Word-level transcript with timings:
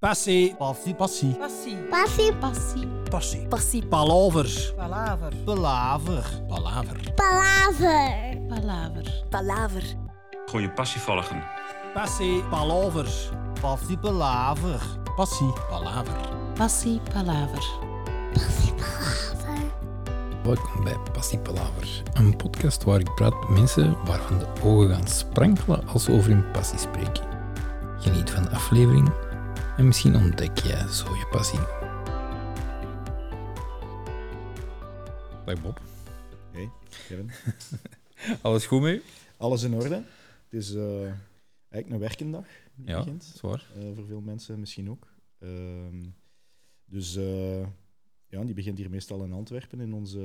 Passie. 0.00 0.54
Passie, 0.58 0.94
passie. 0.94 1.34
Passie. 1.34 1.76
Passie. 1.90 2.32
Passie. 2.40 2.88
Passie. 3.10 3.46
Passie. 3.48 3.82
Palaver. 3.82 4.46
Palaver. 4.74 5.32
Palaver. 5.44 6.26
Palaver. 6.48 6.96
Palaver. 7.16 8.38
Palaver. 8.48 9.24
Palaver. 9.28 9.82
Gewoon 10.46 10.62
je 10.62 10.70
passie 10.70 11.00
volgen. 11.00 11.42
Passie. 11.94 12.42
Palaver. 12.50 13.08
Passie, 13.60 13.98
palaver. 13.98 14.80
Passie. 15.16 15.52
Palaver. 15.68 16.28
Passie. 16.54 17.00
Palaver. 17.12 17.64
Passie. 18.32 18.72
Palaver. 18.74 19.64
Welkom 20.42 20.84
bij 20.84 20.96
Passie 21.12 21.38
Palaver, 21.38 22.02
een 22.12 22.36
podcast 22.36 22.84
waar 22.84 23.00
ik 23.00 23.14
praat 23.14 23.40
met 23.40 23.48
mensen 23.48 23.96
waarvan 24.04 24.38
de 24.38 24.46
ogen 24.64 24.94
gaan 24.94 25.08
sprankelen 25.08 25.88
als 25.88 26.04
ze 26.04 26.12
over 26.12 26.30
hun 26.30 26.50
passie 26.50 26.78
spreken. 26.78 27.24
Geniet 27.98 28.30
van 28.30 28.42
de 28.42 28.50
aflevering 28.50 29.12
en 29.80 29.86
misschien 29.86 30.16
ontdek 30.16 30.58
jij 30.58 30.88
zo 30.88 31.14
je 31.14 31.26
passie. 31.30 31.58
Dag 35.44 35.62
Bob, 35.62 35.80
Hey, 36.52 36.70
Kevin. 36.88 37.30
alles 38.42 38.66
goed 38.66 38.80
mee? 38.80 39.02
Alles 39.36 39.62
in 39.62 39.74
orde. 39.74 39.94
Het 40.44 40.52
is 40.60 40.74
eh, 40.74 41.02
eigenlijk 41.68 41.90
een 41.90 41.98
werkendag 41.98 42.46
die 42.74 42.86
Ja, 42.86 42.98
begint. 42.98 43.24
zwaar. 43.24 43.70
Eh, 43.76 43.82
voor 43.94 44.06
veel 44.06 44.20
mensen 44.20 44.60
misschien 44.60 44.90
ook. 44.90 45.06
Ehm, 45.38 46.08
dus 46.84 47.16
eh, 47.16 47.66
ja, 48.26 48.44
die 48.44 48.54
begint 48.54 48.78
hier 48.78 48.90
meestal 48.90 49.24
in 49.24 49.32
Antwerpen, 49.32 49.80
in 49.80 49.92
onze, 49.94 50.20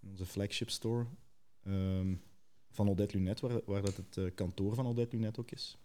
in 0.00 0.08
onze 0.10 0.26
flagship 0.26 0.70
store 0.70 1.06
ehm, 1.62 2.14
van 2.70 2.88
Odette 2.88 3.16
Lunet, 3.16 3.40
waar, 3.40 3.60
waar 3.64 3.82
dat 3.82 3.96
het 3.96 4.16
eh, 4.16 4.24
kantoor 4.34 4.74
van 4.74 4.86
Odette 4.86 5.16
Lunet 5.16 5.38
ook 5.38 5.50
is. 5.50 5.78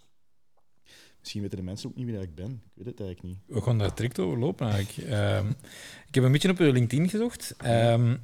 Misschien 1.25 1.43
weten 1.43 1.59
de 1.59 1.71
mensen 1.71 1.89
ook 1.89 1.95
niet 1.95 2.05
wie 2.05 2.15
dat 2.15 2.23
ik 2.23 2.35
ben. 2.35 2.51
Ik 2.51 2.71
weet 2.73 2.85
het 2.85 2.99
eigenlijk 2.99 3.21
niet. 3.21 3.55
We 3.55 3.61
gaan 3.61 3.77
daar 3.77 3.95
direct 3.95 4.19
over 4.19 4.39
lopen 4.39 4.69
eigenlijk. 4.69 5.09
Ehm, 5.09 5.49
ik 6.07 6.15
heb 6.15 6.23
een 6.23 6.31
beetje 6.31 6.49
op 6.49 6.59
LinkedIn 6.59 7.09
gezocht. 7.09 7.55
Ehm, 7.57 8.15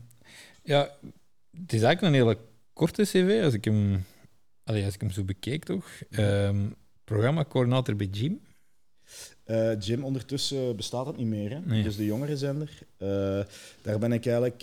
ja, 0.63 0.81
het 1.61 1.73
is 1.73 1.81
eigenlijk 1.81 2.01
een 2.01 2.13
hele 2.13 2.37
korte 2.73 3.03
cv, 3.03 3.41
als 3.43 3.53
ik 3.53 3.65
hem, 3.65 4.05
allee, 4.63 4.85
als 4.85 4.93
ik 4.93 5.01
hem 5.01 5.11
zo 5.11 5.23
bekeek 5.23 5.63
toch. 5.63 5.87
Ehm 6.09 6.65
programmacoördinator 7.03 7.95
bij 7.95 8.07
Jim. 8.07 8.41
Eh 9.43 9.79
Jim, 9.79 10.03
ondertussen 10.03 10.75
bestaat 10.75 11.05
het 11.05 11.17
niet 11.17 11.27
meer. 11.27 11.49
Hè? 11.49 11.59
Nee. 11.59 11.83
Dus 11.83 11.95
de 11.95 12.05
jongerenzender. 12.05 12.79
Eh 12.97 13.07
daar 13.81 13.99
ben 13.99 14.11
ik 14.11 14.25
eigenlijk 14.25 14.61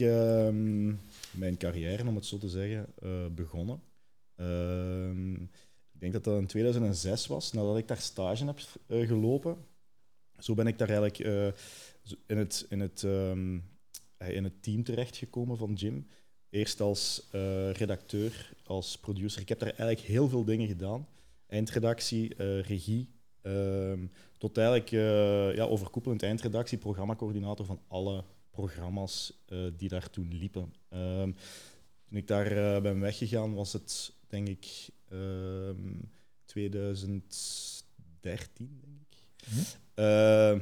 mijn 1.30 1.56
carrière, 1.56 2.06
om 2.06 2.14
het 2.14 2.26
zo 2.26 2.38
te 2.38 2.48
zeggen, 2.48 2.86
eh, 3.02 3.26
begonnen. 3.34 3.80
Ik 5.98 6.04
denk 6.04 6.24
dat 6.24 6.24
dat 6.24 6.40
in 6.40 6.46
2006 6.46 7.26
was, 7.26 7.52
nadat 7.52 7.76
ik 7.76 7.88
daar 7.88 7.98
stage 7.98 8.44
heb 8.44 8.60
eh, 8.86 9.06
gelopen. 9.06 9.56
Zo 10.38 10.54
ben 10.54 10.66
ik 10.66 10.78
daar 10.78 10.88
eigenlijk 10.88 11.18
eh, 11.18 11.46
in, 12.26 12.36
het, 12.36 12.66
in, 12.68 12.80
het, 12.80 13.02
eh, 13.04 14.34
in 14.36 14.44
het 14.44 14.62
team 14.62 14.84
terechtgekomen 14.84 15.56
van 15.56 15.72
Jim. 15.72 16.06
Eerst 16.50 16.80
als 16.80 17.28
redacteur, 17.72 18.52
als 18.64 18.98
producer. 18.98 19.40
Ik 19.40 19.48
heb 19.48 19.58
daar 19.58 19.68
eigenlijk 19.68 20.00
heel 20.00 20.28
veel 20.28 20.44
dingen 20.44 20.66
gedaan. 20.66 21.08
Eindredactie, 21.46 22.34
regie, 22.62 23.08
ehm, 23.42 24.06
tot 24.36 24.58
eigenlijk 24.58 24.90
ja, 25.56 25.64
overkoepelend 25.64 26.22
eindredactie, 26.22 26.78
programmacoördinator 26.78 27.66
van 27.66 27.80
alle 27.88 28.24
programma's 28.50 29.44
die 29.76 29.88
daar 29.88 30.10
toen 30.10 30.34
liepen. 30.34 30.74
Ehm, 30.88 31.32
toen 32.08 32.18
ik 32.18 32.26
daar 32.26 32.82
ben 32.82 33.00
weggegaan, 33.00 33.54
was 33.54 33.72
het 33.72 34.12
denk 34.28 34.48
ik 34.48 34.90
2013, 36.44 38.80
denk 38.80 39.00
ik. 39.10 39.18
Mhm. 39.48 39.58
Eh, 39.94 40.04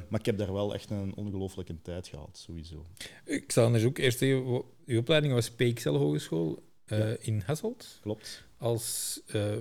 maar 0.09 0.19
ik 0.19 0.25
heb 0.25 0.37
daar 0.37 0.53
wel 0.53 0.73
echt 0.73 0.89
een 0.89 1.15
ongelooflijke 1.15 1.81
tijd 1.81 2.07
gehad, 2.07 2.37
sowieso. 2.37 2.85
Ik 3.25 3.51
zal 3.51 3.65
anders 3.65 3.83
ook 3.83 3.97
eerst 3.97 4.21
even... 4.21 4.43
wo- 4.43 4.73
Uw 4.85 4.99
opleiding 4.99 5.33
was 5.33 5.51
PXL 5.51 5.89
Hogeschool 5.89 6.63
eh, 6.85 6.99
Ja. 6.99 7.15
in 7.19 7.43
Hasselt. 7.45 7.97
Klopt. 8.01 8.43
Als 8.57 9.21
eh, 9.27 9.55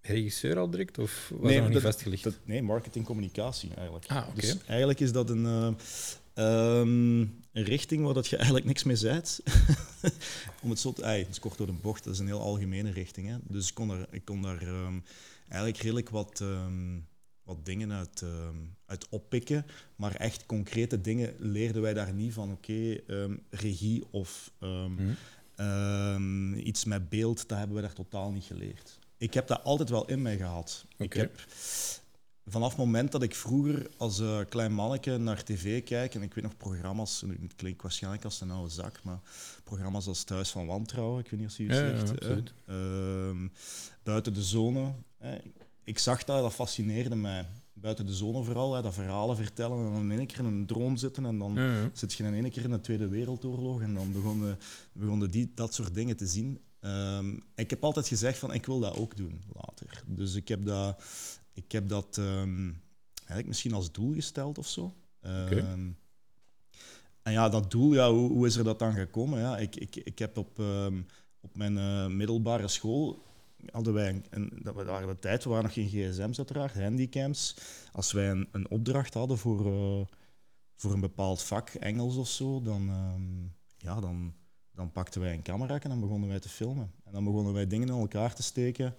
regisseur 0.00 0.58
al 0.58 0.70
direct? 0.70 0.98
Of 0.98 1.28
was 1.28 1.40
Nee, 1.40 1.48
dat 1.52 1.56
nog 1.56 1.64
niet 1.64 1.72
dat- 1.82 1.92
vastgelegd? 1.92 2.22
Dat, 2.24 2.38
nee, 2.44 2.62
marketing-communicatie 2.62 3.74
eigenlijk. 3.74 4.06
Ah, 4.06 4.26
oké. 4.28 4.40
Dus 4.40 4.56
eigenlijk 4.66 5.00
is 5.00 5.12
dat 5.12 5.30
een, 5.30 5.76
eh, 6.38 6.80
ehm, 6.80 7.20
een 7.52 7.64
richting 7.64 8.04
waar 8.04 8.14
dat 8.14 8.26
je 8.26 8.36
eigenlijk 8.36 8.66
niks 8.66 8.84
mee 8.84 8.96
zijt. 8.96 9.42
Om 10.62 10.70
het 10.70 10.78
zo 10.78 10.92
te... 10.92 11.04
Ay, 11.04 11.18
het 11.18 11.28
is 11.28 11.38
kort 11.38 11.58
door 11.58 11.66
de 11.66 11.72
bocht, 11.72 12.04
dat 12.04 12.12
is 12.12 12.18
een 12.18 12.26
heel 12.26 12.40
algemene 12.40 12.90
richting. 12.90 13.28
Hè. 13.28 13.36
Dus 13.42 13.68
ik 13.68 13.74
kon 13.74 13.88
daar, 13.88 14.06
ik 14.10 14.24
kon 14.24 14.42
daar 14.42 14.62
ehm, 14.62 14.98
eigenlijk 15.48 15.82
redelijk 15.82 16.08
wat, 16.10 16.40
ehm, 16.40 16.98
wat 17.42 17.64
dingen 17.64 17.92
uit, 17.92 18.24
uit 18.86 19.06
oppikken. 19.08 19.66
Maar 19.96 20.14
echt 20.14 20.46
concrete 20.46 21.00
dingen 21.00 21.34
leerden 21.38 21.82
wij 21.82 21.94
daar 21.94 22.12
niet 22.12 22.32
van. 22.32 22.52
Oké, 22.52 22.96
regie 23.50 24.04
of 24.10 24.50
Mhm. 25.56 26.52
iets 26.54 26.84
met 26.84 27.08
beeld, 27.08 27.48
dat 27.48 27.58
hebben 27.58 27.76
we 27.76 27.82
daar 27.82 27.92
totaal 27.92 28.30
niet 28.30 28.44
geleerd. 28.44 28.98
Ik 29.16 29.34
heb 29.34 29.46
dat 29.46 29.64
altijd 29.64 29.88
wel 29.90 30.06
in 30.06 30.22
mij 30.22 30.36
gehad. 30.36 30.84
Ik 30.96 31.12
heb 31.12 31.46
vanaf 32.48 32.68
het 32.68 32.78
moment 32.78 33.12
dat 33.12 33.22
ik 33.22 33.34
vroeger 33.34 33.90
als 33.96 34.20
eh, 34.20 34.38
klein 34.48 34.72
manneke 34.74 35.16
naar 35.16 35.44
tv 35.44 35.84
kijk, 35.84 36.14
en 36.14 36.22
ik 36.22 36.34
weet 36.34 36.44
nog 36.44 36.56
programma's, 36.56 37.22
en 37.22 37.38
het 37.42 37.54
klinkt 37.56 37.82
waarschijnlijk 37.82 38.24
als 38.24 38.40
een 38.40 38.50
oude 38.50 38.70
zak, 38.72 39.00
maar 39.02 39.20
programma's 39.64 40.06
als 40.06 40.24
Thuis 40.24 40.50
van 40.50 40.66
Wantrouwen, 40.66 41.24
ik 41.24 41.30
weet 41.30 41.40
niet 41.40 41.48
of 41.48 41.56
je 41.56 41.64
het 41.66 41.76
Ja, 41.76 41.98
zegt. 42.06 42.10
absoluut. 42.10 42.52
Ehm, 42.66 43.48
buiten 44.02 44.34
de 44.34 44.42
zone. 44.42 44.92
Ik 45.84 45.98
zag 45.98 46.24
dat, 46.24 46.42
dat 46.42 46.52
fascineerde 46.52 47.16
mij. 47.16 47.46
Buiten 47.72 48.06
de 48.06 48.14
zone 48.14 48.42
vooral, 48.44 48.74
hè, 48.74 48.82
dat 48.82 48.94
verhalen 48.94 49.36
vertellen 49.36 49.86
en 49.86 49.92
dan 49.92 50.12
in 50.12 50.18
één 50.18 50.26
keer 50.26 50.38
in 50.38 50.44
een 50.44 50.66
drone 50.66 50.96
zitten 50.96 51.24
en 51.26 51.38
dan 51.38 51.54
Ja, 51.54 51.90
zit 51.92 52.12
je 52.12 52.24
in 52.24 52.34
één 52.34 52.50
keer 52.50 52.64
in 52.64 52.70
de 52.70 52.80
Tweede 52.80 53.08
Wereldoorlog 53.08 53.80
en 53.80 53.94
dan 53.94 54.12
begonnen, 54.12 54.58
begonnen 54.92 55.30
die 55.30 55.52
dat 55.54 55.74
soort 55.74 55.94
dingen 55.94 56.16
te 56.16 56.26
zien. 56.26 56.60
Ehm, 56.80 57.36
ik 57.54 57.70
heb 57.70 57.84
altijd 57.84 58.08
gezegd 58.08 58.38
van 58.38 58.52
ik 58.52 58.66
wil 58.66 58.80
dat 58.80 58.96
ook 58.96 59.16
doen 59.16 59.40
later. 59.52 60.02
Dus 60.06 60.34
ik 60.34 60.48
heb 60.48 60.64
dat, 60.64 61.02
ik 61.58 61.72
heb 61.72 61.88
dat 61.88 62.18
ehm, 62.18 62.70
eigenlijk 63.14 63.46
misschien 63.48 63.72
als 63.72 63.92
doel 63.92 64.12
gesteld 64.14 64.58
of 64.58 64.66
zo. 64.66 64.94
Ehm, 65.20 65.90
En 67.22 67.32
ja, 67.32 67.48
dat 67.48 67.70
doel, 67.70 67.94
ja, 67.94 68.10
hoe, 68.10 68.30
hoe 68.30 68.46
is 68.46 68.56
er 68.56 68.64
dat 68.64 68.78
dan 68.78 68.92
gekomen? 68.92 69.38
Ja, 69.40 69.58
ik, 69.58 69.76
ik, 69.76 69.96
ik 69.96 70.18
heb 70.18 70.36
op, 70.36 70.58
ehm, 70.58 71.00
op 71.40 71.56
mijn 71.56 71.78
eh, 71.78 72.06
middelbare 72.06 72.68
school 72.68 73.22
hadden 73.70 73.92
wij 73.94 74.08
een, 74.08 74.24
een- 74.30 74.58
dat 74.62 74.74
waren 74.74 75.08
de 75.08 75.18
tijd, 75.18 75.44
we 75.44 75.50
waren 75.50 75.64
nog 75.64 75.72
geen 75.72 75.88
gsm's 75.88 76.38
uiteraard, 76.38 76.74
handycams. 76.74 77.56
Als 77.92 78.12
wij 78.12 78.30
een, 78.30 78.48
een 78.52 78.70
opdracht 78.70 79.14
hadden 79.14 79.38
voor, 79.38 79.66
eh, 79.66 80.06
voor 80.76 80.92
een 80.92 81.00
bepaald 81.00 81.42
vak, 81.42 81.68
Engels 81.68 82.16
of 82.16 82.28
zo, 82.28 82.62
dan, 82.62 82.90
ja, 83.78 84.00
dan, 84.00 84.34
dan 84.70 84.92
pakten 84.92 85.20
wij 85.20 85.34
een 85.34 85.42
camera 85.42 85.80
en 85.80 85.88
dan 85.88 86.00
begonnen 86.00 86.28
wij 86.28 86.40
te 86.40 86.48
filmen. 86.48 86.92
En 87.04 87.12
dan 87.12 87.24
begonnen 87.24 87.52
wij 87.52 87.66
dingen 87.66 87.88
in 87.88 87.94
elkaar 87.94 88.34
te 88.34 88.42
steken 88.42 88.94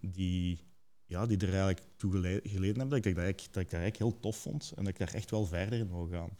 die, 0.00 0.58
ja, 1.06 1.26
die 1.26 1.36
er 1.38 1.48
eigenlijk 1.48 1.82
toe 1.96 2.10
gele- 2.10 2.40
geleden 2.42 2.78
hebben 2.78 3.02
dat 3.02 3.04
ik, 3.06 3.14
dat, 3.14 3.24
ik, 3.24 3.38
dat 3.38 3.62
ik 3.62 3.70
dat 3.70 3.80
eigenlijk 3.80 3.96
heel 3.96 4.20
tof 4.20 4.36
vond 4.36 4.72
en 4.76 4.84
dat 4.84 4.92
ik 4.92 4.98
daar 4.98 5.14
echt 5.14 5.30
wel 5.30 5.46
verder 5.46 5.78
in 5.78 5.88
wil 5.88 6.08
gaan. 6.10 6.36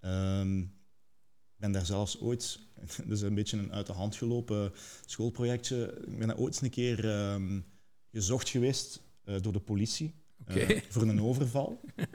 Ehm, 0.00 0.58
ik 0.58 1.56
ben 1.56 1.72
daar 1.72 1.86
zelfs 1.86 2.20
ooit, 2.20 2.60
dat 2.96 3.10
is 3.10 3.20
een 3.28 3.34
beetje 3.34 3.56
een 3.58 3.72
uit 3.72 3.86
de 3.86 3.92
hand 3.92 4.16
gelopen 4.16 4.72
schoolprojectje, 5.06 6.02
ik 6.06 6.18
ben 6.18 6.28
daar 6.28 6.38
ooit 6.38 6.52
eens 6.54 6.62
een 6.62 6.70
keer 6.70 7.10
ehm, 7.10 7.60
gezocht 8.12 8.48
geweest 8.48 9.02
eh, 9.24 9.34
door 9.40 9.52
de 9.52 9.60
politie 9.60 10.14
eh, 10.46 10.82
voor 10.88 11.02
een 11.02 11.22
overval. 11.22 11.80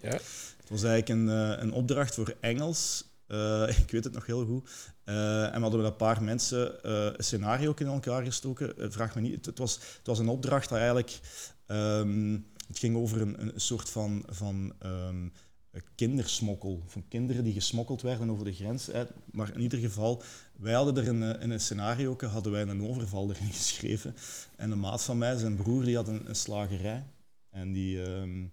Ja. 0.00 0.10
Het 0.10 0.68
was 0.68 0.82
eigenlijk 0.82 1.08
een, 1.08 1.28
eh, 1.28 1.62
een 1.62 1.72
opdracht 1.72 2.14
voor 2.14 2.36
Engels. 2.40 3.04
Eh, 3.32 3.78
ik 3.84 3.90
weet 3.90 4.04
het 4.04 4.12
nog 4.12 4.26
heel 4.26 4.44
goed. 4.46 4.70
Eh, 5.04 5.44
en 5.44 5.52
we 5.54 5.60
hadden 5.60 5.80
met 5.80 5.90
een 5.90 5.96
paar 5.96 6.22
mensen 6.22 6.82
eh, 6.84 7.04
een 7.16 7.24
scenario 7.24 7.74
in 7.76 7.86
elkaar 7.86 8.24
gestoken. 8.24 8.92
Vraag 8.92 9.14
me 9.14 9.20
niet. 9.20 9.46
Het, 9.46 9.58
was, 9.58 9.74
het 9.74 10.06
was 10.06 10.18
een 10.18 10.28
opdracht 10.28 10.68
dat 10.68 10.78
eigenlijk. 10.78 11.20
ehm, 11.66 12.38
het 12.66 12.78
ging 12.78 12.96
over 12.96 13.20
een, 13.20 13.42
een 13.42 13.52
soort 13.60 13.90
van, 13.90 14.24
van 14.28 14.72
ehm, 14.78 15.28
kindersmokkel. 15.94 16.82
Van 16.86 17.04
kinderen 17.08 17.44
die 17.44 17.52
gesmokkeld 17.52 18.02
werden 18.02 18.30
over 18.30 18.44
de 18.44 18.52
grens. 18.52 18.90
Maar 19.30 19.54
in 19.54 19.60
ieder 19.60 19.78
geval, 19.78 20.22
wij 20.58 20.72
hadden 20.72 20.96
er 20.96 21.08
een- 21.08 21.40
in 21.40 21.50
een 21.50 21.60
scenario 21.60 22.16
hadden 22.26 22.52
wij 22.52 22.62
een 22.62 22.88
overval 22.88 23.30
erin 23.30 23.52
geschreven. 23.60 24.14
En 24.56 24.70
een 24.70 24.80
maat 24.80 25.02
van 25.04 25.18
mij, 25.18 25.36
zijn 25.36 25.56
broer, 25.56 25.84
die 25.84 25.96
had 25.96 26.08
een, 26.08 26.26
slagerij. 26.30 27.04
En 27.50 27.72
die. 27.72 28.02
ehm, 28.02 28.44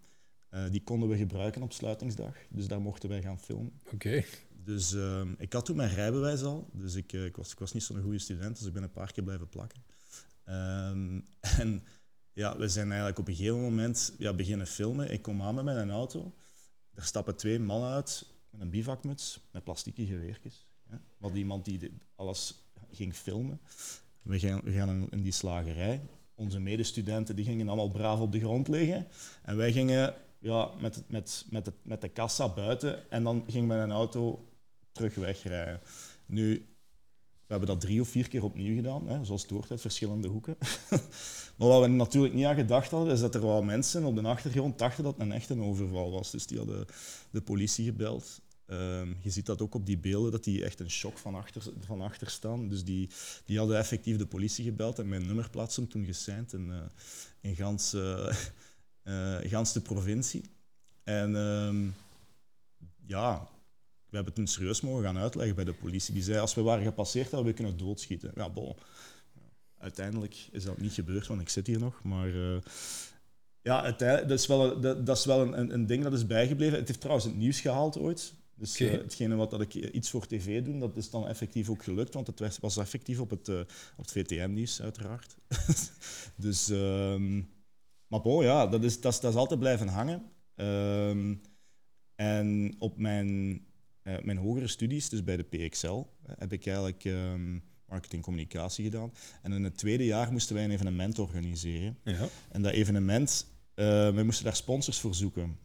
eh, 0.50 0.64
die 0.72 0.84
konden 0.84 1.10
we 1.10 1.18
gebruiken 1.18 1.62
op 1.62 1.74
sluitingsdag, 1.74 2.36
dus 2.50 2.68
daar 2.68 2.82
mochten 2.82 3.10
wij 3.10 3.22
gaan 3.22 3.40
filmen. 3.40 3.72
Oké. 3.94 4.24
Dus 4.70 4.94
ehm, 4.94 5.34
ik 5.38 5.54
had 5.54 5.66
toen 5.66 5.76
mijn 5.76 5.94
rijbewijs 5.94 6.44
al, 6.44 6.70
dus 6.74 6.96
ik, 6.96 7.14
eh, 7.14 7.26
ik, 7.26 7.36
was, 7.36 7.52
ik 7.52 7.60
was 7.60 7.74
niet 7.74 7.84
zo'n 7.84 8.02
goede 8.02 8.20
student, 8.20 8.58
dus 8.58 8.68
ik 8.68 8.74
ben 8.74 8.84
een 8.84 8.92
paar 8.92 9.12
keer 9.12 9.24
blijven 9.24 9.50
plakken. 9.50 9.84
Ehm, 10.44 11.20
en 11.62 11.84
ja, 12.34 12.58
we 12.58 12.68
zijn 12.68 12.88
eigenlijk 12.88 13.20
op 13.20 13.28
een 13.28 13.36
gegeven 13.36 13.62
moment 13.62 14.14
ja, 14.18 14.34
beginnen 14.34 14.68
filmen. 14.68 15.12
Ik 15.12 15.22
kom 15.22 15.42
aan 15.42 15.56
met 15.56 15.64
mijn 15.64 15.90
auto, 15.90 16.34
er 16.94 17.04
stappen 17.04 17.36
twee 17.36 17.60
mannen 17.60 17.90
uit 17.90 18.26
met 18.50 18.62
een 18.62 18.70
bivakmuts, 18.70 19.40
met 19.52 19.64
plastieke 19.64 20.06
geweertjes. 20.06 20.68
Ja. 20.90 21.02
Wat 21.18 21.34
iemand 21.34 21.66
die 21.66 21.92
alles 22.16 22.56
ging 22.92 23.16
filmen. 23.16 23.60
We 24.22 24.40
gaan, 24.40 24.62
we 24.64 24.72
gaan 24.72 24.90
in, 24.90 25.08
in 25.10 25.22
die 25.22 25.32
slagerij. 25.32 26.02
Onze 26.36 26.60
medestudenten 26.60 27.36
die 27.36 27.46
gingen 27.46 27.68
allemaal 27.68 27.90
braaf 27.90 28.20
op 28.20 28.32
de 28.32 28.40
grond 28.40 28.68
liggen. 28.68 29.08
En 29.44 29.58
wij 29.58 29.72
gingen 29.72 30.16
ja, 30.40 30.72
met, 30.80 31.04
met, 31.08 31.46
met, 31.50 31.66
de, 31.66 31.74
met 31.82 32.02
de 32.02 32.10
kassa 32.10 32.54
buiten 32.54 33.12
en 33.12 33.24
dan 33.24 33.44
ging 33.48 33.68
mijn 33.68 33.92
auto 33.92 34.49
terug 35.00 35.16
wegrijden. 35.16 35.82
Nu, 36.26 36.54
we 37.46 37.56
hebben 37.56 37.68
dat 37.68 37.82
drie 37.82 38.02
of 38.02 38.08
vier 38.10 38.28
keer 38.28 38.44
opnieuw 38.44 38.76
gedaan, 38.76 39.08
hè, 39.08 39.26
zoals 39.26 39.42
het 39.42 39.52
hoort 39.52 39.72
uit 39.72 39.82
verschillende 39.82 40.28
hoeken. 40.28 40.58
maar 41.58 41.68
wat 41.68 41.82
we 41.82 41.88
natuurlijk 41.88 42.34
niet 42.34 42.46
aan 42.46 42.56
gedacht 42.56 42.92
hadden, 42.92 43.14
is 43.14 43.20
dat 43.20 43.36
er 43.36 43.42
wel 43.42 43.64
mensen 43.64 44.04
op 44.04 44.16
de 44.16 44.22
achtergrond 44.22 44.80
dachten 44.80 45.04
dat 45.04 45.14
het 45.14 45.22
een 45.22 45.32
echte 45.32 45.60
overval 45.60 46.12
was. 46.12 46.32
Dus 46.32 46.48
die 46.48 46.58
hadden 46.58 46.86
de 47.32 47.42
politie 47.42 47.86
gebeld. 47.86 48.42
Ehm, 48.66 49.14
je 49.22 49.30
ziet 49.30 49.46
dat 49.46 49.62
ook 49.62 49.74
op 49.74 49.86
die 49.86 49.98
beelden, 49.98 50.32
dat 50.32 50.44
die 50.44 50.64
echt 50.64 50.80
een 50.80 50.92
shock 50.92 51.18
van 51.18 51.36
achter, 51.36 51.64
van 51.80 52.02
achter 52.02 52.30
staan. 52.30 52.68
Dus 52.68 52.84
die, 52.84 53.10
die 53.46 53.58
hadden 53.58 53.78
effectief 53.78 54.18
de 54.18 54.26
politie 54.26 54.64
gebeld 54.64 55.00
en 55.00 55.10
mijn 55.10 55.26
nummerplaats 55.26 55.76
hem 55.76 55.88
toen 55.88 56.06
geseind 56.06 56.54
in, 56.54 56.68
uh, 56.68 56.78
in 57.52 57.56
gans, 59.50 59.74
de 59.74 59.82
provincie. 59.84 60.44
En 61.04 61.36
ehm, 61.36 61.90
ja, 63.06 63.50
we 64.10 64.16
hebben 64.16 64.34
het 64.34 64.36
toen 64.36 64.48
serieus 64.48 64.82
mogen 64.82 65.04
gaan 65.04 65.18
uitleggen 65.18 65.56
bij 65.56 65.66
de 65.66 65.74
politie. 65.74 66.14
Die 66.14 66.24
zei, 66.24 66.40
als 66.40 66.56
we 66.56 66.62
waren 66.62 66.84
gepasseerd, 66.84 67.32
hadden 67.32 67.50
we 67.50 67.54
kunnen 67.54 67.78
doodschieten. 67.78 68.32
Ja, 68.36 68.50
bon. 68.50 68.76
Uiteindelijk 69.78 70.48
is 70.52 70.64
dat 70.64 70.78
niet 70.78 70.94
gebeurd, 70.94 71.28
want 71.28 71.42
ik 71.42 71.50
zit 71.50 71.68
hier 71.68 71.80
nog. 71.80 72.04
Maar 72.04 72.30
ja, 73.62 73.92
dat 73.92 74.32
is 74.32 74.48
wel, 74.48 74.80
dat, 74.80 75.06
dat 75.06 75.18
is 75.18 75.26
wel 75.26 75.54
een, 75.54 75.74
een, 75.74 75.86
ding 75.86 76.04
dat 76.04 76.14
is 76.14 76.28
bijgebleven. 76.28 76.78
Het 76.78 76.88
heeft 76.88 77.00
trouwens 77.00 77.28
het 77.28 77.38
nieuws 77.38 77.62
gehaald 77.62 77.98
ooit. 77.98 78.34
Dus 78.60 78.82
okay. 78.82 78.94
uh, 78.94 79.02
hetgene 79.02 79.36
wat 79.36 79.52
dat 79.52 79.62
ik 79.62 79.74
iets 79.74 80.10
voor 80.10 80.28
tv 80.28 80.64
doe, 80.64 80.80
dat 80.80 80.98
is 80.98 81.10
dan 81.10 81.28
effectief 81.28 81.70
ook 81.70 81.84
gelukt, 81.84 82.14
want 82.14 82.28
het 82.28 82.60
was 82.60 82.78
effectief 82.78 83.20
op 83.20 83.30
het, 83.30 83.48
uh, 83.48 83.60
op 83.98 84.06
het 84.06 84.12
VTM-nieuws, 84.12 84.82
uiteraard. 84.82 85.36
dus, 86.36 86.70
um, 86.70 87.50
maar 88.08 88.22
bon, 88.22 88.44
ja, 88.44 88.68
dat 88.68 88.84
is, 88.84 89.02
dat, 89.02 89.14
is, 89.14 89.20
dat 89.20 89.32
is 89.32 89.38
altijd 89.38 89.60
blijven 89.60 89.88
hangen. 89.88 90.32
Um, 90.56 91.42
en 92.16 92.76
op 92.80 92.98
mijn, 92.98 93.62
uh, 94.10 94.16
mijn 94.22 94.38
hogere 94.38 94.68
studies, 94.68 95.10
dus 95.10 95.24
bij 95.24 95.38
de 95.38 95.44
PXL, 95.44 96.04
heb 96.38 96.54
ik 96.54 96.66
eigenlijk 96.66 97.04
um, 97.04 97.64
marketing 97.86 98.24
communicatie 98.24 98.84
gedaan. 98.84 99.14
En 99.42 99.52
in 99.52 99.64
het 99.64 99.78
tweede 99.78 100.06
jaar 100.06 100.32
moesten 100.32 100.56
wij 100.56 100.64
een 100.64 100.72
evenement 100.72 101.20
organiseren. 101.20 101.98
Ja. 102.04 102.28
En 102.52 102.62
dat 102.62 102.72
evenement, 102.72 103.46
wij 103.76 104.24
moesten 104.24 104.46
daar 104.46 104.56
sponsors 104.56 105.00
voor 105.00 105.16
zoeken. 105.16 105.58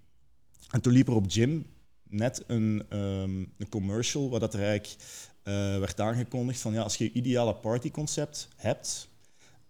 En 0.71 0.81
toen 0.81 0.93
liep 0.93 1.09
er 1.09 1.15
op 1.15 1.31
Jim 1.31 1.67
net 2.09 2.45
een, 2.47 2.83
um, 2.99 3.53
een 3.59 3.69
commercial 3.69 4.31
waar 4.31 4.41
dat 4.41 4.55
er 4.55 4.63
eigenlijk 4.63 5.03
uh, 5.45 5.55
werd 5.79 6.01
aangekondigd 6.01 6.61
van 6.61 6.73
ja, 6.73 6.83
als 6.83 6.97
je 6.97 7.05
je 7.05 7.13
ideale 7.13 7.55
partyconcept 7.55 8.49
hebt, 8.57 9.09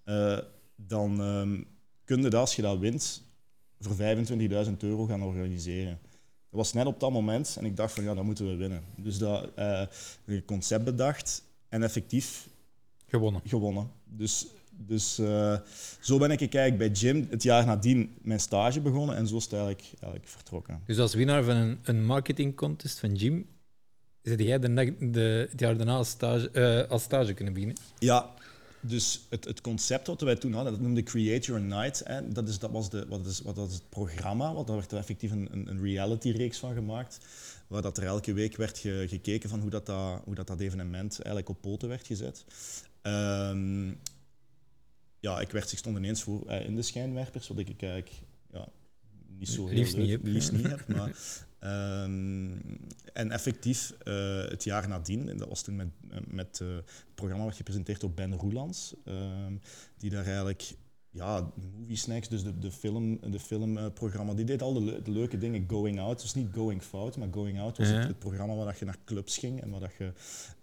uh, 0.04 0.38
dan 0.76 1.20
um, 1.20 1.66
kun 2.04 2.22
je 2.22 2.22
dat, 2.22 2.40
als 2.40 2.56
je 2.56 2.62
dat 2.62 2.78
wint, 2.78 3.22
voor 3.80 3.96
25.000 4.66 4.72
euro 4.78 5.06
gaan 5.06 5.22
organiseren. 5.22 5.98
Dat 6.54 6.62
was 6.62 6.72
net 6.72 6.86
op 6.86 7.00
dat 7.00 7.10
moment 7.10 7.56
en 7.58 7.64
ik 7.64 7.76
dacht 7.76 7.94
van 7.94 8.04
ja, 8.04 8.14
dat 8.14 8.24
moeten 8.24 8.46
we 8.46 8.56
winnen. 8.56 8.82
Dus 8.96 9.18
dat 9.18 9.50
uh, 9.58 9.82
een 10.26 10.44
concept 10.44 10.84
bedacht 10.84 11.42
en 11.68 11.82
effectief 11.82 12.48
gewonnen. 13.06 13.40
gewonnen. 13.44 13.90
Dus 14.04 14.46
dus 14.70 15.18
uh, 15.18 15.56
zo 16.00 16.18
ben 16.18 16.30
ik 16.30 16.40
eigenlijk 16.40 16.78
bij 16.78 16.88
Jim 16.88 17.26
het 17.30 17.42
jaar 17.42 17.66
nadien 17.66 18.16
mijn 18.22 18.40
stage 18.40 18.80
begonnen 18.80 19.16
en 19.16 19.26
zo 19.26 19.36
is 19.36 19.42
het 19.42 19.52
eigenlijk, 19.52 19.82
eigenlijk 19.90 20.28
vertrokken. 20.28 20.80
Dus 20.86 20.98
als 20.98 21.14
winnaar 21.14 21.44
van 21.44 21.56
een, 21.56 21.78
een 21.82 22.04
marketing 22.04 22.56
contest 22.56 22.98
van 22.98 23.14
Jim, 23.14 23.46
zit 24.22 24.40
jij 24.40 24.58
de, 24.58 24.94
de, 25.10 25.46
het 25.50 25.60
jaar 25.60 25.76
daarna 25.76 25.96
als 25.96 26.08
stage, 26.08 26.50
uh, 26.52 26.90
als 26.90 27.02
stage 27.02 27.34
kunnen 27.34 27.54
beginnen? 27.54 27.78
Ja, 27.98 28.34
dus 28.86 29.26
het, 29.28 29.44
het 29.44 29.60
concept 29.60 30.06
wat 30.06 30.20
wij 30.20 30.36
toen 30.36 30.52
hadden, 30.52 30.72
dat 30.72 30.81
noemde 30.81 31.02
Create 31.02 31.46
Your 31.46 31.62
Night. 31.62 32.02
Hè, 32.04 32.28
dat, 32.28 32.48
is, 32.48 32.58
dat 32.58 32.70
was 32.70 32.90
de, 32.90 33.06
wat, 33.08 33.26
is, 33.26 33.40
wat 33.40 33.58
is 33.58 33.75
het 33.75 33.88
programma, 33.88 34.54
wat, 34.54 34.66
daar 34.66 34.76
werd 34.76 34.92
er 34.92 34.98
effectief 34.98 35.31
een, 35.31 35.48
een, 35.52 35.81
reality-reeks 35.81 36.58
van 36.58 36.75
gemaakt. 36.75 37.19
Waar 37.66 37.82
dat 37.82 37.96
er 37.96 38.04
elke 38.04 38.32
week 38.32 38.56
werd 38.56 38.78
ge, 38.78 39.04
gekeken 39.08 39.48
van 39.48 39.60
hoe 39.60 39.70
dat, 39.70 39.86
dat, 39.86 40.20
hoe 40.25 40.34
dat, 40.34 40.46
dat 40.46 40.60
evenement 40.60 41.12
eigenlijk 41.12 41.48
op 41.48 41.60
poten 41.60 41.88
werd 41.88 42.06
gezet. 42.06 42.44
Um, 43.02 44.00
ja, 45.20 45.40
ik 45.40 45.50
werd, 45.50 45.72
ik 45.72 45.78
stond 45.78 45.96
ineens 45.96 46.22
voor 46.22 46.42
uh, 46.46 46.66
in 46.66 46.76
de 46.76 46.82
schijnwerpers, 46.82 47.48
wat 47.48 47.58
ik 47.58 47.69
eigenlijk 47.69 48.10
ja, 48.52 48.69
niet 49.38 49.48
zo 49.48 49.66
heel 49.66 49.76
liefst 49.76 49.96
leuk, 49.96 50.02
niet 50.02 50.10
heb. 50.10 50.25
liefst 50.25 50.52
niet 50.52 50.66
heb. 50.66 50.88
Maar, 50.96 51.16
um, 51.64 52.61
en 53.12 53.31
effectief, 53.31 53.94
uh, 54.05 54.44
het 54.49 54.64
jaar 54.64 54.88
nadien, 54.88 55.28
en 55.28 55.37
dat 55.37 55.49
was 55.49 55.62
toen 55.62 55.76
met, 55.76 55.88
met 56.26 56.61
uh, 56.62 56.75
het 56.75 57.14
programma 57.14 57.44
wat 57.44 57.56
gepresenteerd 57.56 58.00
door 58.00 58.11
Ben 58.11 58.34
Roelands, 58.34 58.94
um, 59.06 59.61
die 59.99 60.11
daar 60.11 60.25
eigenlijk 60.25 60.75
ja, 61.14 61.52
Movie 61.78 61.96
Snacks, 61.96 62.28
dus 62.28 62.43
de, 62.43 62.58
de, 62.58 62.70
film, 62.70 63.20
de 63.31 63.38
filmprogramma, 63.38 64.34
die 64.34 64.44
deed 64.44 64.62
al 64.62 64.72
de, 64.72 64.81
le 64.81 65.02
de, 65.02 65.11
leuke 65.11 65.38
dingen. 65.38 65.64
Going 65.69 66.00
Out, 66.00 66.20
dus 66.20 66.34
niet 66.34 66.49
Going 66.52 66.82
Fout, 66.82 67.16
maar 67.16 67.28
Going 67.32 67.61
Out 67.61 67.78
was 67.78 67.88
het, 67.88 68.06
het 68.06 68.19
programma 68.19 68.55
waar 68.55 68.67
dat 68.67 68.78
je 68.78 68.84
naar 68.84 68.99
clubs 69.05 69.38
ging 69.38 69.60
en 69.60 69.70
waar 69.70 69.81
dat 69.81 69.94
je 69.99 70.12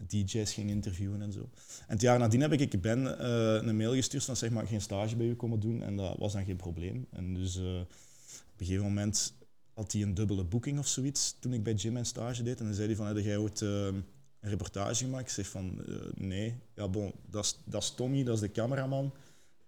DJ's 0.07 0.53
ging 0.53 0.69
interviewen 0.69 1.21
en 1.21 1.31
zo. 1.31 1.39
En 1.39 1.93
het 1.93 2.01
jaar 2.01 2.19
nadien 2.19 2.41
heb 2.41 2.53
ik 2.53 2.81
Ben 2.81 3.19
eh, 3.19 3.67
een 3.67 3.77
mail 3.77 3.93
gestuurd 3.93 4.23
van 4.23 4.35
zeg 4.35 4.49
maar 4.49 4.67
geen 4.67 4.81
stage 4.81 5.15
bij 5.15 5.25
u 5.25 5.35
komen 5.35 5.59
doen 5.59 5.83
en 5.83 5.95
dat 5.95 6.17
was 6.17 6.33
dan 6.33 6.45
geen 6.45 6.55
probleem. 6.55 7.07
En 7.11 7.33
dus 7.33 7.57
eh, 7.57 7.63
op 7.63 8.57
een 8.57 8.65
gegeven 8.65 8.83
moment 8.83 9.33
had 9.81 9.91
hij 9.91 10.01
een 10.01 10.13
dubbele 10.13 10.43
boeking 10.43 10.79
of 10.79 10.87
zoiets 10.87 11.35
toen 11.39 11.53
ik 11.53 11.63
bij 11.63 11.73
Jim 11.73 11.93
mijn 11.93 12.05
stage 12.05 12.43
deed 12.43 12.59
en 12.59 12.65
dan 12.65 12.73
zei 12.73 12.87
hij 12.87 12.95
van 12.95 13.05
heb 13.07 13.17
jij 13.17 13.37
ooit 13.37 13.61
eh, 13.61 13.85
een 13.85 14.03
reportage 14.39 15.03
gemaakt? 15.03 15.23
Ik 15.27 15.29
zeg 15.29 15.47
van 15.47 15.81
eh, 15.87 15.95
nee, 16.15 16.55
ja 16.75 16.87
bon, 16.87 17.11
dat 17.29 17.57
is- 17.71 17.89
Tommy, 17.95 18.23
dat 18.23 18.35
is 18.35 18.39
de 18.41 18.51
cameraman. 18.51 19.13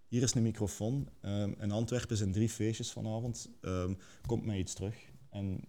Hier 0.07 0.21
is 0.21 0.33
een 0.33 0.41
microfoon. 0.43 1.09
Ehm, 1.21 1.51
in 1.59 1.71
Antwerpen 1.71 2.17
zijn 2.17 2.31
drie 2.31 2.49
feestjes 2.49 2.91
vanavond. 2.91 3.49
Ehm, 3.61 3.93
komt 4.25 4.45
mij 4.45 4.57
iets 4.57 4.73
terug. 4.73 4.95
En 5.31 5.59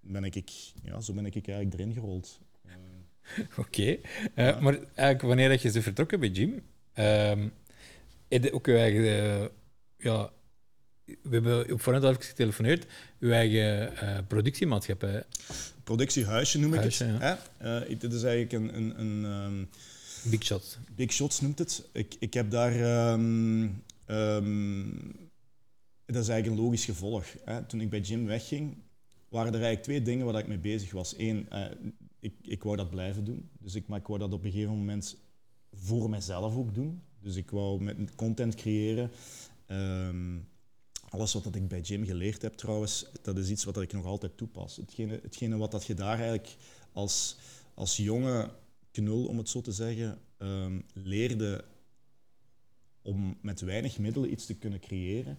ben 0.00 0.24
ik, 0.24 0.34
ik, 0.34 0.50
ja, 0.82 1.00
zo 1.00 1.12
ben 1.12 1.26
ik 1.26 1.34
eigenlijk 1.34 1.72
erin 1.74 1.92
gerold. 1.92 2.40
Ehm, 2.66 3.46
Oké. 3.64 3.98
Eh, 4.34 4.60
Maar 4.60 4.74
eigenlijk, 4.74 5.20
wanneer 5.22 5.48
dat 5.48 5.62
je 5.62 5.70
ze 5.70 5.82
vertrokken 5.82 6.20
bij 6.20 6.28
Jim, 6.28 6.62
ehm 6.92 7.48
heb 8.28 8.44
je 8.44 8.52
ook 8.52 8.66
je 8.66 8.76
eigen... 8.76 9.04
eh, 9.04 9.46
ja, 9.96 10.32
we 11.22 11.28
hebben 11.30 11.72
op 11.72 11.80
voorhand 11.80 12.04
al 12.04 12.10
even 12.10 12.22
getelefoneerd, 12.22 12.86
uw 13.18 13.30
eigen 13.30 13.96
eh, 13.96 14.18
productiemaatschappij. 14.28 15.24
productiehuisje 15.84 16.58
noem 16.58 16.74
ik 16.74 16.80
Huisje, 16.80 17.04
het. 17.04 17.20
ja. 17.20 17.38
Hè? 17.56 17.80
Eh, 17.80 17.98
dit 17.98 18.12
is 18.12 18.22
eigenlijk 18.22 18.52
een, 18.52 18.76
een, 18.76 19.00
een 19.00 19.24
ehm, 19.24 19.64
Big 20.30 20.42
Shot. 20.44 20.78
Big 20.94 21.12
Shots 21.12 21.40
noemt 21.40 21.58
het. 21.58 21.88
Ik, 21.92 22.14
ik 22.18 22.34
heb 22.34 22.50
daar. 22.50 22.72
ehm, 22.74 23.68
ehm, 24.06 24.88
dat 26.06 26.22
is 26.22 26.28
eigenlijk 26.28 26.46
een 26.46 26.64
logisch 26.66 26.84
gevolg. 26.84 27.24
Hè. 27.44 27.62
Toen 27.64 27.80
ik 27.80 27.90
bij 27.90 28.00
Jim 28.00 28.26
wegging, 28.26 28.76
waren 29.28 29.48
er 29.54 29.62
eigenlijk 29.62 29.82
twee 29.82 30.02
dingen 30.02 30.26
waar 30.26 30.40
ik 30.40 30.48
mee 30.48 30.58
bezig 30.58 30.92
was. 30.92 31.14
Eén, 31.18 31.46
eh, 31.50 31.64
ik, 32.20 32.34
ik 32.42 32.62
wou 32.62 32.76
dat 32.76 32.90
blijven 32.90 33.24
doen. 33.24 33.48
Dus 33.58 33.74
ik, 33.74 33.86
maar 33.86 33.98
ik 33.98 34.06
wou 34.06 34.18
dat 34.18 34.32
op 34.32 34.44
een 34.44 34.50
gegeven 34.50 34.76
moment 34.76 35.16
voor 35.72 36.10
mezelf 36.10 36.56
ook 36.56 36.74
doen. 36.74 37.02
Dus 37.20 37.36
ik 37.36 37.50
wou 37.50 37.82
met 37.82 38.14
content 38.14 38.54
creëren. 38.54 39.10
Ehm, 39.66 40.36
alles 41.10 41.32
wat 41.32 41.44
dat 41.44 41.54
ik 41.54 41.68
bij 41.68 41.80
Jim 41.80 42.04
geleerd 42.04 42.42
heb 42.42 42.54
trouwens, 42.54 43.06
dat 43.22 43.38
is 43.38 43.50
iets 43.50 43.64
wat 43.64 43.74
dat 43.74 43.82
ik 43.82 43.92
nog 43.92 44.04
altijd 44.04 44.36
toepas. 44.36 44.76
Hetgene, 44.76 45.20
hetgene 45.22 45.56
wat 45.56 45.70
dat 45.70 45.86
je 45.86 45.94
daar 45.94 46.16
eigenlijk 46.16 46.56
als, 46.92 47.36
als 47.74 47.96
jonge 47.96 48.50
knul, 48.90 49.26
om 49.26 49.38
het 49.38 49.48
zo 49.48 49.60
te 49.60 49.72
zeggen, 49.72 50.18
ehm, 50.38 50.80
leerde 50.92 51.64
om 53.02 53.38
met 53.42 53.60
weinig 53.60 53.98
middelen 53.98 54.32
iets 54.32 54.46
te 54.46 54.54
kunnen 54.54 54.80
creëren, 54.80 55.38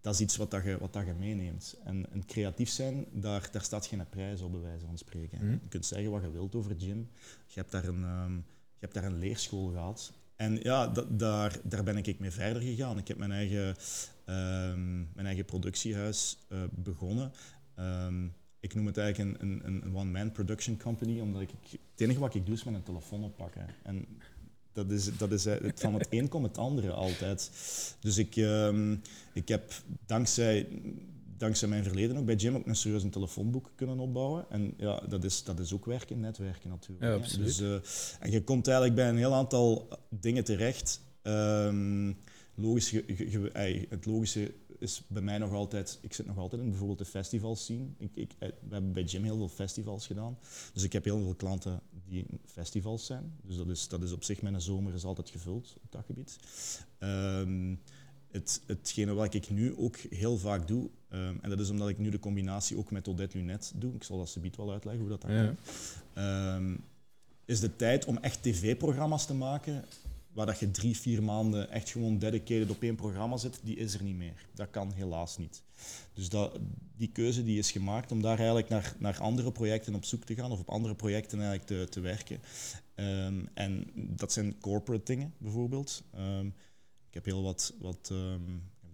dat 0.00 0.14
is 0.14 0.20
iets 0.20 0.36
wat, 0.36 0.50
dat 0.50 0.64
je, 0.64 0.78
wat 0.78 0.92
dat 0.92 1.06
je 1.06 1.12
meeneemt. 1.12 1.76
En, 1.84 2.12
en 2.12 2.26
creatief 2.26 2.68
zijn, 2.68 3.06
daar, 3.12 3.48
daar 3.52 3.62
staat 3.62 3.86
geen 3.86 4.08
prijs 4.08 4.40
op, 4.40 4.52
bij 4.52 4.60
wijze 4.60 4.86
van 4.86 4.98
spreken. 4.98 5.38
Mhm. 5.38 5.50
Je 5.50 5.68
kunt 5.68 5.86
zeggen 5.86 6.10
wat 6.10 6.22
je 6.22 6.30
wilt 6.30 6.54
over 6.54 6.76
Jim. 6.76 7.08
Je 7.46 7.60
hebt 7.60 7.70
daar 7.70 7.84
een, 7.84 8.04
ehm, 8.04 8.34
je 8.34 8.80
hebt 8.80 8.94
daar 8.94 9.04
een 9.04 9.18
leerschool 9.18 9.70
gehad. 9.70 10.12
En 10.36 10.58
ja, 10.62 10.92
daar, 11.10 11.56
daar 11.62 11.82
ben 11.82 11.96
ik 11.96 12.18
mee 12.18 12.30
verder 12.30 12.62
gegaan. 12.62 12.98
Ik 12.98 13.08
heb 13.08 13.18
mijn 13.18 13.32
eigen, 13.32 13.76
ehm, 14.24 14.96
mijn 14.96 15.26
eigen 15.26 15.44
productiehuis 15.44 16.38
eh, 16.48 16.58
begonnen. 16.70 17.32
Ehm, 17.74 18.26
ik 18.60 18.74
noem 18.74 18.86
het 18.86 18.96
eigenlijk 18.96 19.40
een, 19.40 19.60
een, 19.64 19.82
een 19.84 19.96
one-man 19.96 20.32
production 20.32 20.76
company, 20.76 21.20
omdat 21.20 21.40
ik, 21.40 21.50
het 21.70 22.00
enige 22.00 22.18
wat 22.18 22.34
ik 22.34 22.46
doe 22.46 22.54
is 22.54 22.64
met 22.64 22.74
een 22.74 22.82
telefoon 22.82 23.24
oppakken. 23.24 23.66
En 23.82 24.06
dat 24.72 24.90
is, 24.90 25.16
dat 25.16 25.32
is 25.32 25.46
eh, 25.46 25.60
het, 25.60 25.80
van 25.80 25.94
het 25.94 26.06
een 26.10 26.28
komt 26.28 26.46
het 26.46 26.58
andere 26.58 26.92
altijd. 26.92 27.50
Dus 28.00 28.18
ik, 28.18 28.36
ehm, 28.36 28.96
ik 29.32 29.48
heb 29.48 29.72
dankzij, 30.06 30.68
dankzij 31.36 31.68
mijn 31.68 31.84
verleden 31.84 32.16
ook 32.16 32.24
bij 32.26 32.34
Jim 32.34 32.54
ook 32.56 32.66
een 32.66 32.76
serieus 32.76 33.02
een 33.02 33.10
telefoonboek 33.10 33.70
kunnen 33.74 33.98
opbouwen. 33.98 34.50
En 34.50 34.74
ja, 34.76 35.00
dat 35.08 35.24
is, 35.24 35.44
dat 35.44 35.58
is 35.58 35.72
ook 35.72 35.84
werken, 35.84 36.20
netwerken 36.20 36.70
natuurlijk. 36.70 37.02
Ja, 37.02 37.14
absoluut. 37.14 37.46
Dus, 37.46 37.60
eh, 37.60 37.74
en 38.20 38.30
je 38.30 38.44
komt 38.44 38.66
eigenlijk 38.66 38.96
bij 38.96 39.08
een 39.08 39.16
heel 39.16 39.34
aantal 39.34 39.88
dingen 40.08 40.44
terecht. 40.44 41.00
Ehm, 41.22 42.12
logisch, 42.54 42.88
ge- 42.88 43.04
ge- 43.06 43.30
ge- 43.30 43.50
ey, 43.52 43.86
het 43.88 44.06
logische 44.06 44.54
is 44.78 45.02
bij 45.06 45.22
mij 45.22 45.38
nog 45.38 45.52
altijd, 45.52 45.98
ik 46.02 46.12
zit 46.12 46.26
nog 46.26 46.38
altijd 46.38 46.62
in 46.62 46.68
bijvoorbeeld 46.68 46.98
de 46.98 47.04
festivals 47.04 47.64
zien. 47.66 47.94
Ik, 47.98 48.10
ik, 48.14 48.32
eh, 48.38 48.48
we 48.48 48.72
hebben 48.74 48.92
bij 48.92 49.02
Jim 49.02 49.22
heel 49.22 49.36
veel 49.36 49.48
festivals 49.48 50.06
gedaan. 50.06 50.38
Dus 50.72 50.82
ik 50.82 50.92
heb 50.92 51.04
heel 51.04 51.20
veel 51.22 51.34
klanten 51.34 51.80
die 52.08 52.26
festivals 52.44 53.06
zijn. 53.06 53.36
Dus 53.42 53.56
dat 53.56 53.68
is, 53.68 53.88
dat 53.88 54.02
is 54.02 54.12
op 54.12 54.24
zich, 54.24 54.42
mijn 54.42 54.60
zomer 54.60 54.94
is 54.94 55.04
altijd 55.04 55.30
gevuld 55.30 55.74
op 55.84 55.92
dat 55.92 56.04
gebied. 56.06 56.38
Ehm, 56.98 57.74
het, 58.30 58.62
hetgene 58.66 59.12
wat 59.12 59.34
ik 59.34 59.50
nu 59.50 59.76
ook 59.76 59.96
heel 59.96 60.38
vaak 60.38 60.68
doe, 60.68 60.90
Ehm, 61.14 61.34
en 61.42 61.50
dat 61.50 61.60
is 61.60 61.70
omdat 61.70 61.88
ik 61.88 61.98
nu 61.98 62.10
de 62.10 62.18
combinatie 62.18 62.76
ook 62.76 62.90
met 62.90 63.08
Odette 63.08 63.36
Lunet 63.38 63.72
doe. 63.76 63.94
Ik 63.94 64.02
zal 64.02 64.18
dat 64.18 64.28
subiet 64.28 64.56
wel 64.56 64.72
uitleggen 64.72 65.02
hoe 65.02 65.10
dat 65.10 65.20
dan 65.20 65.32
Ja. 65.32 65.44
gaat. 65.44 65.56
Ehm, 66.14 66.76
is 67.44 67.60
de 67.60 67.76
tijd 67.76 68.04
om 68.04 68.18
echt 68.18 68.42
tv-programma's 68.42 69.26
te 69.26 69.34
maken, 69.34 69.84
waar 70.32 70.46
dat 70.46 70.58
je 70.58 70.70
drie, 70.70 70.96
vier 70.96 71.22
maanden 71.22 71.70
echt 71.70 71.90
gewoon 71.90 72.18
dedicated 72.18 72.70
op 72.70 72.82
één 72.82 72.94
programma 72.94 73.36
zit, 73.36 73.60
die 73.62 73.76
is 73.76 73.94
er 73.94 74.02
niet 74.02 74.16
meer. 74.16 74.46
Dat 74.54 74.70
kan 74.70 74.92
helaas 74.92 75.38
niet. 75.38 75.62
Dus 76.12 76.28
dat, 76.28 76.58
die 76.96 77.08
keuze 77.12 77.44
die 77.44 77.58
is 77.58 77.70
gemaakt 77.70 78.12
om 78.12 78.22
daar 78.22 78.36
eigenlijk 78.36 78.68
naar, 78.68 78.94
naar 78.98 79.18
andere 79.20 79.52
projecten 79.52 79.94
op 79.94 80.04
zoek 80.04 80.24
te 80.24 80.34
gaan, 80.34 80.50
of 80.52 80.60
op 80.60 80.68
andere 80.68 80.94
projecten 80.94 81.38
eigenlijk 81.40 81.68
te, 81.68 81.86
te 81.90 82.00
werken. 82.00 82.38
Ehm, 82.94 83.44
en 83.54 83.90
dat 83.94 84.32
zijn 84.32 84.58
corporate 84.60 85.04
dingen, 85.04 85.34
bijvoorbeeld. 85.38 86.02
Ik 87.08 87.14
heb 87.14 87.24
heel 87.24 87.42
wat, 87.42 87.74
wat 87.80 88.12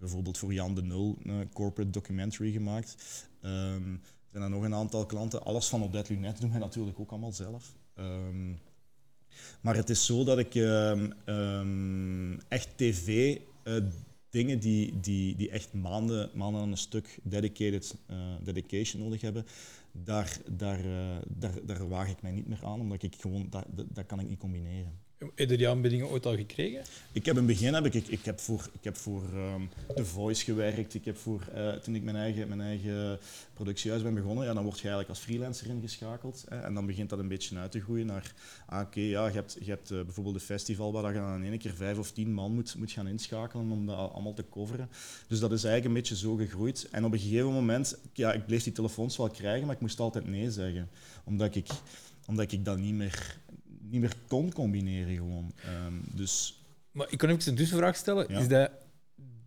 bijvoorbeeld 0.01 0.37
voor 0.37 0.53
Jan 0.53 0.75
de 0.75 0.81
Nul 0.81 1.17
een 1.23 1.49
corporate 1.53 1.91
documentary 1.91 2.51
gemaakt. 2.51 2.95
Ehm, 3.41 3.91
er 3.93 4.31
zijn 4.31 4.43
er 4.43 4.49
nog 4.49 4.63
een 4.63 4.73
aantal 4.73 5.05
klanten. 5.05 5.43
Alles 5.43 5.67
van 5.67 5.83
Odette 5.83 6.13
Lunet 6.13 6.41
doen 6.41 6.51
wij 6.51 6.59
natuurlijk 6.59 6.99
ook 6.99 7.11
allemaal 7.11 7.31
zelf. 7.31 7.75
Ehm, 7.95 8.51
maar 9.61 9.75
het 9.75 9.89
is 9.89 10.05
zo 10.05 10.23
dat 10.23 10.37
ik 10.37 10.55
ehm, 10.55 12.39
echt 12.47 12.77
tv 12.77 13.37
eh, 13.63 13.75
dingen 14.29 14.59
die, 14.59 14.99
die, 14.99 15.35
die 15.35 15.49
echt 15.49 15.73
maanden, 15.73 16.29
maanden 16.33 16.61
aan 16.61 16.71
een 16.71 16.77
stuk 16.77 17.19
dedicated 17.23 17.95
eh, 18.05 18.17
dedication 18.43 19.01
nodig 19.01 19.21
hebben, 19.21 19.45
daar, 19.91 20.37
daar, 20.51 20.79
eh, 20.79 21.21
daar, 21.27 21.65
daar 21.65 21.87
waag 21.87 22.09
ik 22.09 22.21
mij 22.21 22.31
niet 22.31 22.47
meer 22.47 22.65
aan, 22.65 22.79
omdat 22.79 23.03
ik 23.03 23.15
gewoon, 23.15 23.47
dat, 23.49 23.65
dat, 23.69 23.85
dat 23.89 24.05
kan 24.05 24.19
ik 24.19 24.29
niet 24.29 24.39
combineren. 24.39 24.99
Heb 25.35 25.49
je 25.49 25.57
die 25.57 25.69
aanbiedingen 25.69 26.07
ooit 26.07 26.25
al 26.25 26.35
gekregen? 26.35 26.81
Ik 27.11 27.25
heb 27.25 27.37
in 27.37 27.47
het 27.47 27.51
begin 27.51 27.73
heb 27.73 27.85
ik, 27.85 27.93
ik, 28.07 28.25
heb 28.25 28.39
voor, 28.39 28.69
ik 28.73 28.83
heb 28.83 28.97
voor 28.97 29.23
ehm, 29.33 29.61
The 29.95 30.05
Voice 30.05 30.43
gewerkt. 30.43 30.93
Ik 30.93 31.05
heb 31.05 31.17
voor, 31.17 31.47
eh, 31.53 31.71
toen 31.71 31.95
ik 31.95 32.03
mijn 32.03 32.15
eigen, 32.15 32.47
mijn 32.47 32.61
eigen 32.61 33.19
productiehuis 33.53 34.01
ben 34.01 34.13
begonnen, 34.13 34.45
ja, 34.45 34.53
dan 34.53 34.63
word 34.63 34.75
je 34.75 34.81
eigenlijk 34.81 35.09
als 35.09 35.19
freelancer 35.19 35.67
ingeschakeld. 35.67 36.45
Hè, 36.49 36.59
en 36.59 36.73
dan 36.73 36.85
begint 36.85 37.09
dat 37.09 37.19
een 37.19 37.27
beetje 37.27 37.57
uit 37.57 37.71
te 37.71 37.81
groeien 37.81 38.05
naar, 38.05 38.33
ah, 38.65 38.81
oké, 38.81 38.99
ja, 38.99 39.27
je 39.27 39.33
hebt, 39.33 39.57
je 39.59 39.69
hebt 39.69 39.91
eh, 39.91 40.01
bijvoorbeeld 40.01 40.35
een 40.35 40.41
festival 40.41 40.91
waar 40.91 41.13
je 41.13 41.19
in 41.19 41.49
één 41.49 41.57
keer 41.57 41.73
vijf 41.73 41.97
of 41.97 42.11
tien 42.11 42.33
man 42.33 42.53
moet, 42.53 42.75
moet 42.75 42.91
gaan 42.91 43.07
inschakelen 43.07 43.71
om 43.71 43.85
dat 43.85 43.97
allemaal 43.97 44.33
te 44.33 44.45
coveren. 44.49 44.89
Dus 45.27 45.39
dat 45.39 45.51
is 45.51 45.63
eigenlijk 45.63 45.85
een 45.85 46.01
beetje 46.01 46.17
zo 46.17 46.35
gegroeid. 46.35 46.87
En 46.91 47.05
op 47.05 47.13
een 47.13 47.19
gegeven 47.19 47.53
moment, 47.53 47.97
ja, 48.13 48.33
ik 48.33 48.45
bleef 48.45 48.63
die 48.63 48.73
telefoons 48.73 49.17
wel 49.17 49.29
krijgen, 49.29 49.65
maar 49.65 49.75
ik 49.75 49.81
moest 49.81 49.99
altijd 49.99 50.27
nee 50.27 50.51
zeggen. 50.51 50.89
Omdat 51.23 51.55
ik, 51.55 51.67
omdat 52.25 52.51
ik 52.51 52.65
dat 52.65 52.77
niet 52.77 52.93
meer, 52.93 53.39
niet 53.91 54.01
meer 54.01 54.13
kon 54.27 54.53
combineren 54.53 55.15
gewoon. 55.15 55.51
Ehm, 55.65 55.93
dus 56.03 56.61
Maar 56.91 57.07
ik 57.09 57.17
kan 57.17 57.29
even 57.29 57.49
een 57.49 57.55
tussenvraag 57.55 57.95
stellen. 57.95 58.25
Ja. 58.29 58.39
Is 58.39 58.47
dat 58.47 58.71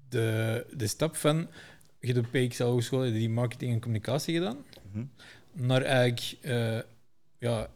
de, 0.08 0.66
de 0.76 0.86
stap 0.86 1.16
van... 1.16 1.48
Je 2.00 2.12
hebt 2.12 2.26
op 2.26 2.32
PXL 2.48 2.62
Hogeschool 2.64 3.02
die 3.02 3.30
marketing 3.30 3.72
en 3.72 3.80
communicatie 3.80 4.34
gedaan, 4.34 4.64
Mhm. 4.92 5.04
naar 5.52 5.82
eigenlijk 5.82 6.36
uh, 6.42 6.78
ja, 7.38 7.68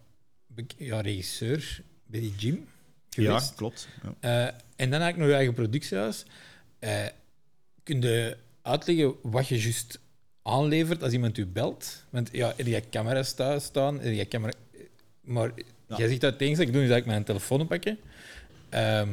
ja, 0.76 1.00
regisseur 1.00 1.82
bij 2.06 2.20
die 2.20 2.34
gym 2.36 2.68
geweest. 3.10 3.48
Ja, 3.48 3.54
klopt. 3.56 3.88
Ja. 4.02 4.08
Uh, 4.46 4.54
en 4.76 4.90
dan 4.90 5.00
eigenlijk 5.00 5.16
nog 5.16 5.28
je 5.28 5.34
eigen 5.34 5.54
productiehuis. 5.54 6.24
Uh, 6.80 7.06
kun 7.82 8.00
je 8.00 8.36
uitleggen 8.62 9.14
wat 9.22 9.48
je 9.48 9.60
juist 9.60 9.98
aanlevert 10.42 11.02
als 11.02 11.12
iemand 11.12 11.38
u 11.38 11.46
belt? 11.46 12.04
Want 12.10 12.28
ja, 12.32 12.52
heb 12.56 12.66
je 12.66 12.82
camera's 12.90 13.34
thuis 13.34 13.64
staan, 13.64 14.00
heb 14.00 14.14
je 14.14 14.28
camera... 14.28 14.52
Maar. 15.20 15.52
Jij 15.96 16.08
zegt 16.08 16.20
dat 16.20 16.32
het 16.32 16.40
enige 16.40 16.56
dat 16.56 16.66
ik 16.66 16.72
doe 16.72 16.82
is 16.82 16.90
eigenlijk 16.90 17.06
mijn 17.06 17.24
telefoon 17.24 17.60
oppakken. 17.60 17.98
Ehm, 18.68 19.08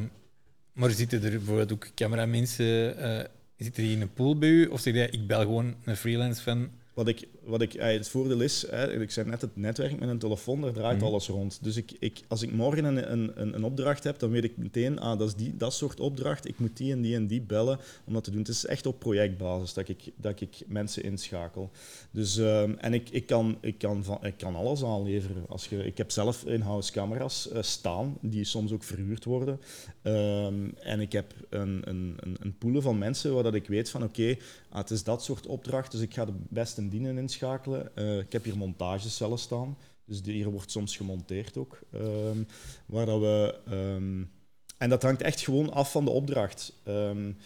maar 0.73 0.89
zitten 0.89 1.23
er 1.23 1.29
bijvoorbeeld 1.29 1.73
ook 1.73 1.87
cameramensen... 1.95 2.99
Uh, 2.99 3.19
zit 3.57 3.77
er 3.77 3.83
hier 3.83 3.91
in 3.91 4.01
een 4.01 4.13
pool 4.13 4.37
bij 4.37 4.49
u? 4.49 4.65
Of 4.65 4.81
zeg 4.81 4.93
jij, 4.93 5.09
ik 5.09 5.27
bel 5.27 5.41
gewoon 5.41 5.75
een 5.85 5.97
freelance 5.97 6.43
van... 6.43 6.69
Wat 6.93 7.07
ik, 7.07 7.27
wat 7.45 7.61
ik, 7.61 7.73
eh, 7.73 7.93
het 7.93 8.07
voordeel 8.09 8.41
is, 8.41 8.63
ik 8.99 9.11
zei 9.11 9.29
net, 9.29 9.41
het 9.41 9.55
netwerk 9.55 9.99
met 9.99 10.09
een 10.09 10.17
telefoon, 10.17 10.61
daar 10.61 10.73
draait 10.73 10.97
Mhm. 10.97 11.05
alles 11.05 11.27
rond. 11.27 11.59
Dus 11.61 11.75
ik, 11.77 11.91
ik, 11.99 12.21
als 12.27 12.41
ik 12.41 12.51
morgen 12.51 12.83
een, 12.85 13.11
een, 13.11 13.53
een, 13.55 13.63
opdracht 13.63 14.03
heb, 14.03 14.19
dan 14.19 14.29
weet 14.29 14.43
ik 14.43 14.57
meteen, 14.57 14.99
ah, 14.99 15.19
dat 15.19 15.27
is 15.27 15.35
die, 15.35 15.57
dat 15.57 15.73
soort 15.73 15.99
opdracht, 15.99 16.47
ik 16.47 16.59
moet 16.59 16.77
die 16.77 16.91
en 16.91 17.01
die 17.01 17.15
en 17.15 17.27
die 17.27 17.41
bellen 17.41 17.79
om 18.05 18.13
dat 18.13 18.23
te 18.23 18.29
doen. 18.31 18.39
Het 18.39 18.47
is 18.47 18.65
echt 18.65 18.85
op 18.85 18.99
projectbasis 18.99 19.73
dat 19.73 19.87
ik, 19.87 20.11
dat 20.15 20.41
ik 20.41 20.57
mensen 20.67 21.03
inschakel. 21.03 21.69
Dus, 22.11 22.37
ehm, 22.37 22.73
en 22.77 22.93
ik, 22.93 23.09
ik, 23.09 23.25
kan, 23.25 23.57
ik, 23.61 23.77
kan 23.77 24.03
van, 24.03 24.17
ik 24.25 24.37
kan 24.37 24.55
alles 24.55 24.83
aanleveren. 24.83 25.45
Als 25.47 25.67
je, 25.67 25.85
ik 25.85 25.97
heb 25.97 26.11
zelf 26.11 26.45
in-house 26.45 26.91
camera's 26.91 27.49
eh, 27.49 27.61
staan, 27.61 28.17
die 28.21 28.43
soms 28.43 28.71
ook 28.71 28.83
verhuurd 28.83 29.23
worden. 29.25 29.59
Ehm, 30.01 30.69
en 30.79 30.99
ik 30.99 31.11
heb 31.11 31.33
een, 31.49 31.81
een, 31.89 32.17
een, 32.19 32.37
een 32.39 32.57
pool 32.57 32.81
van 32.81 32.97
mensen 32.97 33.33
waar 33.33 33.43
dat 33.43 33.53
ik 33.53 33.67
weet 33.67 33.89
van, 33.89 34.03
oké, 34.03 34.37
ah, 34.69 34.77
het 34.77 34.89
is 34.91 35.03
dat 35.03 35.23
soort 35.23 35.45
opdracht, 35.45 35.91
dus 35.91 36.01
ik 36.01 36.13
ga 36.13 36.25
de 36.25 36.33
beste 36.49 36.87
dienen 36.87 37.17
inschakelen. 37.17 37.34
Uh, 37.41 38.17
ik 38.17 38.31
heb 38.31 38.43
hier 38.43 38.57
montagecellen 38.57 39.37
staan, 39.39 39.77
dus 40.05 40.21
die, 40.21 40.33
hier 40.33 40.49
wordt 40.49 40.71
soms 40.71 40.97
gemonteerd 40.97 41.57
ook. 41.57 41.79
Um, 41.95 42.47
waar 42.85 43.05
dat 43.05 43.19
we, 43.19 43.55
um, 43.71 44.29
en 44.77 44.89
dat 44.89 45.01
hangt 45.03 45.21
echt 45.21 45.41
gewoon 45.41 45.71
af 45.71 45.91
van 45.91 46.05
de 46.05 46.11
opdracht. 46.11 46.73
Um, 46.87 47.37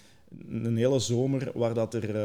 een 0.49 0.77
hele 0.77 0.99
zomer 0.99 1.51
waar 1.53 1.73
dat 1.73 1.93
er 1.93 2.15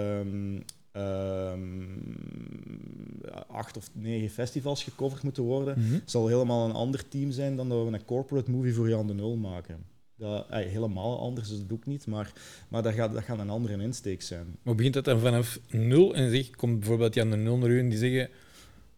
acht 3.49 3.77
of 3.77 3.91
negen 3.93 4.31
festivals 4.31 4.83
gecoverd 4.85 5.23
moeten 5.23 5.43
worden, 5.43 5.79
Mhm. 5.79 5.99
zal 6.05 6.27
helemaal 6.27 6.65
een 6.69 6.75
ander 6.75 7.09
team 7.09 7.31
zijn 7.31 7.57
dan 7.57 7.69
dat 7.69 7.85
we 7.87 7.93
een 7.93 8.05
corporate 8.05 8.51
movie 8.51 8.75
voor 8.75 8.89
Jan 8.89 9.07
de 9.07 9.15
Nul 9.15 9.37
maken. 9.37 9.85
Dat, 10.25 10.47
helemaal 10.49 11.21
anders 11.21 11.51
is 11.51 11.59
het 11.59 11.73
ook 11.73 11.87
niet, 11.87 12.07
maar, 12.07 12.33
maar 12.69 12.83
dat, 12.83 12.95
gaat, 12.95 13.13
dat 13.13 13.23
gaat 13.23 13.39
een 13.39 13.51
andere 13.51 13.83
insteek 13.83 14.23
zijn. 14.23 14.57
Maar 14.63 14.75
begint 14.75 14.95
dat 14.95 15.05
dan 15.05 15.21
vanaf 15.21 15.61
nul 15.69 16.15
en 16.15 16.31
zeg, 16.31 16.51
komt 16.51 16.79
bijvoorbeeld 16.79 17.15
Jan 17.15 17.31
de 17.31 17.37
Nul 17.37 17.57
naar 17.57 17.71
u 17.71 17.79
en 17.79 17.89
die 17.89 17.99
zeggen 17.99 18.31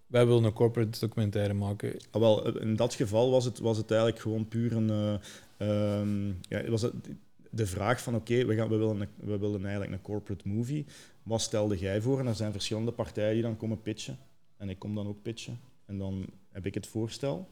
wij 0.06 0.26
willen 0.26 0.45
een 0.45 0.52
corporate 0.52 1.00
documentaire 1.00 1.54
maken. 1.54 1.97
Ah, 2.11 2.21
wel, 2.21 2.59
in 2.59 2.76
dat 2.76 2.95
geval 2.95 3.30
was 3.30 3.45
het, 3.45 3.59
was 3.59 3.76
het 3.76 3.90
eigenlijk 3.90 4.21
gewoon 4.21 4.49
puur 4.49 4.73
een... 4.73 5.21
Uh, 5.59 5.99
um, 5.99 6.38
ja, 6.49 6.71
was 6.71 6.83
het 6.83 6.92
de 7.50 7.66
vraag 7.66 8.02
van 8.02 8.14
oké, 8.14 8.33
okay, 8.33 8.47
we, 8.47 8.54
gaan, 8.54 8.68
we, 8.68 8.76
willen 8.76 9.00
een, 9.00 9.09
we 9.16 9.38
willen 9.38 9.62
eigenlijk 9.62 9.92
een 9.92 10.02
corporate 10.02 10.49
movie. 10.49 10.87
Wat 11.23 11.40
stelde 11.40 11.78
jij 11.78 12.00
voor? 12.00 12.18
En 12.18 12.26
er 12.26 12.35
zijn 12.35 12.52
verschillende 12.52 12.92
partijen 12.92 13.33
die 13.33 13.42
dan 13.42 13.56
komen 13.56 13.83
pitchen. 13.83 14.18
En 14.56 14.68
ik 14.68 14.78
kom 14.78 14.95
dan 14.95 15.06
ook 15.06 15.23
pitchen. 15.23 15.61
En 15.87 15.99
dan 15.99 16.26
heb 16.52 16.66
ik 16.66 16.75
het 16.75 16.87
voorstel. 16.87 17.49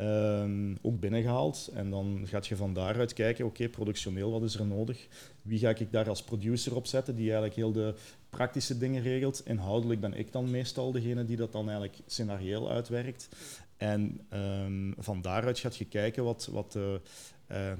Um, 0.00 0.78
ook 0.82 1.00
binnengehaald. 1.00 1.70
En 1.74 1.90
dan 1.90 2.22
gaat 2.24 2.46
je 2.46 2.56
van 2.56 2.74
daaruit 2.74 3.12
kijken, 3.12 3.44
oké, 3.44 3.68
productioneel, 3.68 4.30
wat 4.30 4.42
is 4.42 4.54
er 4.54 4.66
nodig? 4.66 5.08
Wie 5.42 5.58
ga 5.58 5.68
ik 5.68 5.92
daar 5.92 6.08
als 6.08 6.22
producer 6.22 6.76
op 6.76 6.86
zetten, 6.86 7.14
die 7.14 7.24
eigenlijk 7.24 7.54
heel 7.54 7.72
de 7.72 7.94
praktische 8.30 8.78
dingen 8.78 9.02
regelt? 9.02 9.42
Inhoudelijk 9.46 10.00
ben 10.00 10.14
ik 10.14 10.32
dan 10.32 10.50
meestal 10.50 10.92
degene 10.92 11.24
die 11.24 11.36
dat 11.36 11.52
dan 11.52 11.68
eigenlijk 11.68 11.98
scenarieel 12.06 12.70
uitwerkt. 12.70 13.28
En 13.76 14.20
um, 14.32 14.94
van 14.98 15.22
daaruit 15.22 15.58
gaat 15.58 15.76
je 15.76 15.84
kijken 15.84 16.24
wat, 16.24 16.48
wat 16.52 16.74
uh, 16.76 16.82
uh, 16.92 16.98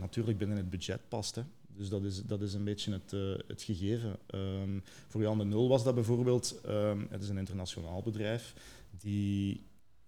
natuurlijk 0.01 0.39
binnen 0.39 0.57
het 0.57 0.71
budget 0.71 1.01
past. 1.09 1.35
Hè. 1.35 1.43
Dus 1.77 1.89
dat 1.89 2.05
is, 2.05 2.23
dat 2.23 2.43
is 2.43 2.55
een 2.55 2.65
beetje 2.65 2.93
het, 2.93 3.13
uh, 3.13 3.39
het 3.47 3.63
gegeven. 3.63 4.17
Um, 4.35 4.83
voor 5.09 5.21
Jan 5.23 5.39
de 5.39 5.45
Nul 5.45 5.69
was 5.69 5.85
dat 5.85 5.95
bijvoorbeeld, 5.95 6.61
het 7.09 7.23
is 7.23 7.29
een 7.29 7.39
internationaal 7.39 8.03
bedrijf, 8.03 8.55
die 8.99 9.63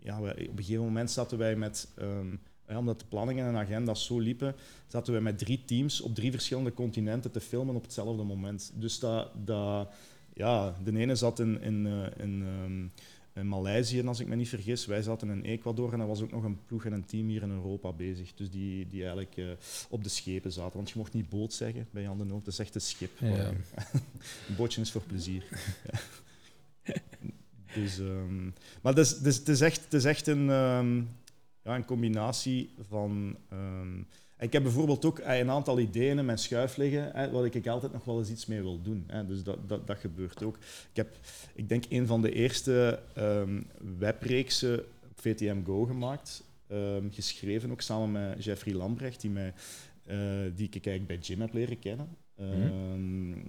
ja, 0.04 0.20
wij, 0.20 0.32
op 0.32 0.58
een 0.58 0.64
gegeven 0.64 0.84
moment 0.84 1.10
zaten 1.10 1.38
wij 1.38 1.56
met, 1.56 1.88
um, 1.98 2.40
ja, 2.68 2.78
omdat 2.78 3.00
de 3.00 3.06
planningen 3.06 3.46
en 3.46 3.56
agenda's 3.56 4.04
zo 4.04 4.18
liepen, 4.18 4.54
zaten 4.86 5.12
wij 5.12 5.22
met 5.22 5.38
drie 5.38 5.64
teams 5.64 6.00
op 6.00 6.14
drie 6.14 6.30
verschillende 6.30 6.72
continenten 6.72 7.30
te 7.30 7.40
filmen 7.40 7.74
op 7.74 7.82
hetzelfde 7.82 8.22
moment. 8.22 8.72
Dus 8.74 8.98
dat, 8.98 9.30
dat, 9.44 9.88
ja, 10.34 10.74
de 10.84 10.98
ene 10.98 11.14
zat 11.14 11.38
in, 11.38 11.60
in, 11.60 11.86
uh, 11.86 12.06
in, 12.16 12.42
um, 12.42 12.92
in 13.34 13.48
Maleisië, 13.48 14.06
als 14.06 14.20
ik 14.20 14.26
me 14.26 14.36
niet 14.36 14.48
vergis. 14.48 14.86
Wij 14.86 15.02
zaten 15.02 15.30
in 15.30 15.42
Ecuador 15.42 15.92
en 15.92 16.00
er 16.00 16.06
was 16.06 16.22
ook 16.22 16.30
nog 16.30 16.44
een 16.44 16.64
ploeg 16.66 16.84
en 16.84 16.92
een 16.92 17.06
team 17.06 17.28
hier 17.28 17.42
in 17.42 17.50
Europa 17.50 17.92
bezig. 17.92 18.34
Dus 18.34 18.50
die, 18.50 18.88
die 18.88 19.00
eigenlijk 19.00 19.36
uh, 19.36 19.50
op 19.88 20.02
de 20.02 20.08
schepen 20.08 20.52
zaten. 20.52 20.76
Want 20.76 20.90
je 20.90 20.98
mocht 20.98 21.12
niet 21.12 21.28
boot 21.28 21.52
zeggen 21.52 21.88
bij 21.90 22.02
Jan 22.02 22.18
de 22.18 22.24
Nul, 22.24 22.36
het 22.36 22.46
is 22.46 22.58
echt 22.58 22.74
een 22.74 22.80
schip. 22.80 23.18
Ja. 23.18 23.48
een 24.48 24.56
bootje 24.56 24.80
is 24.80 24.92
voor 24.92 25.02
plezier. 25.02 25.44
Dus, 27.74 27.98
um, 27.98 28.54
maar 28.82 28.92
het 28.94 29.06
is, 29.06 29.10
het, 29.10 29.26
is, 29.26 29.36
het, 29.36 29.48
is 29.48 29.60
echt, 29.60 29.84
het 29.84 29.94
is 29.94 30.04
echt 30.04 30.26
een, 30.26 30.48
um, 30.48 31.08
ja, 31.62 31.74
een 31.74 31.84
combinatie 31.84 32.70
van. 32.88 33.36
Um, 33.52 34.06
ik 34.38 34.52
heb 34.52 34.62
bijvoorbeeld 34.62 35.04
ook 35.04 35.18
een 35.18 35.50
aantal 35.50 35.78
ideeën 35.78 36.18
in 36.18 36.24
mijn 36.24 36.38
schuif 36.38 36.76
liggen, 36.76 37.10
hè, 37.12 37.30
waar 37.30 37.44
ik 37.44 37.66
altijd 37.66 37.92
nog 37.92 38.04
wel 38.04 38.18
eens 38.18 38.30
iets 38.30 38.46
mee 38.46 38.62
wil 38.62 38.82
doen. 38.82 39.04
Hè. 39.06 39.26
Dus 39.26 39.42
dat, 39.42 39.68
dat, 39.68 39.86
dat 39.86 39.98
gebeurt 39.98 40.42
ook. 40.42 40.56
Ik 40.90 40.96
heb, 40.96 41.16
ik 41.54 41.68
denk, 41.68 41.84
een 41.88 42.06
van 42.06 42.22
de 42.22 42.32
eerste 42.32 43.00
webreeksen 43.98 44.78
op 44.80 45.20
VTM 45.20 45.64
Go 45.64 45.84
gemaakt. 45.84 46.44
geschreven 47.10 47.70
ook 47.70 47.80
samen 47.80 48.12
met 48.12 48.44
Jeffrey 48.44 48.74
Lambrecht, 48.74 49.20
die, 49.20 49.30
mij, 49.30 49.52
uh, 50.06 50.16
die 50.56 50.68
ik 50.70 50.86
eigenlijk 50.86 51.06
bij 51.06 51.18
Jim 51.18 51.40
heb 51.40 51.52
leren 51.52 51.78
kennen. 51.78 52.08
Mm-hmm. 52.36 53.42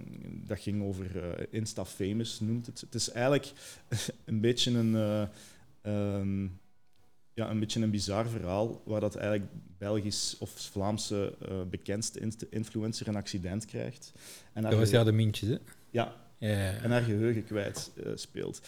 Dat 0.46 0.60
ging 0.60 0.82
over 0.82 1.16
uh, 1.16 1.46
Insta 1.50 1.84
Famous, 1.84 2.40
noemt 2.40 2.66
het. 2.66 2.80
Het 2.80 2.94
is 2.94 3.10
eigenlijk 3.10 3.52
een 4.24 4.40
beetje 4.40 4.70
een, 4.70 4.92
uh, 4.94 6.18
um, 6.18 6.60
ja, 7.34 7.50
een, 7.50 7.60
beetje 7.60 7.82
een 7.82 7.90
bizar 7.90 8.28
verhaal, 8.28 8.82
waar 8.84 9.00
dat 9.00 9.14
eigenlijk 9.14 9.50
Belgisch 9.78 10.36
of 10.38 10.50
Vlaamse 10.50 11.34
bekendste 11.70 12.48
influencer 12.50 13.08
een 13.08 13.16
accident 13.16 13.64
krijgt. 13.64 14.12
En 14.52 14.62
dat 14.62 14.74
was 14.74 14.90
ja 14.90 15.04
de 15.04 15.12
Mintjes, 15.12 15.48
hè? 15.48 15.56
Ja, 15.90 16.14
en 16.38 16.90
haar 16.90 17.02
geheugen 17.02 17.44
kwijt 17.44 17.90
eh, 17.96 18.12
speelt. 18.14 18.60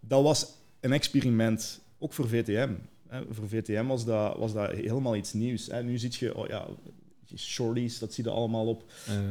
Dat 0.00 0.22
was 0.22 0.54
een 0.80 0.92
experiment, 0.92 1.80
ook 1.98 2.12
voor 2.12 2.28
VTM. 2.28 2.74
Hè. 3.08 3.22
Voor 3.30 3.48
VTM 3.48 3.86
was 3.86 4.04
dat, 4.04 4.36
was 4.36 4.52
dat 4.52 4.70
helemaal 4.70 5.16
iets 5.16 5.32
nieuws. 5.32 5.66
Hè. 5.66 5.82
Nu 5.82 5.98
zie 5.98 6.12
je, 6.18 6.36
oh 6.36 6.48
ja, 6.48 6.66
shorties, 7.36 7.98
dat 7.98 8.12
zie 8.12 8.24
je 8.24 8.30
allemaal 8.30 8.66
op 8.66 8.84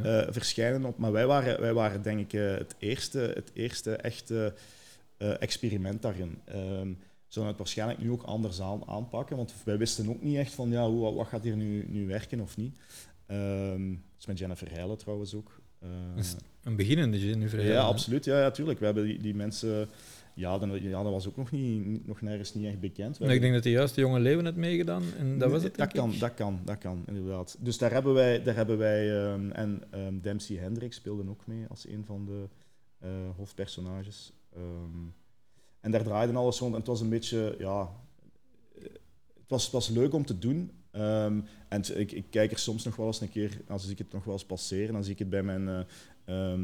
Eh, 0.03 0.21
verschijnen. 0.29 0.85
Op, 0.85 0.97
maar 0.97 1.11
wij 1.11 1.25
waren, 1.25 1.61
wij 1.61 1.73
waren 1.73 2.01
denk 2.01 2.19
ik 2.19 2.33
eh, 2.33 2.57
het, 2.57 2.75
eerste, 2.79 3.19
het 3.19 3.51
eerste 3.53 3.95
echte 3.95 4.53
eh, 5.17 5.41
experiment 5.41 6.01
daarin. 6.01 6.37
Ehm 6.45 6.91
zullen 7.27 7.47
het 7.47 7.57
waarschijnlijk 7.57 7.99
nu 7.99 8.11
ook 8.11 8.23
anders 8.23 8.61
aan, 8.61 8.87
aanpakken, 8.87 9.37
want 9.37 9.53
wij 9.65 9.77
wisten 9.77 10.09
ook 10.09 10.21
niet 10.21 10.37
echt 10.37 10.53
van 10.53 10.69
ja, 10.69 10.89
hoe, 10.89 11.13
wat 11.13 11.27
gaat 11.27 11.43
hier 11.43 11.55
nu, 11.55 11.85
nu 11.89 12.07
werken 12.07 12.39
of 12.39 12.57
niet. 12.57 12.77
Ehm 13.25 13.89
dat 13.89 14.19
is 14.19 14.25
met 14.25 14.39
Jennifer 14.39 14.71
Heijlen 14.71 14.97
trouwens 14.97 15.33
ook. 15.33 15.61
Dus 16.15 16.35
een 16.63 16.75
beginnende 16.75 17.27
Jennifer. 17.27 17.65
ja, 17.65 17.81
absoluut. 17.81 18.25
Ja, 18.25 18.39
ja, 18.39 18.51
tuurlijk. 18.51 18.79
We 18.79 18.85
hebben 18.85 19.03
die, 19.03 19.21
die 19.21 19.35
mensen... 19.35 19.89
Ja, 20.35 20.57
dan, 20.57 20.81
ja, 20.81 21.03
dat 21.03 21.11
was 21.11 21.27
ook 21.27 21.35
nog, 21.37 21.51
niet, 21.51 22.07
nog 22.07 22.21
nergens 22.21 22.53
niet 22.53 22.65
echt 22.65 22.79
bekend. 22.79 23.19
Maar 23.19 23.33
ik 23.33 23.41
denk 23.41 23.53
dat 23.53 23.63
de 23.63 23.69
juiste 23.69 24.01
jonge 24.01 24.19
Leeuwen 24.19 24.45
het 24.45 24.55
meegedaan 24.55 25.03
en 25.17 25.37
dat 25.37 25.51
was 25.51 25.63
het. 25.63 25.75
dat 25.75 25.91
kan, 25.91 26.13
dat 26.19 26.33
kan, 26.33 26.59
dat 26.65 26.77
kan, 26.77 27.03
inderdaad. 27.07 27.57
Dus 27.59 27.77
daar 27.77 27.91
hebben 27.91 28.13
wij, 28.13 28.43
daar 28.43 28.55
hebben 28.55 28.77
wij 28.77 29.23
ehm, 29.25 29.49
en 29.51 29.81
ehm, 29.91 30.19
Dempsey 30.21 30.55
Hendricks 30.57 30.95
speelde 30.95 31.29
ook 31.29 31.47
mee 31.47 31.65
als 31.69 31.87
een 31.87 32.05
van 32.05 32.25
de 32.25 32.43
eh, 32.99 33.09
hoofdpersonages. 33.37 34.33
Ehm, 34.55 35.03
en 35.79 35.91
daar 35.91 36.03
draaide 36.03 36.33
alles 36.33 36.59
rond 36.59 36.71
en 36.73 36.77
het 36.79 36.87
was 36.87 37.01
een 37.01 37.09
beetje, 37.09 37.55
ja, 37.59 37.89
het 39.33 39.47
was, 39.47 39.63
het 39.63 39.71
was 39.71 39.89
leuk 39.89 40.13
om 40.13 40.25
te 40.25 40.37
doen. 40.39 40.71
En 41.69 41.81
t- 41.81 41.97
ik, 41.97 42.11
ik 42.11 42.25
kijk 42.29 42.51
er 42.51 42.57
soms 42.57 42.83
nog 42.83 42.95
wel 42.95 43.05
eens 43.07 43.21
een 43.21 43.29
keer, 43.29 43.61
als 43.67 43.87
ik 43.89 43.97
het 43.97 44.11
nog 44.11 44.23
wel 44.23 44.33
eens 44.33 44.45
passeren, 44.45 44.93
dan 44.93 45.03
zie 45.03 45.13
ik 45.13 45.19
het 45.19 45.29
bij 45.29 45.43
mijn 45.43 45.67
eh, 46.25 46.63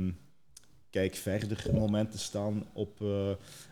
kijk 0.89 1.15
verder 1.15 1.69
momenten 1.74 2.19
staan 2.19 2.65
op, 2.74 3.01
eh, 3.01 3.31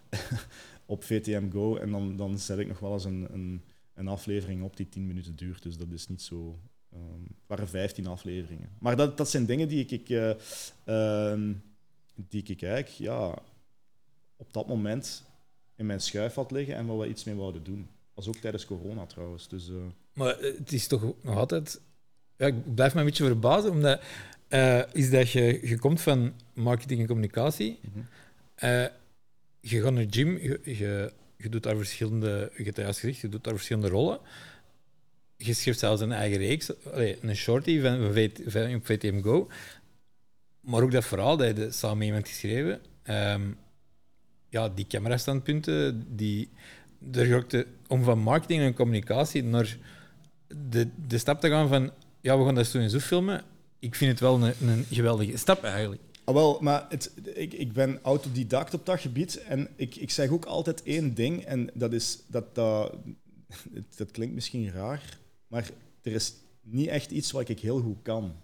op 0.86 1.04
VTM 1.04 1.50
Go. 1.52 1.76
En 1.76 1.92
dan, 1.92 2.16
dan 2.16 2.40
zet 2.40 2.58
ik 2.60 2.68
nog 2.68 2.80
wel 2.80 2.94
eens 2.94 3.06
een, 3.06 3.28
een, 3.34 3.62
een 3.94 4.08
aflevering 4.08 4.64
op 4.64 4.78
die 4.78 4.90
10 4.90 5.08
minuten 5.08 5.36
duurt. 5.36 5.64
Dus 5.64 5.78
dat 5.78 5.92
is 5.92 6.08
niet 6.08 6.22
zo. 6.22 6.60
ehm, 6.94 7.24
het 7.24 7.48
waren 7.48 7.68
15 7.68 8.08
afleveringen. 8.08 8.70
Maar 8.80 8.96
dat, 8.96 9.18
dat 9.18 9.30
zijn 9.30 9.46
dingen 9.46 9.68
die 9.68 9.86
ik, 9.86 10.10
ehm, 10.84 11.54
die 12.16 12.44
ik 12.44 12.62
eigenlijk 12.62 12.90
ja, 12.90 13.40
op 14.36 14.54
dat 14.54 14.68
moment 14.68 15.24
in 15.76 15.86
mijn 15.86 16.02
schuif 16.02 16.34
had 16.34 16.52
liggen 16.52 16.76
en 16.76 16.86
waar 16.86 16.98
we 16.98 17.08
iets 17.08 17.24
mee 17.24 17.36
wouden 17.36 17.64
doen. 17.64 17.88
was 18.14 18.28
ook 18.28 18.36
tijdens 18.36 18.66
corona 18.66 19.06
trouwens. 19.06 19.48
Dus, 19.48 19.70
eh, 19.70 19.76
Maar 20.14 20.38
het 20.40 20.72
is 20.72 20.88
toch 20.88 21.14
nog 21.22 21.36
altijd. 21.38 21.82
Ja, 22.38 22.46
ik 22.46 22.76
blijf 22.76 22.94
me 22.94 23.00
een 23.00 23.06
beetje 23.06 23.26
verbazen, 23.26 23.72
omdat 23.72 24.02
eh, 24.48 24.82
is 24.94 25.10
dat 25.10 25.32
je, 25.32 25.68
je 25.68 25.80
komt 25.80 26.02
van 26.02 26.34
marketing 26.54 27.00
en 27.02 27.08
communicatie. 27.08 27.80
Mhm. 27.82 28.00
Eh, 28.56 28.86
je 29.62 29.82
gaat 29.82 29.94
naar 29.94 30.08
de 30.08 30.18
gym, 30.20 30.38
je, 30.38 30.60
je, 30.64 31.12
je 31.38 31.50
doet 31.50 31.64
daar 31.64 31.76
verschillende, 31.76 32.28
je 32.56 32.64
hebt 32.64 32.76
het 32.78 32.86
juist 32.86 33.00
gezegd, 33.00 33.20
je 33.20 33.30
doet 33.30 33.44
daar 33.44 33.54
verschillende 33.54 33.90
rollen. 33.90 34.20
Je 35.38 35.54
schrijft 35.54 35.80
zelfs 35.80 36.02
een 36.02 36.12
eigen 36.12 36.38
reeks, 36.38 36.84
allee, 36.86 37.18
een 37.22 37.36
shorty 37.36 37.82
van, 37.82 38.14
van, 38.46 38.82
VTM 38.84 39.22
Go. 39.22 39.48
Maar 40.62 40.82
ook 40.82 40.92
dat 40.92 41.06
verhaal 41.06 41.38
dat 41.38 41.58
je 41.58 41.72
samen 41.72 41.98
met 41.98 42.08
iemand 42.08 42.28
geschreven. 42.28 42.82
ehm, 43.04 43.42
ja, 44.50 44.70
die 44.70 44.88
camerastandpunten, 44.88 46.06
die, 46.16 46.50
de- 47.00 47.68
om 47.88 48.04
van 48.04 48.20
marketing 48.20 48.62
en 48.62 48.74
communicatie 48.74 49.44
naar 49.44 49.78
de, 50.70 50.88
de 51.08 51.18
stap 51.18 51.40
te 51.40 51.50
gaan 51.50 51.68
van 51.68 51.92
ja, 52.22 52.38
we 52.38 52.46
gaan 52.46 52.56
dat 52.56 52.68
zo 52.68 52.78
en 52.80 52.90
zo 52.90 53.00
filmen. 53.00 53.44
Ik 53.80 53.96
vind 53.96 54.12
het 54.12 54.20
wel 54.20 54.42
een, 54.44 54.54
een 54.70 54.84
geweldige 54.92 55.38
stap 55.38 55.64
eigenlijk. 55.64 56.02
Ah, 56.24 56.34
wel, 56.36 56.58
maar 56.62 56.86
het, 56.90 57.12
ik, 57.34 57.54
ik 57.54 57.74
ben 57.74 58.00
autodidact 58.02 58.74
op 58.74 58.86
dat 58.86 59.00
gebied 59.00 59.38
en 59.44 59.68
ik, 59.76 59.96
ik 59.96 60.12
zeg 60.12 60.30
ook 60.30 60.46
altijd 60.46 60.84
één 60.84 61.14
ding 61.14 61.44
en 61.46 61.70
dat 61.74 61.94
is 61.94 62.20
dat 62.28 62.56
dat, 62.56 62.94
het- 63.74 63.98
dat 63.98 64.12
klinkt 64.12 64.34
misschien 64.36 64.72
raar, 64.72 65.18
maar 65.48 65.70
er 66.02 66.12
is 66.12 66.34
niet 66.62 66.88
echt 66.88 67.12
iets 67.12 67.32
wat 67.32 67.50
ik 67.50 67.60
heel 67.60 67.80
goed 67.82 67.98
kan. 68.02 68.36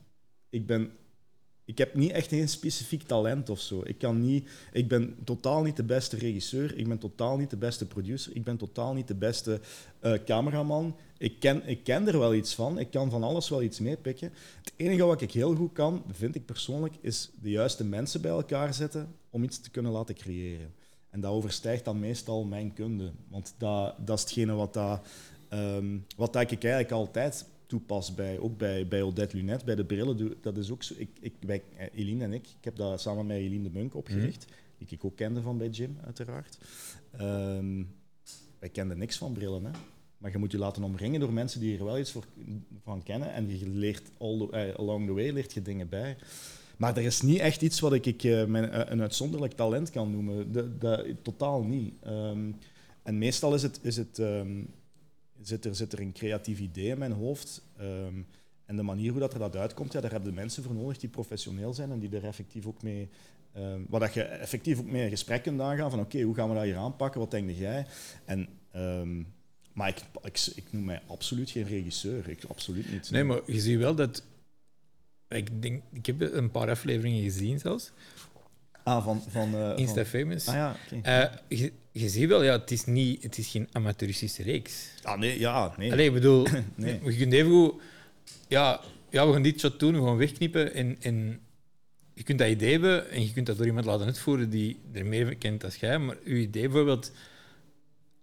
Ik 0.50 0.66
ben 0.66 0.92
ik 1.66 1.78
heb 1.78 1.94
niet 1.94 2.12
echt 2.12 2.32
een 2.32 2.50
specifiek 2.50 3.04
talent 3.04 3.50
of 3.50 3.60
zo. 3.60 3.82
Ik, 3.84 3.98
kan 3.98 4.22
niet, 4.22 4.50
ik 4.72 4.88
ben 4.88 5.16
totaal 5.24 5.64
niet 5.64 5.76
de 5.76 5.84
beste 5.84 6.18
regisseur, 6.18 6.78
ik 6.78 6.88
ben 6.88 6.98
totaal 6.98 7.38
niet 7.38 7.50
de 7.50 7.58
beste 7.58 7.86
producer, 7.86 8.36
ik 8.36 8.44
ben 8.44 8.58
totaal 8.58 8.94
niet 8.94 9.08
de 9.08 9.16
beste 9.16 9.60
eh, 10.00 10.14
cameraman. 10.26 10.96
Ik 11.18 11.40
ken, 11.40 11.68
ik 11.68 11.84
ken 11.84 12.08
er 12.08 12.20
wel 12.20 12.34
iets 12.34 12.56
van, 12.56 12.80
ik 12.80 12.92
kan 12.92 13.10
van 13.10 13.24
alles 13.24 13.50
wel 13.50 13.62
iets 13.62 13.80
meepikken. 13.80 14.34
Het 14.64 14.74
enige 14.76 15.04
wat 15.04 15.22
ik 15.22 15.32
heel 15.32 15.56
goed 15.56 15.74
kan, 15.74 16.04
vind 16.12 16.36
ik 16.36 16.46
persoonlijk, 16.46 16.94
is 17.02 17.32
de 17.42 17.50
juiste 17.50 17.84
mensen 17.84 18.22
bij 18.22 18.32
elkaar 18.32 18.74
zetten 18.74 19.16
om 19.30 19.44
iets 19.44 19.60
te 19.60 19.70
kunnen 19.70 19.92
laten 19.92 20.16
creëren. 20.16 20.74
En 21.10 21.22
dat 21.22 21.32
overstijgt 21.32 21.86
dan 21.86 22.00
meestal 22.00 22.44
mijn 22.44 22.74
kunde. 22.74 23.12
Want 23.30 23.56
dat, 23.58 23.96
dat 24.00 24.18
is 24.18 24.24
hetgene 24.24 24.54
wat, 24.54 24.74
dat, 24.74 25.08
ehm, 25.50 25.98
wat 26.16 26.34
dat 26.34 26.52
ik 26.52 26.64
eigenlijk 26.64 26.94
altijd 26.94 27.46
toepas 27.78 28.16
bij, 28.16 28.40
ook 28.40 28.58
bij, 28.58 28.88
bij 28.88 29.02
Odette 29.02 29.36
Lunet, 29.38 29.66
bij 29.66 29.76
de 29.76 29.86
brillen. 29.86 30.34
Dat 30.42 30.58
is 30.58 30.72
ook 30.72 30.84
zo. 30.84 30.94
Ik, 30.98 31.10
ik, 31.20 31.34
wij, 31.40 31.64
eh, 31.78 31.88
Eline 32.00 32.24
en 32.24 32.34
ik, 32.34 32.48
ik 32.48 32.64
heb 32.64 32.76
dat 32.76 33.02
samen 33.02 33.26
met 33.26 33.38
Eline 33.38 33.64
de 33.64 33.70
Munk 33.74 33.96
opgericht, 33.96 34.46
die 34.78 34.88
ik 34.90 35.06
ook 35.06 35.16
kende 35.16 35.42
van 35.42 35.58
bij 35.58 35.70
Jim, 35.70 35.98
uiteraard. 36.04 36.58
Ehm, 37.12 37.84
wij 38.60 38.70
kenden 38.70 38.98
niks 38.98 39.18
van 39.18 39.34
brillen, 39.34 39.66
hè. 39.66 39.72
Maar 40.18 40.32
je 40.32 40.38
moet 40.38 40.52
je 40.52 40.58
laten 40.58 40.84
omringen 40.84 41.20
door 41.20 41.34
mensen 41.34 41.60
die 41.60 41.78
er 41.78 41.86
wel 41.86 42.00
iets 42.00 42.12
voor, 42.12 42.26
van 42.84 43.04
kennen. 43.04 43.34
En 43.34 43.60
je 43.60 43.70
leert 43.70 44.04
all 44.18 44.38
the- 44.38 44.50
eh, 44.58 44.74
along 44.76 45.06
the 45.08 45.14
way 45.14 45.32
leert 45.32 45.54
je 45.54 45.62
dingen 45.62 45.90
bij. 45.90 46.16
Maar 46.78 46.98
er 46.98 47.04
is 47.04 47.22
niet 47.22 47.40
echt 47.40 47.62
iets 47.62 47.80
wat 47.80 47.94
ik, 47.94 48.06
ik 48.06 48.24
eh, 48.24 48.46
mijn, 48.46 48.92
een 48.92 49.02
uitzonderlijk 49.02 49.54
talent 49.54 49.90
kan 49.90 50.12
noemen. 50.12 50.52
De, 50.52 50.78
de- 50.78 51.16
totaal 51.22 51.64
niet. 51.64 51.94
Ehm, 52.02 52.52
en 53.04 53.18
meestal 53.18 53.54
is 53.54 53.62
het, 53.64 53.80
is 53.82 53.96
het, 53.98 54.20
ehm, 54.20 54.62
zit, 55.48 55.66
er, 55.66 55.76
zit 55.76 55.94
er 55.94 56.00
een 56.00 56.14
creatief 56.14 56.60
idee 56.60 56.90
in 56.90 56.98
mijn 56.98 57.12
hoofd. 57.12 57.62
Ehm, 57.78 58.22
en 58.66 58.76
de 58.76 58.84
manier 58.84 59.12
hoe 59.12 59.20
dat 59.20 59.34
er 59.34 59.40
dat 59.40 59.56
uitkomt, 59.56 59.94
ja, 59.94 60.02
daar 60.02 60.12
hebben 60.12 60.30
de 60.30 60.36
mensen 60.36 60.64
voor 60.64 60.74
nodig 60.74 60.98
die 60.98 61.10
professioneel 61.10 61.74
zijn 61.74 61.92
en 61.92 62.00
die 62.00 62.16
er 62.16 62.26
effectief 62.26 62.66
ook 62.66 62.82
mee... 62.84 63.10
ehm 63.54 63.82
waar 63.90 64.00
dat 64.00 64.14
je 64.14 64.24
effectief 64.24 64.80
ook 64.80 64.90
mee 64.90 65.04
een 65.04 65.10
gesprek 65.10 65.44
kunt 65.44 65.62
aangaan 65.62 65.90
van 65.90 66.00
oké, 66.00 66.22
hoe 66.22 66.36
gaan 66.36 66.50
we 66.50 66.56
dat 66.56 66.64
hier 66.64 66.78
aanpakken, 66.78 67.20
wat 67.20 67.32
denk 67.32 67.50
jij? 67.50 67.86
En, 68.26 68.48
ehm, 68.72 69.24
maar 69.74 69.88
ik, 69.88 70.02
ik, 70.22 70.52
ik 70.56 70.64
noem 70.70 70.84
mij 70.84 71.02
absoluut 71.08 71.50
geen 71.50 71.68
regisseur. 71.68 72.30
Ik, 72.30 72.44
absoluut 72.44 72.92
niet. 72.92 73.12
Nee, 73.12 73.24
maar 73.24 73.42
je 73.46 73.60
ziet 73.60 73.78
wel 73.78 73.96
dat. 73.96 74.24
Ik, 75.28 75.62
denk, 75.62 75.84
ik 75.92 76.06
heb 76.06 76.22
een 76.22 76.52
paar 76.52 76.70
afleveringen 76.70 77.24
gezien 77.24 77.60
zelfs. 77.60 77.92
Ah, 78.84 79.04
van... 79.04 79.24
van 79.30 79.56
eh, 79.56 79.72
Insta 79.76 79.94
van- 80.06 80.06
Famous. 80.06 80.48
Ah 80.48 80.54
ja. 80.54 80.76
Eh, 81.02 81.60
je, 81.60 81.72
je 81.92 82.10
ziet 82.10 82.28
wel, 82.28 82.44
ja, 82.44 82.60
het 82.60 82.72
is, 82.72 82.86
niet, 82.86 83.24
het 83.24 83.38
is 83.38 83.48
geen 83.48 83.68
amateuristische 83.72 84.44
reeks. 84.44 84.90
Ah, 85.02 85.20
nee, 85.20 85.40
ja, 85.40 85.74
nee. 85.78 85.92
Allee, 85.92 86.08
ik 86.08 86.14
bedoel, 86.14 86.48
Nee. 86.76 87.00
je 87.04 87.18
kunt 87.18 87.34
even 87.34 87.52
goed... 87.52 87.82
Ja, 88.48 88.80
ja, 89.10 89.28
we 89.28 89.34
gaan 89.34 89.42
dit 89.42 89.60
shot 89.60 89.80
doen, 89.80 89.94
we 90.00 90.06
gaan 90.06 90.18
wegknippen. 90.18 90.74
En, 90.74 90.98
en 91.02 91.40
je 92.14 92.24
kunt 92.24 92.40
dat 92.40 92.50
idee 92.50 92.72
hebben 92.72 93.10
en 93.10 93.22
je 93.26 93.34
kunt 93.34 93.46
dat 93.46 93.58
door 93.58 93.66
iemand 93.66 93.86
laten 93.86 94.06
uitvoeren 94.06 94.50
die 94.50 94.80
er 94.94 95.06
meer 95.06 95.36
kent 95.36 95.64
als 95.64 95.76
jij. 95.76 95.98
Maar 96.00 96.18
je 96.26 96.36
idee 96.36 96.64
bijvoorbeeld 96.64 97.12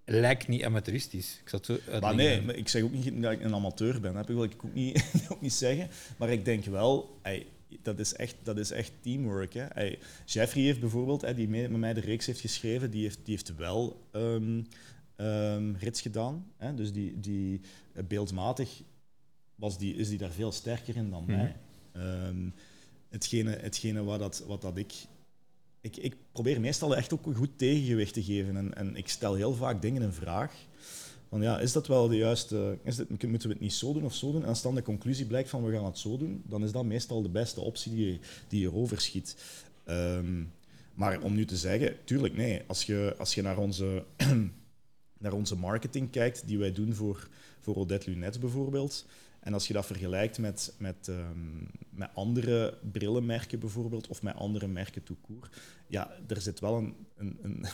lijkt 0.04 0.48
niet 0.48 0.64
amateuristisch. 0.64 1.38
Ik 1.42 1.48
zat 1.48 1.64
zo 1.66 1.78
Maar 2.00 2.14
nee, 2.14 2.42
maar 2.42 2.54
ik 2.54 2.68
zeg 2.68 2.82
ook 2.82 2.92
niet 2.92 3.22
dat 3.22 3.32
ik 3.32 3.42
een 3.42 3.54
amateur 3.54 4.00
ben. 4.00 4.14
Dat 4.14 4.26
wil 4.26 4.44
ik 4.44 4.52
ook 4.64 4.74
niet, 4.74 5.04
ook 5.32 5.40
niet 5.40 5.52
zeggen. 5.52 5.88
Maar 6.16 6.30
ik 6.30 6.44
denk 6.44 6.64
wel, 6.64 7.18
ey, 7.22 7.46
dat, 7.82 7.98
is 7.98 8.14
echt, 8.14 8.36
dat 8.42 8.58
is 8.58 8.70
echt 8.70 8.92
teamwork. 9.00 9.52
Hè. 9.54 9.64
Ey, 9.64 9.98
Jeffrey 10.24 10.62
heeft 10.62 10.80
bijvoorbeeld, 10.80 11.36
die 11.36 11.48
met 11.48 11.70
mij 11.70 11.94
de 11.94 12.00
reeks 12.00 12.26
heeft 12.26 12.40
geschreven, 12.40 12.90
die 12.90 13.02
heeft, 13.02 13.18
die 13.24 13.34
heeft 13.34 13.56
wel 13.56 14.08
ehm, 14.12 14.62
rits 15.74 16.00
gedaan. 16.00 16.46
Hè. 16.56 16.74
Dus 16.74 16.92
die, 16.92 17.20
die 17.20 17.60
eh, 17.92 18.04
beeldmatig 18.04 18.82
was 19.54 19.78
die, 19.78 19.94
is 19.94 20.08
die 20.08 20.18
daar 20.18 20.30
veel 20.30 20.52
sterker 20.52 20.96
in 20.96 21.10
dan 21.10 21.24
Mhm. 21.24 21.36
mij. 21.36 21.56
Ehm, 21.92 22.50
hetgene 23.08 23.50
hetgene 23.50 24.02
wat, 24.02 24.18
dat, 24.18 24.44
wat 24.46 24.62
dat 24.62 24.76
ik 24.76 24.92
ik, 25.80 25.96
ik 25.96 26.16
probeer 26.32 26.60
meestal 26.60 26.96
echt 26.96 27.12
ook 27.12 27.26
een 27.26 27.34
goed 27.34 27.58
tegengewicht 27.58 28.14
te 28.14 28.22
geven. 28.22 28.56
En, 28.56 28.74
en 28.74 28.96
ik 28.96 29.08
stel 29.08 29.34
heel 29.34 29.54
vaak 29.54 29.82
dingen 29.82 30.02
in 30.02 30.12
vraag. 30.12 30.54
Van 31.30 31.42
ja, 31.42 31.58
is 31.58 31.72
dat 31.72 31.86
wel 31.86 32.08
de 32.08 32.16
juiste... 32.16 32.78
Is 32.82 32.96
dit, 32.96 33.08
moeten 33.08 33.48
we 33.48 33.54
het 33.54 33.60
niet 33.62 33.72
zo 33.72 33.92
doen 33.92 34.04
of 34.04 34.14
zo 34.14 34.32
doen? 34.32 34.42
En 34.42 34.48
als 34.48 34.62
dan 34.62 34.74
de 34.74 34.82
conclusie 34.82 35.26
blijkt 35.26 35.48
van 35.48 35.64
we 35.64 35.72
gaan 35.72 35.84
het 35.84 35.98
zo 35.98 36.16
doen, 36.16 36.42
dan 36.46 36.62
is 36.62 36.72
dat 36.72 36.84
meestal 36.84 37.22
de 37.22 37.28
beste 37.28 37.60
optie 37.60 37.94
die 37.94 38.12
je, 38.12 38.18
die 38.48 38.60
je 38.60 38.74
overschiet. 38.74 39.36
Ehm, 39.84 40.42
maar 40.94 41.20
om 41.20 41.34
nu 41.34 41.44
te 41.44 41.56
zeggen, 41.56 41.96
tuurlijk 42.04 42.36
nee. 42.36 42.62
Als 42.66 42.82
je, 42.82 43.14
als 43.18 43.34
je 43.34 43.42
naar, 43.42 43.58
onze, 43.58 44.04
naar 45.22 45.32
onze 45.32 45.56
marketing 45.56 46.10
kijkt, 46.10 46.46
die 46.46 46.58
wij 46.58 46.72
doen 46.72 46.94
voor, 46.94 47.28
voor 47.60 47.76
Odette 47.76 48.10
Lunet 48.10 48.40
bijvoorbeeld, 48.40 49.06
en 49.40 49.52
als 49.52 49.66
je 49.66 49.72
dat 49.72 49.86
vergelijkt 49.86 50.38
met, 50.38 50.74
met, 50.78 51.08
ehm, 51.08 51.64
met 51.90 52.10
andere 52.14 52.78
brillenmerken 52.92 53.58
bijvoorbeeld, 53.58 54.06
of 54.06 54.22
met 54.22 54.34
andere 54.34 54.66
merken 54.66 55.02
court, 55.26 55.56
ja, 55.86 56.16
er 56.26 56.40
zit 56.40 56.60
wel 56.60 56.76
een, 56.76 56.94
een, 57.16 57.38
een 57.42 57.66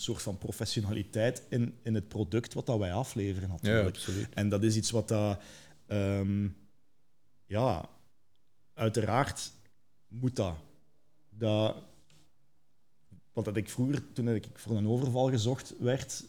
soort 0.00 0.22
van 0.22 0.38
professionaliteit 0.38 1.42
in, 1.48 1.74
in 1.82 1.94
het 1.94 2.08
product 2.08 2.54
wat 2.54 2.66
dat 2.66 2.78
wij 2.78 2.92
afleveren 2.92 3.48
natuurlijk. 3.48 3.96
absoluut. 3.96 4.28
En 4.34 4.48
dat 4.48 4.62
is 4.62 4.76
iets 4.76 4.90
wat 4.90 5.08
dat, 5.08 5.40
ehm, 5.86 6.48
ja, 7.46 7.88
uiteraard 8.74 9.52
moet 10.08 10.36
dat. 10.36 10.56
dat 11.30 11.76
Want 13.32 13.46
dat 13.46 13.56
ik 13.56 13.70
vroeger, 13.70 14.12
toen 14.12 14.28
ik 14.28 14.46
voor 14.54 14.76
een 14.76 14.88
overval 14.88 15.30
gezocht 15.30 15.74
werd, 15.78 16.24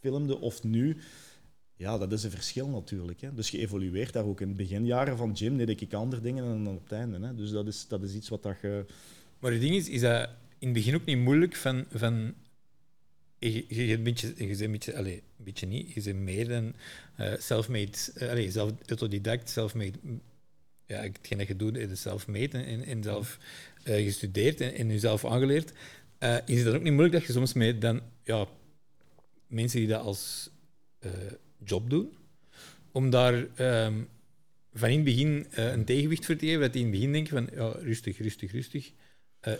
filmde 0.00 0.40
of 0.40 0.62
nu, 0.62 0.96
ja, 1.76 1.98
dat 1.98 2.12
is 2.12 2.24
een 2.24 2.30
verschil 2.30 2.68
natuurlijk. 2.68 3.20
Hè. 3.20 3.34
Dus 3.34 3.50
je 3.50 3.58
evolueert 3.58 4.12
daar 4.12 4.24
ook. 4.24 4.40
In 4.40 4.48
de 4.48 4.54
beginjaren 4.54 5.16
van 5.16 5.32
Jim 5.32 5.56
deed 5.56 5.80
ik 5.80 5.92
andere 5.94 6.22
dingen 6.22 6.44
dan 6.44 6.74
op 6.74 6.82
het 6.82 6.92
einde. 6.92 7.26
Hè. 7.26 7.34
Dus 7.34 7.50
dat 7.50 7.66
is, 7.66 7.88
dat 7.88 8.02
is 8.02 8.14
iets 8.14 8.28
wat 8.28 8.42
dat 8.42 8.60
je... 8.60 8.84
Maar 9.38 9.52
het 9.52 9.60
ding 9.60 9.74
is, 9.74 9.88
is 9.88 10.00
dat 10.00 10.28
in 10.58 10.68
het 10.68 10.76
begin 10.76 10.94
ook 10.94 11.04
niet 11.04 11.18
moeilijk 11.18 11.56
van... 11.56 11.84
van 11.90 12.34
je, 13.52 13.64
je, 13.68 13.86
je, 13.86 13.98
bent 13.98 14.20
je 14.20 14.34
bent 14.36 14.60
een 14.60 14.70
beetje, 14.70 14.96
allez, 14.96 15.14
een 15.14 15.44
beetje 15.44 15.66
niet, 15.66 15.92
je 15.92 16.02
bent 16.02 16.18
meer 16.18 16.48
dan 16.48 16.74
uh, 17.20 17.32
self-made, 17.38 17.92
uh, 18.16 18.30
allez, 18.30 18.52
zelf, 18.52 18.72
autodidact, 18.86 19.50
self-made. 19.50 19.98
Ja, 20.86 21.02
hetgeen 21.02 21.38
dat 21.38 21.46
je 21.46 21.56
doet, 21.56 21.76
is 21.76 22.00
self-made 22.00 22.58
en, 22.58 22.84
en 22.84 23.02
zelf 23.02 23.38
uh, 23.84 24.04
gestudeerd 24.04 24.60
en, 24.60 24.74
en 24.74 24.88
jezelf 24.88 25.24
aangeleerd. 25.24 25.72
Is 26.46 26.64
het 26.64 26.74
ook 26.74 26.82
niet 26.82 26.92
moeilijk 26.92 27.12
dat 27.12 27.24
je 27.24 27.32
soms 27.32 27.52
met 27.52 27.80
dan, 27.80 28.00
ja, 28.22 28.46
mensen 29.46 29.78
die 29.78 29.88
dat 29.88 30.00
als 30.00 30.50
job 31.64 31.90
doen, 31.90 32.12
om 32.92 33.10
daar 33.10 33.34
um, 33.84 34.08
van 34.72 34.88
in 34.88 34.94
het 34.94 35.04
begin 35.04 35.46
een 35.50 35.84
tegenwicht 35.84 36.26
voor 36.26 36.36
te 36.36 36.46
geven, 36.46 36.60
dat 36.60 36.72
die 36.72 36.84
in 36.84 36.88
het 36.88 36.96
begin 36.96 37.12
denken 37.12 37.32
van, 37.32 37.48
ja, 37.58 37.76
rustig, 37.80 38.18
rustig, 38.18 38.52
rustig. 38.52 38.92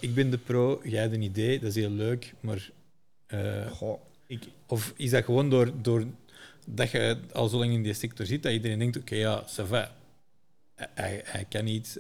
ik 0.01 0.14
ben 0.14 0.31
de 0.31 0.38
pro, 0.38 0.81
jij 0.85 1.01
hebt 1.01 1.14
een 1.14 1.23
idee, 1.23 1.59
dat 1.59 1.68
is 1.68 1.75
heel 1.75 1.90
leuk, 1.90 2.35
maar... 2.40 2.70
Goh, 3.70 4.01
ik... 4.27 4.49
Of 4.66 4.92
is 4.97 5.11
dat 5.11 5.25
gewoon 5.25 5.51
door, 5.51 5.73
door 5.83 6.05
dat 6.66 6.90
je 6.90 7.18
al 7.33 7.49
zo 7.49 7.59
lang 7.59 7.73
in 7.73 7.83
die 7.83 7.94
sector 7.94 8.27
zit, 8.27 8.42
dat 8.42 8.53
iedereen 8.53 8.79
denkt, 8.79 8.97
oké, 8.97 9.07
okay, 9.07 9.18
ja, 9.18 9.44
ça 9.47 9.66
va. 9.66 9.97
Hij, 10.75 11.23
hij 11.25 11.44
kan 11.49 11.66
iets... 11.66 11.97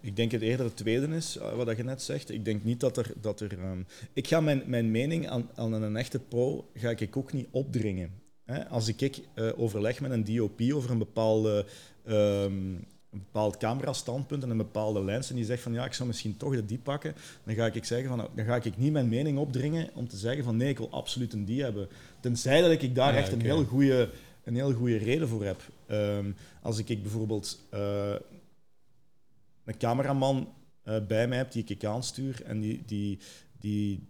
Ik 0.00 0.16
denk 0.16 0.30
het 0.30 0.42
eerder 0.42 0.66
het 0.66 0.76
tweede 0.76 1.16
is, 1.16 1.38
wat 1.54 1.76
je 1.76 1.84
net 1.84 2.02
zegt. 2.02 2.30
Ik 2.30 2.44
denk 2.44 2.64
niet 2.64 2.80
dat 2.80 2.96
er... 2.96 3.12
Dat 3.20 3.40
er 3.40 3.52
um, 3.52 3.86
ik 4.12 4.28
ga 4.28 4.40
mijn, 4.40 4.62
mijn 4.66 4.90
mening 4.90 5.28
aan, 5.28 5.50
aan 5.54 5.72
een 5.72 5.96
echte 5.96 6.18
pro 6.18 6.70
ga 6.74 6.90
ik 6.90 7.16
ook 7.16 7.32
niet 7.32 7.48
opdringen. 7.50 8.10
Hè? 8.44 8.68
Als 8.68 8.88
ik, 8.88 9.00
ik 9.00 9.20
uh, 9.34 9.50
overleg 9.56 10.00
met 10.00 10.10
een 10.10 10.24
DOP 10.24 10.60
over 10.72 10.90
een 10.90 10.98
bepaalde... 10.98 11.66
Um, 12.08 12.84
een 13.16 13.24
bepaald 13.32 13.56
camerastandpunt 13.56 14.42
en 14.42 14.50
een 14.50 14.56
bepaalde 14.56 15.04
lens 15.04 15.30
en 15.30 15.36
die 15.36 15.44
zegt 15.44 15.62
van 15.62 15.72
ja, 15.72 15.84
ik 15.84 15.92
zou 15.92 16.08
misschien 16.08 16.36
toch 16.36 16.54
de 16.54 16.64
die 16.64 16.78
pakken, 16.78 17.14
dan 17.44 17.54
ga 17.54 17.66
ik 17.66 17.84
zeggen 17.84 18.08
van 18.08 18.28
dan 18.34 18.44
ga 18.44 18.56
ik 18.56 18.76
niet 18.76 18.92
mijn 18.92 19.08
mening 19.08 19.38
opdringen 19.38 19.90
om 19.94 20.08
te 20.08 20.16
zeggen 20.16 20.44
van 20.44 20.56
nee, 20.56 20.68
ik 20.68 20.78
wil 20.78 20.90
absoluut 20.90 21.32
een 21.32 21.44
die 21.44 21.62
hebben. 21.62 21.88
Tenzij 22.20 22.60
dat 22.60 22.70
ik 22.70 22.94
daar 22.94 23.12
ja, 23.12 23.18
echt 23.18 23.28
okay. 23.28 23.38
een 23.38 23.44
heel 23.44 23.64
goede 23.64 24.10
een 24.44 24.54
heel 24.54 24.72
goede 24.72 24.96
reden 24.96 25.28
voor 25.28 25.44
heb. 25.44 25.62
Um, 25.90 26.36
als 26.62 26.78
ik, 26.78 26.88
ik 26.88 27.02
bijvoorbeeld 27.02 27.60
uh, 27.74 28.14
een 29.64 29.78
cameraman 29.78 30.52
uh, 30.84 31.06
bij 31.06 31.28
mij 31.28 31.38
heb 31.38 31.52
die 31.52 31.64
ik 31.66 31.84
aanstuur 31.84 32.42
en 32.44 32.60
die, 32.60 32.82
die, 32.86 33.18
die, 33.60 34.08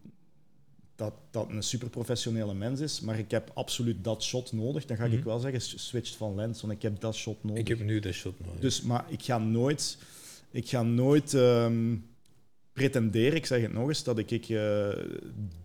dat, 0.97 1.13
dat 1.31 1.49
een 1.49 1.63
superprofessionele 1.63 2.55
mens 2.55 2.81
is, 2.81 3.01
maar 3.01 3.19
ik 3.19 3.31
heb 3.31 3.51
absoluut 3.55 4.05
dat 4.05 4.23
shot 4.23 4.53
nodig, 4.53 4.87
dan 4.87 4.97
ga 4.97 5.05
mm 5.05 5.11
-hmm. 5.11 5.19
ik 5.19 5.25
wel 5.25 5.39
zeggen, 5.39 5.61
switcht 5.61 6.17
van 6.17 6.35
lens, 6.35 6.61
want 6.61 6.73
ik 6.73 6.83
heb 6.83 7.01
dat 7.01 7.15
shot 7.15 7.45
nodig. 7.45 7.61
Ik 7.61 7.69
heb 7.69 7.81
nu 7.81 8.01
dat 8.01 8.13
shot 8.13 8.41
nodig. 8.41 8.61
Dus, 8.61 8.83
maar 8.83 9.05
ik 9.09 9.23
ga 9.23 9.39
nooit, 9.39 9.99
ik 10.51 10.69
ga 10.69 10.83
nooit 10.83 11.33
um, 11.33 12.07
pretenderen, 12.73 13.35
ik 13.35 13.47
zeg 13.47 13.63
het 13.63 13.73
nog 13.73 13.89
eens, 13.89 14.05
dat 14.05 14.19
ik, 14.19 14.31
ik 14.31 14.43
uh, 14.43 14.49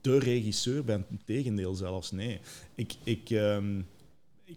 de 0.01 0.19
regisseur 0.19 0.83
ben. 0.83 1.05
Tegendeel 1.25 1.73
zelfs, 1.73 2.11
nee. 2.11 2.39
Ik, 2.75 2.95
ik, 3.03 3.29
um, 3.29 3.87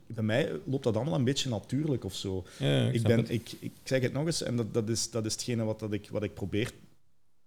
bij 0.06 0.24
mij 0.24 0.52
loopt 0.64 0.84
dat 0.84 0.96
allemaal 0.96 1.14
een 1.14 1.24
beetje 1.24 1.48
natuurlijk 1.48 2.04
of 2.04 2.14
zo. 2.14 2.44
Ja, 2.58 2.86
ik, 2.86 2.94
ik, 2.94 3.02
ben, 3.02 3.30
ik, 3.30 3.52
ik 3.60 3.72
zeg 3.84 4.02
het 4.02 4.12
nog 4.12 4.26
eens, 4.26 4.42
en 4.42 4.56
dat, 4.56 4.74
dat, 4.74 4.88
is, 4.88 5.10
dat 5.10 5.26
is 5.26 5.32
hetgene 5.32 5.64
wat, 5.64 5.80
dat 5.80 5.92
ik, 5.92 6.08
wat 6.10 6.22
ik 6.22 6.34
probeer 6.34 6.72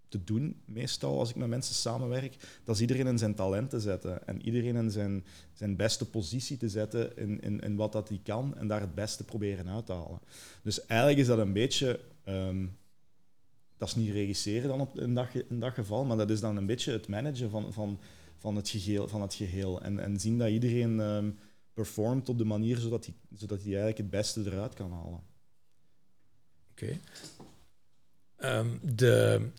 te 0.08 0.24
doen, 0.24 0.62
meestal 0.66 1.20
als 1.20 1.30
ik 1.30 1.36
met 1.36 1.48
mensen 1.48 1.76
samenwerk, 1.76 2.62
dat 2.64 2.76
is 2.76 2.82
iedereen 2.82 3.08
in 3.08 3.18
zijn 3.18 3.36
talent 3.36 3.70
te 3.70 3.80
zetten 3.80 4.28
en 4.28 4.42
iedereen 4.42 4.76
in 4.76 4.92
zijn, 4.92 5.26
zijn 5.54 5.76
beste 5.76 6.10
positie 6.10 6.58
te 6.58 6.70
zetten 6.70 7.18
in, 7.18 7.42
in, 7.42 7.60
in 7.60 7.76
wat 7.76 7.92
dat 7.92 8.10
hij 8.10 8.20
kan 8.24 8.58
en 8.58 8.68
daar 8.68 8.82
het 8.82 8.96
beste 8.96 9.24
proberen 9.24 9.70
uit 9.70 9.86
te 9.86 9.94
halen. 9.94 10.20
Dus 10.64 10.86
eigenlijk 10.86 11.20
is 11.20 11.28
dat 11.28 11.38
een 11.38 11.54
beetje... 11.54 12.00
Um, 12.26 12.78
dat 13.78 13.88
is 13.88 13.96
niet 13.96 14.12
regisseren 14.12 14.68
dan 14.68 14.80
op, 14.80 15.00
in, 15.00 15.14
dat, 15.14 15.28
in 15.50 15.60
dat 15.60 15.74
geval, 15.74 16.06
maar 16.06 16.18
dat 16.18 16.30
is 16.30 16.40
dan 16.40 16.58
een 16.58 16.66
beetje 16.66 16.92
het 16.92 17.08
managen 17.08 17.50
van, 17.50 17.74
van, 17.74 18.00
van, 18.38 18.56
het, 18.56 18.70
geheel, 18.70 19.08
van 19.08 19.22
het 19.22 19.34
geheel. 19.34 19.82
En, 19.82 20.00
en 20.00 20.20
zien 20.20 20.38
dat 20.38 20.50
iedereen... 20.50 21.00
Um, 21.00 21.38
performt 21.74 22.30
op 22.30 22.38
de 22.38 22.46
manier 22.46 22.78
zodat 22.78 23.06
hij, 23.06 23.14
zodat 23.36 23.58
hij 23.58 23.68
eigenlijk 23.68 23.98
het 23.98 24.10
beste 24.10 24.42
eruit 24.46 24.74
kan 24.74 24.92
halen. 24.92 25.22
Oké. 26.72 27.00
Um, 28.40 28.80
de... 28.96 29.50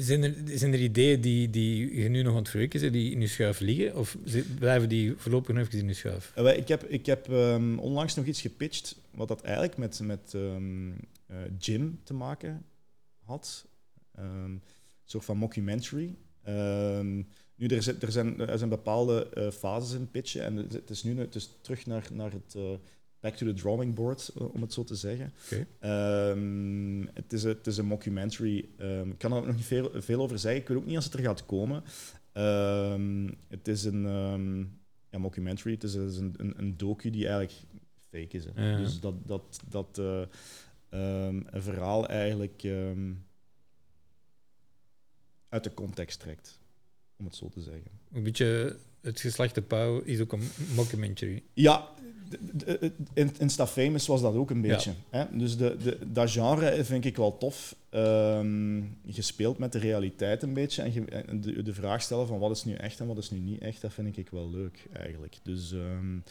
Zijn 0.00 0.22
er, 0.22 0.34
zijn 0.58 0.72
er 0.72 0.80
ideeën 0.80 1.20
die, 1.20 1.50
die 1.50 1.94
je 1.94 2.08
nu 2.08 2.22
nog 2.22 2.32
aan 2.32 2.38
het 2.38 2.48
verwerken 2.48 2.80
zijn, 2.80 2.92
die 2.92 3.12
in 3.12 3.20
je 3.20 3.26
schuif 3.26 3.60
liggen? 3.60 3.96
Of 3.96 4.16
blijven 4.58 4.88
die 4.88 5.14
voorlopig 5.16 5.54
nog 5.54 5.66
even 5.66 5.78
in 5.78 5.86
je 5.86 5.94
schuif? 5.94 6.32
Uh, 6.38 6.56
ik 6.56 6.68
heb, 6.68 6.84
ik 6.84 7.06
heb 7.06 7.28
um, 7.28 7.78
onlangs 7.78 8.14
nog 8.14 8.24
iets 8.24 8.40
gepitcht, 8.40 8.96
wat 9.10 9.28
dat 9.28 9.42
eigenlijk 9.42 9.76
met, 9.76 10.00
met 10.00 10.32
um, 10.34 10.96
Jim 11.58 12.00
te 12.04 12.14
maken 12.14 12.64
had. 13.24 13.66
een 14.14 14.62
soort 15.04 15.24
van 15.24 15.36
mockumentary. 15.36 16.14
Nu, 17.54 17.66
er, 17.66 17.82
zijn, 17.82 18.00
er, 18.00 18.12
zijn, 18.12 18.40
er 18.40 18.58
zijn 18.58 18.70
bepaalde 18.70 19.30
uh, 19.34 19.50
fases 19.50 19.98
in 19.98 20.10
pitchen 20.10 20.44
en 20.44 20.56
het 20.56 20.90
is 20.90 21.02
nu 21.02 21.18
het 21.18 21.34
is 21.34 21.50
terug 21.60 21.86
naar, 21.86 22.08
naar 22.12 22.32
het 22.32 22.56
back 23.20 23.34
to 23.34 23.46
the 23.46 23.52
drawing 23.52 23.94
board, 23.94 24.30
uh, 24.36 24.54
om 24.54 24.62
het 24.62 24.72
zo 24.72 24.84
te 24.84 24.94
zeggen. 24.94 25.32
Okay. 25.44 26.30
Um, 26.30 27.08
het, 27.14 27.32
is, 27.32 27.42
het 27.42 27.66
is 27.66 27.76
een 27.76 27.86
mockumentary. 27.86 28.68
Um, 28.78 29.10
ik 29.10 29.18
kan 29.18 29.32
er 29.32 29.46
nog 29.46 29.56
niet 29.56 29.64
veel, 29.64 29.90
veel 29.94 30.20
over 30.20 30.38
zeggen. 30.38 30.60
Ik 30.60 30.68
weet 30.68 30.76
ook 30.76 30.86
niet 30.86 30.96
als 30.96 31.04
het 31.04 31.14
er 31.14 31.20
gaat 31.20 31.46
komen. 31.46 31.82
Um, 32.32 33.36
het 33.48 33.68
is 33.68 33.84
een 33.84 34.02
ja, 35.10 35.18
mockumentary, 35.18 35.74
het 35.74 35.82
is, 35.84 35.94
een, 35.94 36.34
een, 36.36 36.54
een, 36.56 36.76
docu 36.76 37.10
die 37.10 37.28
eigenlijk 37.28 37.58
fake 38.10 38.36
is. 38.36 38.44
Ja. 38.54 38.76
Dus 38.76 39.00
dat, 39.00 39.14
dat, 39.26 39.60
dat 39.68 40.00
een 40.88 41.46
verhaal 41.52 42.08
eigenlijk 42.08 42.64
uit 45.48 45.64
de 45.64 45.74
context 45.74 46.20
trekt 46.20 46.58
om 47.16 47.24
het 47.24 47.34
zo 47.34 47.48
te 47.48 47.60
zeggen. 47.60 47.90
Een 48.12 48.22
beetje 48.22 48.78
het 49.02 49.20
geslachte 49.20 49.62
pauw 49.62 50.00
is 50.00 50.20
ook 50.20 50.32
een 50.32 50.48
mockumentary. 50.74 51.42
Ja, 51.52 51.88
in 53.14 53.30
Insta 53.38 53.66
Famous 53.66 54.06
was 54.06 54.20
dat 54.20 54.34
ook 54.34 54.50
een 54.50 54.60
beetje. 54.60 54.90
Ja. 54.90 55.18
Hè? 55.18 55.36
Dus 55.38 55.56
de, 55.56 55.76
de, 55.82 55.98
dat 56.12 56.30
genre 56.30 56.84
vind 56.84 57.04
ik 57.04 57.16
wel 57.16 57.38
tof. 57.38 57.76
Um, 57.90 58.98
gespeeld 59.06 59.58
met 59.58 59.72
de 59.72 59.78
realiteit 59.78 60.42
een 60.42 60.54
beetje. 60.54 60.82
En, 60.82 60.92
je, 60.92 61.04
en 61.04 61.40
de, 61.40 61.62
de, 61.62 61.74
vraag 61.74 62.02
stellen 62.02 62.26
van 62.26 62.38
wat 62.38 62.50
is 62.50 62.64
nu 62.64 62.74
echt 62.74 63.00
en 63.00 63.06
wat 63.06 63.18
is 63.18 63.30
nu 63.30 63.38
niet 63.38 63.60
echt, 63.60 63.80
dat 63.80 63.92
vind 63.92 64.16
ik 64.16 64.30
wel 64.30 64.50
leuk 64.50 64.86
eigenlijk. 64.92 65.36
Dus, 65.42 65.72
um, 65.72 66.24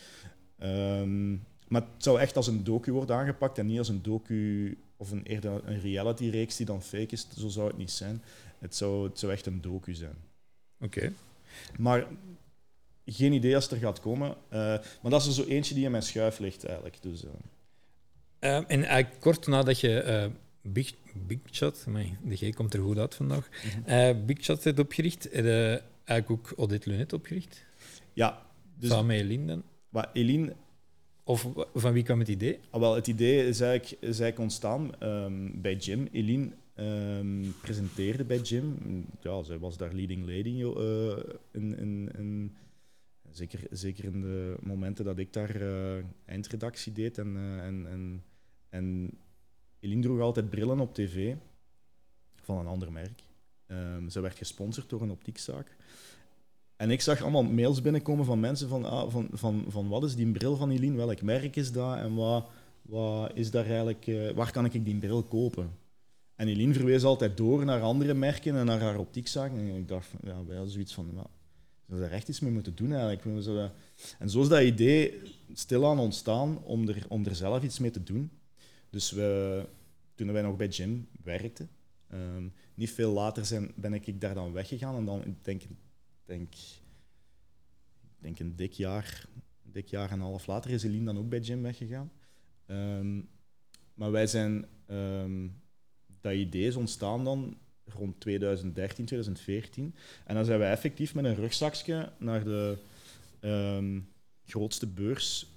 um, 0.60 1.44
maar 1.68 1.82
het 1.82 2.04
zou 2.04 2.20
echt 2.20 2.36
als 2.36 2.48
een 2.48 2.64
docu 2.64 2.92
worden 2.92 3.16
aangepakt 3.16 3.58
en 3.58 3.66
niet 3.66 3.78
als 3.78 3.90
een 3.90 4.02
docu 4.02 4.78
of 4.98 5.12
een, 5.12 5.24
eerder 5.24 5.62
een 5.66 5.80
reality-reeks 5.80 6.56
die 6.56 6.66
dan 6.66 6.82
fake 6.82 7.14
is. 7.14 7.28
Zo 7.38 7.48
zou 7.48 7.68
het 7.68 7.78
niet 7.78 7.92
zijn. 7.92 8.22
Het 8.60 8.76
zou, 8.76 9.08
het 9.08 9.20
zou 9.20 9.32
echt 9.32 9.46
een 9.46 9.62
docu 9.62 9.94
zijn. 9.94 10.16
Oké. 10.80 10.98
Okay. 10.98 11.14
Maar 11.78 12.08
geen 13.12 13.34
idee 13.34 13.56
als 13.56 13.64
het 13.64 13.74
er 13.74 13.80
gaat 13.80 14.00
komen. 14.00 14.28
Uh, 14.30 14.58
maar 15.02 15.12
dat 15.12 15.22
is 15.22 15.28
er 15.28 15.34
zo 15.34 15.44
eentje 15.44 15.74
die 15.74 15.86
in 15.86 15.92
mijn 15.92 16.04
schuif 16.04 16.40
ligt 16.40 16.66
eigenlijk. 16.66 16.98
Dus, 17.02 17.24
uh. 17.24 17.30
Uh, 18.40 18.56
en 18.56 18.84
eigenlijk 18.84 19.20
kort 19.20 19.48
nadat 19.48 19.80
je 19.80 20.32
Big, 20.62 20.94
Big 21.28 21.40
Shot, 21.52 21.84
amai, 21.88 22.18
de 22.24 22.36
G 22.38 22.54
komt 22.54 22.74
er 22.74 22.80
goed 22.80 22.98
uit 22.98 23.16
vandaag, 23.16 23.50
-hmm. 23.86 24.26
Big 24.26 24.44
Shot 24.44 24.64
hebt 24.64 24.80
opgericht, 24.80 25.24
heb 25.24 25.44
je 25.44 25.82
eigenlijk 26.04 26.50
ook 26.50 26.60
Odette 26.60 26.90
Lunet 26.90 27.14
opgericht? 27.14 27.66
Ja. 28.14 28.42
Dus, 28.76 28.90
Samen 28.90 29.06
met 29.06 29.20
Eline 29.20 29.46
dan? 29.92 30.06
Eline... 30.14 30.56
Of 31.24 31.48
van 31.74 31.94
wie 31.94 32.04
kwam 32.04 32.20
het 32.20 32.28
idee? 32.28 32.60
Ah, 32.70 32.80
wel, 32.80 32.96
het 32.96 33.08
idee 33.08 33.48
is 33.48 33.62
eigenlijk, 33.62 34.02
is 34.02 34.20
eigenlijk 34.20 34.40
ontstaan 34.40 34.92
um, 35.04 35.62
bij 35.62 35.76
Jim. 35.76 36.08
Eline 36.12 36.52
Um, 36.82 37.56
presenteerde 37.62 38.24
bij 38.24 38.38
Jim. 38.40 38.78
Ja, 39.22 39.44
zij 39.44 39.60
was 39.60 39.78
daar 39.78 39.94
leading 39.94 40.22
lady 40.22 40.64
in, 41.52 41.78
in, 41.78 42.10
in, 42.18 42.56
zeker, 43.32 43.60
zeker 43.72 44.04
in 44.04 44.22
de 44.22 44.56
momenten 44.62 45.06
dat 45.06 45.18
ik 45.18 45.34
daar 45.34 45.62
uh, 45.62 46.04
eindredactie 46.26 46.94
deed. 46.94 47.18
En, 47.18 47.36
uh, 47.36 47.66
en, 47.66 47.88
en, 47.88 48.24
en 48.70 49.18
Eline 49.80 50.02
droeg 50.02 50.20
altijd 50.20 50.50
brillen 50.50 50.80
op 50.80 50.94
tv 50.94 51.36
van 52.36 52.58
een 52.58 52.68
ander 52.68 52.92
merk. 52.92 53.24
Um, 53.68 54.10
ze 54.10 54.20
werd 54.20 54.38
gesponsord 54.38 54.90
door 54.90 55.02
een 55.02 55.12
optiekzaak. 55.12 55.76
En 56.76 56.92
ik 56.92 57.02
zag 57.02 57.22
allemaal 57.22 57.44
mails 57.44 57.82
binnenkomen 57.82 58.26
van 58.26 58.40
mensen 58.40 58.70
van, 58.70 58.86
ah, 58.86 59.12
van, 59.12 59.28
van, 59.32 59.66
van 59.68 59.88
wat 59.88 60.04
is 60.04 60.16
die 60.16 60.32
bril 60.32 60.56
van 60.56 60.70
Eline, 60.70 60.96
welk 60.96 61.22
merk 61.22 61.56
is 61.56 61.72
dat 61.72 61.98
en 61.98 62.16
wat, 62.16 62.50
wat 62.82 63.32
is 63.34 63.52
daar 63.52 63.66
eigenlijk, 63.66 64.34
waar 64.36 64.52
kan 64.52 64.66
ik 64.66 64.86
die 64.86 64.98
bril 64.98 65.24
kopen? 65.24 65.72
En 66.36 66.48
Eline 66.48 66.74
verwees 66.74 67.04
altijd 67.04 67.38
door 67.38 67.66
naar 67.66 67.82
andere 67.82 68.14
merken 68.14 68.56
en 68.56 68.66
naar 68.66 68.82
haar 68.82 68.98
optiekzaak. 68.98 69.52
En 69.52 69.76
ik 69.76 69.88
dacht, 69.88 70.10
ja, 70.24 70.34
hadden 70.34 70.70
zoiets 70.70 70.94
van, 70.94 71.28
we 71.90 72.04
er 72.06 72.12
echt 72.12 72.28
iets 72.28 72.40
mee 72.40 72.52
moeten 72.52 72.76
doen 72.76 72.94
eigenlijk. 72.94 73.44
Zouden... 73.44 73.72
En 74.20 74.30
zo 74.30 74.42
is 74.42 74.48
dat 74.48 74.62
idee 74.62 75.22
stilaan 75.54 76.00
ontstaan 76.00 76.64
om 76.64 76.88
er, 76.88 77.06
om 77.08 77.26
er 77.26 77.36
zelf 77.36 77.64
iets 77.64 77.80
mee 77.80 77.92
te 77.92 78.04
doen. 78.04 78.32
Dus 78.90 79.12
we, 79.12 79.66
toen 80.16 80.32
wij 80.32 80.42
nog 80.42 80.56
bij 80.56 80.68
Jim 80.68 81.08
werkten, 81.24 81.70
um, 82.14 82.54
niet 82.74 82.92
veel 82.92 83.12
later 83.12 83.46
zijn, 83.46 83.72
ben 83.76 83.94
ik 83.94 84.22
daar 84.22 84.34
dan 84.34 84.52
weggegaan. 84.52 84.96
En 84.96 85.06
dan, 85.06 85.26
ik 85.26 85.46
denk, 85.46 85.62
denk, 86.26 86.54
ik 88.02 88.18
denk 88.18 88.40
een 88.40 88.56
dik 88.56 88.72
jaar, 88.72 89.26
een 89.66 89.72
dik 89.72 89.88
jaar 89.88 90.12
en 90.12 90.16
een 90.16 90.26
half 90.26 90.48
later 90.48 90.72
is 90.72 90.84
Eline 90.84 91.06
dan 91.06 91.18
ook 91.18 91.30
bij 91.30 91.40
Jim 91.40 91.62
weggegaan. 91.62 92.12
Ehm, 92.66 93.22
maar 93.94 94.12
wij 94.12 94.28
zijn, 94.28 94.66
ehm, 94.86 95.48
dat 96.22 96.34
idee 96.34 96.68
is 96.68 96.76
ontstaan 96.76 97.24
dan 97.24 97.58
rond 97.94 98.20
2013, 98.20 99.06
2014. 99.06 99.96
En 100.26 100.36
dan 100.36 100.46
zijn 100.46 100.60
wij 100.60 100.72
effectief 100.72 101.14
met 101.14 101.26
een 101.26 101.36
rugzakje 101.36 102.12
naar 102.18 102.44
de 102.44 102.78
ehm, 103.40 104.00
grootste 104.46 104.88
beurs, 104.88 105.48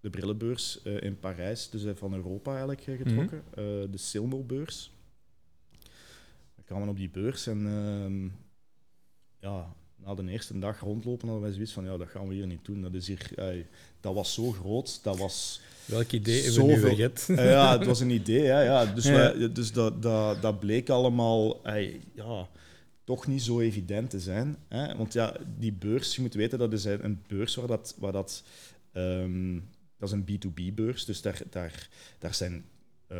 de 0.00 0.10
brillenbeurs 0.10 0.82
eh, 0.82 1.00
in 1.00 1.18
Parijs, 1.18 1.70
dus 1.70 1.84
eh, 1.84 1.94
van 1.94 2.14
Europa 2.14 2.50
eigenlijk 2.50 2.86
eh, 2.86 2.96
getrokken, 2.96 3.42
eh, 3.50 3.64
de 3.90 3.98
Silmo-beurs. 3.98 4.90
We 6.54 6.62
kwamen 6.64 6.88
op 6.88 6.96
die 6.96 7.10
beurs 7.10 7.46
en 7.46 7.66
ehm, 7.66 8.28
ja, 9.38 9.74
na 10.04 10.14
de 10.14 10.30
eerste 10.30 10.58
dag 10.58 10.80
rondlopen 10.80 11.28
hadden 11.28 11.44
wij 11.46 11.52
zoiets 11.54 11.72
van, 11.72 11.84
ja, 11.84 11.96
dat 11.96 12.08
gaan 12.08 12.28
we 12.28 12.34
hier 12.34 12.46
niet 12.46 12.64
doen. 12.64 12.82
Dat, 12.82 12.94
is 12.94 13.06
hier, 13.06 13.30
dat 14.00 14.14
was 14.14 14.34
zo 14.34 14.50
groot, 14.52 15.00
dat 15.02 15.18
was... 15.18 15.60
Welk 15.84 16.12
idee 16.12 16.42
hebben 16.42 16.66
we 16.66 16.72
nu 16.72 16.78
verget? 16.80 17.26
Ja, 17.36 17.78
het 17.78 17.86
was 17.86 18.00
een 18.00 18.10
idee. 18.10 18.42
Hè, 18.46 18.60
ja. 18.62 18.84
Dus, 18.86 19.04
Ja. 19.04 19.12
wij- 19.12 19.52
dus 19.52 19.72
dat, 19.72 20.02
dat, 20.02 20.42
dat 20.42 20.60
bleek 20.60 20.88
allemaal 20.88 21.64
ey, 21.64 22.00
ja, 22.14 22.48
toch 23.04 23.26
niet 23.26 23.42
zo 23.42 23.60
evident 23.60 24.10
te 24.10 24.20
zijn. 24.20 24.56
Hè. 24.68 24.96
Want 24.96 25.12
ja, 25.12 25.36
die 25.58 25.72
beurs, 25.72 26.14
je 26.16 26.22
moet 26.22 26.34
weten, 26.34 26.58
dat 26.58 26.72
is 26.72 26.84
een 26.84 27.22
beurs 27.26 27.54
waar 27.54 27.66
dat... 27.66 27.94
Waar 27.98 28.12
dat, 28.12 28.42
ehm, 28.92 29.54
dat 29.98 30.08
is 30.08 30.14
een 30.14 30.24
B2B-beurs, 30.24 31.04
dus 31.04 31.22
daar, 31.22 31.40
daar, 31.50 31.88
daar 32.18 32.34
zijn 32.34 32.64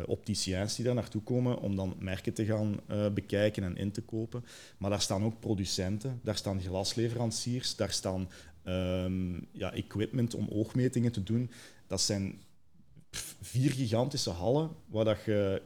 opticiens 0.05 0.75
die 0.75 0.85
daar 0.85 0.93
naartoe 0.93 1.21
komen 1.21 1.59
om 1.59 1.75
dan 1.75 1.95
merken 1.99 2.33
te 2.33 2.45
gaan 2.45 2.79
eh, 2.87 3.09
bekijken 3.13 3.63
en 3.63 3.77
in 3.77 3.91
te 3.91 4.01
kopen. 4.01 4.45
Maar 4.77 4.89
daar 4.89 5.01
staan 5.01 5.23
ook 5.23 5.39
producenten, 5.39 6.19
daar 6.23 6.37
staan 6.37 6.61
glasleveranciers, 6.61 7.75
daar 7.75 7.91
staan 7.91 8.29
ehm, 8.63 9.33
ja, 9.51 9.73
equipment 9.73 10.35
om 10.35 10.47
oogmetingen 10.49 11.11
te 11.11 11.23
doen. 11.23 11.51
Dat 11.87 12.01
zijn 12.01 12.41
vier 13.41 13.71
gigantische 13.71 14.29
hallen 14.29 14.69
waar 14.85 15.05
dat 15.05 15.23
je 15.23 15.61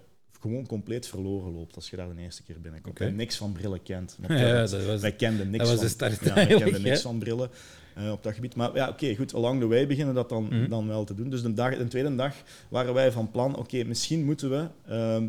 gewoon 0.50 0.68
compleet 0.68 1.08
verloren 1.08 1.54
loopt 1.54 1.76
als 1.76 1.90
je 1.90 1.96
daar 1.96 2.16
de 2.16 2.22
eerste 2.22 2.44
keer 2.44 2.62
binnenkomt. 2.62 2.96
Oké. 2.96 3.06
En 3.06 3.16
niks 3.16 3.38
van 3.38 3.52
brillen 3.52 3.84
kent. 3.84 4.18
Ja, 4.28 4.66
dat 4.66 4.86
was- 4.86 5.02
wij 5.02 5.12
kenden 5.16 5.50
niks 5.50 5.64
dat 5.70 5.82
was 5.82 5.94
van, 5.94 6.10
ja, 6.28 6.34
wij 6.34 6.48
kenden 6.48 6.82
niks 6.82 7.02
van 7.02 7.20
brillen 7.20 7.50
eh, 7.96 8.12
op 8.12 8.24
dat 8.24 8.34
gebied. 8.34 8.56
Maar 8.56 8.76
ja, 8.76 8.90
oké, 8.90 9.16
goed. 9.16 9.34
Along 9.34 9.60
the 9.60 9.68
way 9.68 9.88
beginnen 9.88 10.16
dat 10.16 10.30
dan, 10.30 10.44
Mhm. 10.44 10.70
dan 10.70 10.88
wel 10.88 11.04
te 11.04 11.14
doen. 11.16 11.30
Dus 11.30 11.42
de, 11.42 11.54
dag, 11.54 11.78
de 11.78 11.88
tweede 11.88 12.16
dag 12.16 12.34
waren 12.70 12.94
wij 12.94 13.12
van 13.12 13.32
plan, 13.32 13.56
oké, 13.58 13.84
misschien 13.84 14.26
moeten 14.26 14.50
we 14.50 14.68
ehm, 14.88 15.28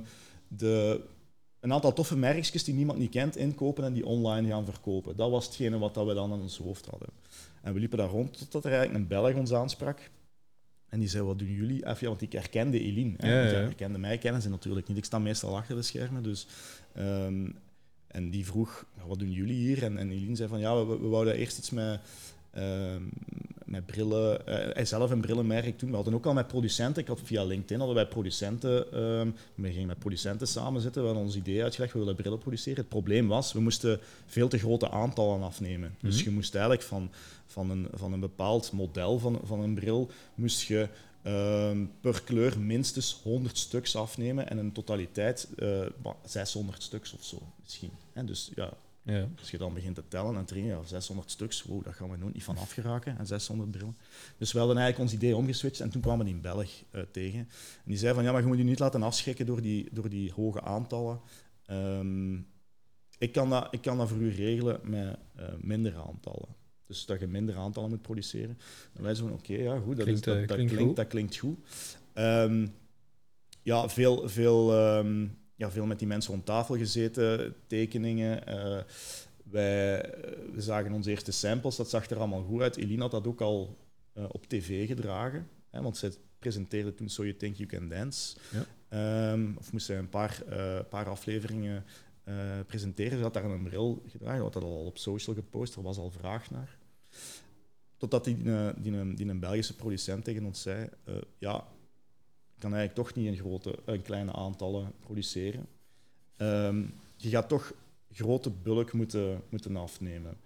de, 0.48 1.00
een 1.60 1.72
aantal 1.72 1.92
toffe 1.92 2.16
merkjes 2.16 2.64
die 2.64 2.74
niemand 2.74 2.98
niet 2.98 3.10
kent 3.10 3.36
inkopen 3.36 3.84
en 3.84 3.92
die 3.92 4.06
online 4.06 4.48
gaan 4.48 4.64
verkopen. 4.64 5.16
Dat 5.16 5.30
was 5.30 5.46
hetgene 5.46 5.78
wat 5.78 5.94
dat 5.94 6.06
we 6.06 6.14
dan 6.14 6.32
aan 6.32 6.40
ons 6.40 6.58
hoofd 6.58 6.86
hadden. 6.86 7.08
En 7.62 7.72
we 7.72 7.78
liepen 7.80 7.98
daar 7.98 8.08
rond 8.08 8.38
totdat 8.38 8.64
er 8.64 8.70
eigenlijk 8.70 9.00
een 9.00 9.08
Belg 9.08 9.34
ons 9.34 9.52
aansprak. 9.52 10.10
En 10.96 11.02
die 11.02 11.10
zei, 11.10 11.24
wat 11.24 11.38
doen 11.38 11.52
jullie? 11.52 11.78
Ja, 11.78 11.96
want 12.00 12.22
ik 12.22 12.32
herkende 12.32 12.80
Eline. 12.80 13.14
Hè. 13.16 13.40
Ja, 13.42 13.54
herkende 13.54 13.98
mij, 13.98 14.18
kennen 14.18 14.42
ze 14.42 14.48
natuurlijk 14.48 14.88
niet. 14.88 14.96
Ik 14.96 15.04
sta 15.04 15.18
meestal 15.18 15.56
achter 15.56 15.76
de 15.76 15.82
schermen. 15.82 16.22
Dus, 16.22 16.46
ehm, 16.94 17.48
en 18.06 18.30
die 18.30 18.46
vroeg, 18.46 18.84
"Ja, 18.96 19.06
wat 19.06 19.18
doen 19.18 19.32
jullie 19.32 19.56
hier? 19.56 19.82
En, 19.82 19.98
en 19.98 20.10
Eline 20.10 20.36
zei 20.36 20.48
van, 20.48 20.58
ja, 20.60 20.86
we, 20.86 20.98
we 20.98 21.06
wouden 21.06 21.34
eerst 21.34 21.58
iets 21.58 21.70
met, 21.70 22.00
ehm, 22.50 23.02
met 23.66 23.86
brillen. 23.86 24.46
eh, 24.46 24.74
hij 24.74 24.84
zelf 24.84 25.10
een 25.10 25.20
brillenmerk 25.20 25.78
toen. 25.78 25.88
We 25.88 25.94
hadden 25.94 26.14
ook 26.14 26.26
al 26.26 26.32
met 26.32 26.46
producenten. 26.46 27.02
Ik 27.02 27.08
had 27.08 27.20
via 27.24 27.44
LinkedIn 27.44 27.78
hadden 27.78 27.96
wij 27.96 28.06
producenten. 28.06 28.92
ehm, 28.92 29.30
we 29.54 29.70
gingen 29.70 29.86
met 29.86 29.98
producenten 29.98 30.46
samen 30.46 30.80
zitten. 30.80 31.00
We 31.02 31.08
hadden 31.08 31.26
ons 31.26 31.36
idee 31.36 31.62
uitgelegd. 31.62 31.92
We 31.92 31.98
willen 31.98 32.16
brillen 32.16 32.38
produceren. 32.38 32.80
Het 32.80 32.88
probleem 32.88 33.28
was, 33.28 33.52
we 33.52 33.60
moesten 33.60 34.00
veel 34.26 34.48
te 34.48 34.58
grote 34.58 34.90
aantallen 34.90 35.42
afnemen. 35.42 35.94
Dus 36.00 36.22
je 36.22 36.30
moest 36.30 36.54
eigenlijk 36.54 36.84
van, 36.84 37.10
van, 37.46 37.70
een, 37.70 37.88
van 37.94 38.12
een 38.12 38.20
bepaald 38.20 38.72
model 38.72 39.18
van, 39.18 39.40
van 39.44 39.60
een 39.60 39.74
bril 39.74 40.10
moest 40.34 40.62
je 40.62 40.88
ehm, 41.22 41.84
per 42.00 42.22
kleur 42.22 42.60
minstens 42.60 43.20
100 43.22 43.58
stuks 43.58 43.96
afnemen 43.96 44.48
en 44.48 44.58
in 44.58 44.72
totaliteit 44.72 45.48
eh, 45.58 45.86
bah, 46.02 46.14
600 46.24 46.82
stuks 46.82 47.12
of 47.12 47.24
zo 47.24 47.38
misschien. 47.62 47.90
Dus 48.24 48.50
ja, 48.54 48.72
Ja. 49.06 49.28
als 49.38 49.50
je 49.50 49.58
dan 49.58 49.74
begint 49.74 49.94
te 49.94 50.08
tellen 50.08 50.36
en 50.36 50.44
te 50.44 50.54
rekenen, 50.54 50.76
ja, 50.76 50.84
600 50.84 51.30
stuks, 51.30 51.62
wow, 51.62 51.84
daar 51.84 51.94
gaan 51.94 52.10
we 52.10 52.16
nooit 52.16 52.34
niet 52.34 52.44
van 52.44 52.56
afgeraken. 52.56 53.18
En 53.18 53.26
600 53.26 53.70
brillen. 53.70 53.96
Dus 54.38 54.52
we 54.52 54.58
hadden 54.58 54.76
eigenlijk 54.76 55.10
ons 55.10 55.22
idee 55.22 55.36
omgeswitcht 55.36 55.80
en 55.80 55.90
toen 55.90 56.00
kwamen 56.00 56.18
we 56.18 56.24
die 56.24 56.34
in 56.34 56.40
Belg 56.40 56.70
eh, 56.90 57.02
tegen. 57.10 57.38
En 57.38 57.84
die 57.84 57.96
zei 57.96 58.14
van, 58.14 58.24
ja, 58.24 58.32
maar 58.32 58.40
je 58.40 58.46
moet 58.46 58.58
je 58.58 58.64
niet 58.64 58.78
laten 58.78 59.02
afschrikken 59.02 59.46
door 59.46 59.62
die, 59.62 59.88
door 59.92 60.08
die 60.08 60.32
hoge 60.32 60.60
aantallen. 60.60 61.20
Ehm, 61.66 62.34
ik, 63.18 63.32
kan 63.32 63.50
dat, 63.50 63.68
ik 63.70 63.80
kan 63.80 63.98
dat 63.98 64.08
voor 64.08 64.18
u 64.18 64.30
regelen 64.30 64.80
met 64.82 65.18
eh 65.34 65.44
minder 65.58 65.96
aantallen. 65.96 66.48
Dus 66.86 67.06
dat 67.06 67.20
je 67.20 67.26
minder 67.26 67.56
aantallen 67.56 67.90
moet 67.90 68.02
produceren. 68.02 68.58
En 68.94 69.02
wij 69.02 69.16
van, 69.16 69.32
oké, 69.32 69.54
ja, 69.54 69.78
goed, 69.78 69.96
dat, 69.96 70.04
Klinkt, 70.04 70.26
is, 70.26 70.32
dat, 70.32 70.34
eh, 70.34 70.46
dat 70.46 70.56
klinkt 70.56 70.72
klinkt, 70.72 70.88
goed. 70.88 70.96
dat 70.96 71.06
klinkt 71.06 71.36
goed. 71.36 71.58
Ehm, 72.12 72.66
ja, 73.62 73.88
veel, 73.88 74.28
veel, 74.28 74.74
ehm, 74.74 75.26
ja, 75.56 75.70
veel 75.70 75.86
met 75.86 75.98
die 75.98 76.08
mensen 76.08 76.32
rond 76.32 76.46
tafel 76.46 76.76
gezeten, 76.76 77.54
tekeningen. 77.66 78.46
eh, 78.46 78.82
wij 79.42 80.00
eh, 80.00 80.38
we 80.54 80.60
zagen 80.60 80.92
onze 80.92 81.10
eerste 81.10 81.32
samples, 81.32 81.76
dat 81.76 81.90
zag 81.90 82.10
er 82.10 82.18
allemaal 82.18 82.42
goed 82.42 82.60
uit. 82.60 82.76
Eline 82.76 83.02
had 83.02 83.10
dat 83.10 83.26
ook 83.26 83.40
al 83.40 83.76
eh, 84.12 84.24
op 84.28 84.46
tv 84.46 84.86
gedragen, 84.86 85.48
hè, 85.70 85.82
want 85.82 85.96
zij 85.96 86.10
presenteerde 86.38 86.94
toen 86.94 87.08
So 87.08 87.22
You 87.22 87.36
Think 87.36 87.56
You 87.56 87.68
Can 87.68 87.88
Dance. 87.88 88.36
Ja. 88.52 88.64
Ehm, 88.88 89.52
of 89.56 89.72
moest 89.72 89.86
zij 89.86 89.98
een 89.98 90.08
paar, 90.08 90.42
paar 90.88 91.08
afleveringen 91.08 91.84
presenteren. 92.66 93.16
Ze 93.16 93.22
had 93.22 93.34
daar 93.34 93.44
een 93.44 93.62
bril 93.62 94.02
gedragen, 94.06 94.42
had 94.42 94.52
dat 94.52 94.62
al 94.62 94.84
op 94.84 94.98
social 94.98 95.36
gepost, 95.36 95.74
er 95.74 95.82
was 95.82 95.98
al 95.98 96.10
vraag 96.10 96.50
naar. 96.50 96.78
Totdat 97.96 98.24
die, 98.24 98.36
die, 98.76 98.92
een, 98.92 99.14
die 99.14 99.28
een 99.28 99.40
Belgische 99.40 99.76
producent 99.76 100.24
tegen 100.24 100.44
ons 100.44 100.62
zei, 100.62 100.88
ja, 101.38 101.66
kan 102.58 102.74
eigenlijk 102.74 102.94
toch 102.94 103.14
niet 103.14 103.26
in 103.26 103.36
grote, 103.36 103.78
een 103.84 104.02
kleine 104.02 104.32
aantallen 104.32 104.92
produceren. 105.00 105.66
Ehm, 106.36 106.84
je 107.16 107.28
gaat 107.28 107.48
toch 107.48 107.74
grote 108.10 108.50
bulk 108.50 108.92
moeten, 108.92 109.42
moeten 109.48 109.76
afnemen. 109.76 110.36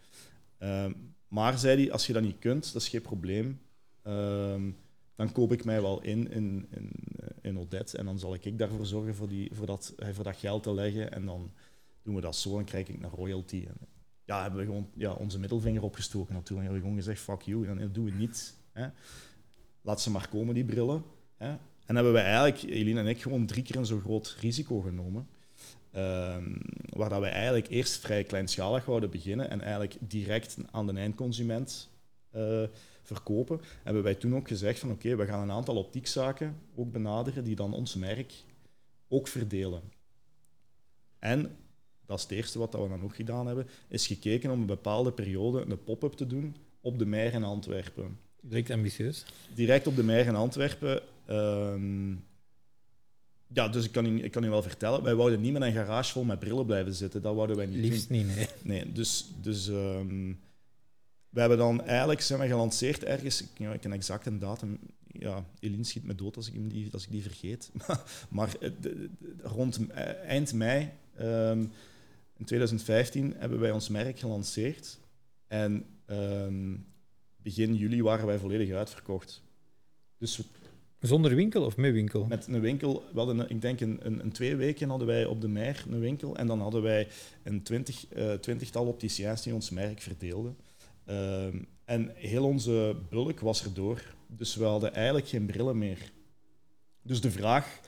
Ehm, 0.58 0.92
maar 1.28 1.58
zei 1.58 1.82
hij, 1.82 1.92
als 1.92 2.06
je 2.06 2.12
dat 2.12 2.22
niet 2.22 2.38
kunt, 2.38 2.72
dat 2.72 2.82
is 2.82 2.88
geen 2.88 3.02
probleem. 3.02 3.60
Ehm, 4.02 4.70
dan 5.14 5.32
koop 5.32 5.52
ik 5.52 5.64
mij 5.64 5.82
wel 5.82 6.02
in 6.02 6.30
in, 6.30 6.66
in, 6.70 6.92
eh, 7.18 7.28
in 7.40 7.58
Odette 7.58 7.98
en 7.98 8.04
dan 8.04 8.18
zal 8.18 8.34
ik 8.34 8.58
daarvoor 8.58 8.86
zorgen 8.86 9.14
voor, 9.14 9.28
die, 9.28 9.50
voor, 9.54 9.66
dat, 9.66 9.94
eh, 9.98 10.08
voor 10.12 10.24
dat 10.24 10.36
geld 10.36 10.62
te 10.62 10.74
leggen 10.74 11.12
en 11.12 11.26
dan 11.26 11.50
doen 12.02 12.14
we 12.14 12.20
dat 12.20 12.36
zo 12.36 12.58
en 12.58 12.64
krijg 12.64 12.88
ik 12.88 13.02
een 13.02 13.10
royalty. 13.10 13.64
En 13.68 13.76
ja, 14.24 14.42
hebben 14.42 14.60
we 14.60 14.66
gewoon 14.66 14.90
ja, 14.94 15.12
onze 15.12 15.38
middelvinger 15.38 15.82
opgestoken 15.82 16.34
natuurlijk. 16.34 16.68
Hebben 16.68 16.82
we 16.82 16.88
gewoon 16.88 17.04
gezegd, 17.04 17.20
fuck 17.20 17.42
you, 17.42 17.66
dan 17.66 17.92
doen 17.92 18.04
we 18.04 18.10
niet. 18.10 18.54
Hè. 18.72 18.88
Laat 19.82 20.00
ze 20.00 20.10
maar 20.10 20.28
komen, 20.28 20.54
die 20.54 20.64
brillen. 20.64 21.04
Hè. 21.36 21.56
En 21.90 21.96
hebben 21.96 22.14
wij 22.14 22.24
eigenlijk, 22.24 22.62
Eline 22.62 23.00
en 23.00 23.06
ik, 23.06 23.22
gewoon 23.22 23.46
drie 23.46 23.62
keer 23.62 23.76
een 23.76 23.86
zo 23.86 24.00
groot 24.00 24.36
risico 24.40 24.80
genomen. 24.80 25.28
Ehm, 25.90 26.56
waar 26.88 27.08
dat 27.08 27.20
wij 27.20 27.30
eigenlijk 27.30 27.68
eerst 27.68 27.98
vrij 27.98 28.24
kleinschalig 28.24 28.84
wouden 28.84 29.10
beginnen 29.10 29.50
en 29.50 29.60
eigenlijk 29.60 29.96
direct 30.00 30.56
aan 30.70 30.86
de 30.86 30.92
eindconsument 30.92 31.90
eh, 32.30 32.62
verkopen, 33.02 33.60
hebben 33.82 34.02
wij 34.02 34.14
toen 34.14 34.36
ook 34.36 34.48
gezegd 34.48 34.78
van 34.78 34.90
oké, 34.90 35.16
we 35.16 35.26
gaan 35.26 35.42
een 35.42 35.50
aantal 35.50 35.76
optiekzaken 35.76 36.56
ook 36.74 36.92
benaderen 36.92 37.44
die 37.44 37.56
dan 37.56 37.74
ons 37.74 37.94
merk 37.94 38.32
ook 39.08 39.28
verdelen. 39.28 39.82
En, 41.18 41.56
dat 42.06 42.16
is 42.16 42.22
het 42.22 42.32
eerste 42.32 42.58
wat 42.58 42.72
we 42.72 42.88
dan 42.88 43.02
ook 43.02 43.14
gedaan 43.14 43.46
hebben, 43.46 43.66
is 43.88 44.06
gekeken 44.06 44.50
om 44.50 44.60
een 44.60 44.66
bepaalde 44.66 45.12
periode 45.12 45.64
een 45.68 45.84
pop-up 45.84 46.12
te 46.12 46.26
doen 46.26 46.56
op 46.80 46.98
de 46.98 47.06
Meijer 47.06 47.32
in 47.32 47.44
Antwerpen 47.44 48.18
Direct 48.42 48.70
ambitieus. 48.70 49.24
direct 49.54 49.86
op 49.86 49.96
de 49.96 50.02
Meijer 50.02 50.26
in 50.26 50.34
Antwerpen. 50.34 51.00
Ehm, 51.30 52.10
ja, 53.52 53.68
dus 53.68 53.84
ik 53.84 53.92
kan, 53.92 54.06
u, 54.06 54.22
ik 54.22 54.30
kan 54.30 54.44
u 54.44 54.48
wel 54.50 54.62
vertellen, 54.62 55.02
wij 55.02 55.14
wouden 55.14 55.40
niet 55.40 55.52
met 55.52 55.62
een 55.62 55.72
garage 55.72 56.12
vol 56.12 56.24
met 56.24 56.38
brillen 56.38 56.66
blijven 56.66 56.94
zitten. 56.94 57.22
Dat 57.22 57.34
wouden 57.34 57.56
wij 57.56 57.66
niet 57.66 57.76
Liefst 57.78 58.08
doen. 58.08 58.18
niet, 58.26 58.36
nee. 58.36 58.46
Nee, 58.62 58.92
dus, 58.92 59.30
dus 59.42 59.68
ehm, 59.68 60.32
we 61.28 61.40
hebben 61.40 61.58
dan 61.58 61.84
eigenlijk 61.84 62.20
zijn 62.20 62.40
we 62.40 62.46
gelanceerd 62.46 63.04
ergens, 63.04 63.42
ik, 63.42 63.48
ja, 63.56 63.72
ik 63.72 63.80
ken 63.80 63.92
exact 63.92 64.26
een 64.26 64.38
datum. 64.38 64.78
Ja, 65.06 65.44
Eline 65.60 65.84
schiet 65.84 66.04
me 66.04 66.14
dood 66.14 66.36
als 66.36 66.46
ik, 66.48 66.54
hem 66.54 66.68
die, 66.68 66.88
als 66.92 67.04
ik 67.04 67.10
die 67.10 67.22
vergeet. 67.22 67.70
maar 68.28 68.54
eh, 68.60 68.70
de- 68.80 68.94
de- 68.96 69.08
rond 69.42 69.86
eh, 69.88 70.14
eind 70.24 70.52
mei 70.52 70.90
ehm, 71.16 71.64
in 72.36 72.44
2015 72.44 73.34
hebben 73.38 73.60
wij 73.60 73.70
ons 73.70 73.88
merk 73.88 74.18
gelanceerd. 74.18 74.98
En 75.46 75.84
begin 77.42 77.74
juli 77.76 78.02
waren 78.02 78.26
wij 78.26 78.38
volledig 78.38 78.70
uitverkocht. 78.74 79.42
Dus 80.18 80.36
we 80.36 80.44
Zonder 81.00 81.34
winkel 81.34 81.64
of 81.64 81.76
met 81.76 81.92
winkel? 81.92 82.24
met 82.26 82.46
een 82.46 82.60
winkel, 82.60 83.04
we 83.12 83.18
hadden, 83.18 83.38
een- 83.38 83.50
ik 83.50 83.60
denk 83.60 83.80
een, 83.80 83.98
een, 84.02 84.20
een 84.20 84.32
twee 84.32 84.56
weken 84.56 84.88
hadden 84.88 85.06
wij 85.06 85.24
op 85.24 85.40
de 85.40 85.48
Meijer 85.48 85.84
een 85.90 86.00
winkel 86.00 86.36
en 86.36 86.46
dan 86.46 86.60
hadden 86.60 86.82
wij 86.82 87.08
een 87.42 87.62
twintig, 87.62 88.06
eh, 88.08 88.32
twintigtal 88.32 88.86
opticiens 88.86 89.42
die 89.42 89.54
ons 89.54 89.70
merk 89.70 90.00
verdeelden. 90.00 90.56
Ehm, 91.06 91.58
en 91.84 92.10
heel 92.14 92.44
onze 92.44 92.96
bulk 93.10 93.40
was 93.40 93.64
erdoor, 93.64 94.02
dus 94.26 94.54
we 94.56 94.64
hadden 94.64 94.94
eigenlijk 94.94 95.28
geen 95.28 95.46
brillen 95.46 95.78
meer. 95.78 95.98
Dus 97.02 97.20
de 97.20 97.30
vraag 97.30 97.80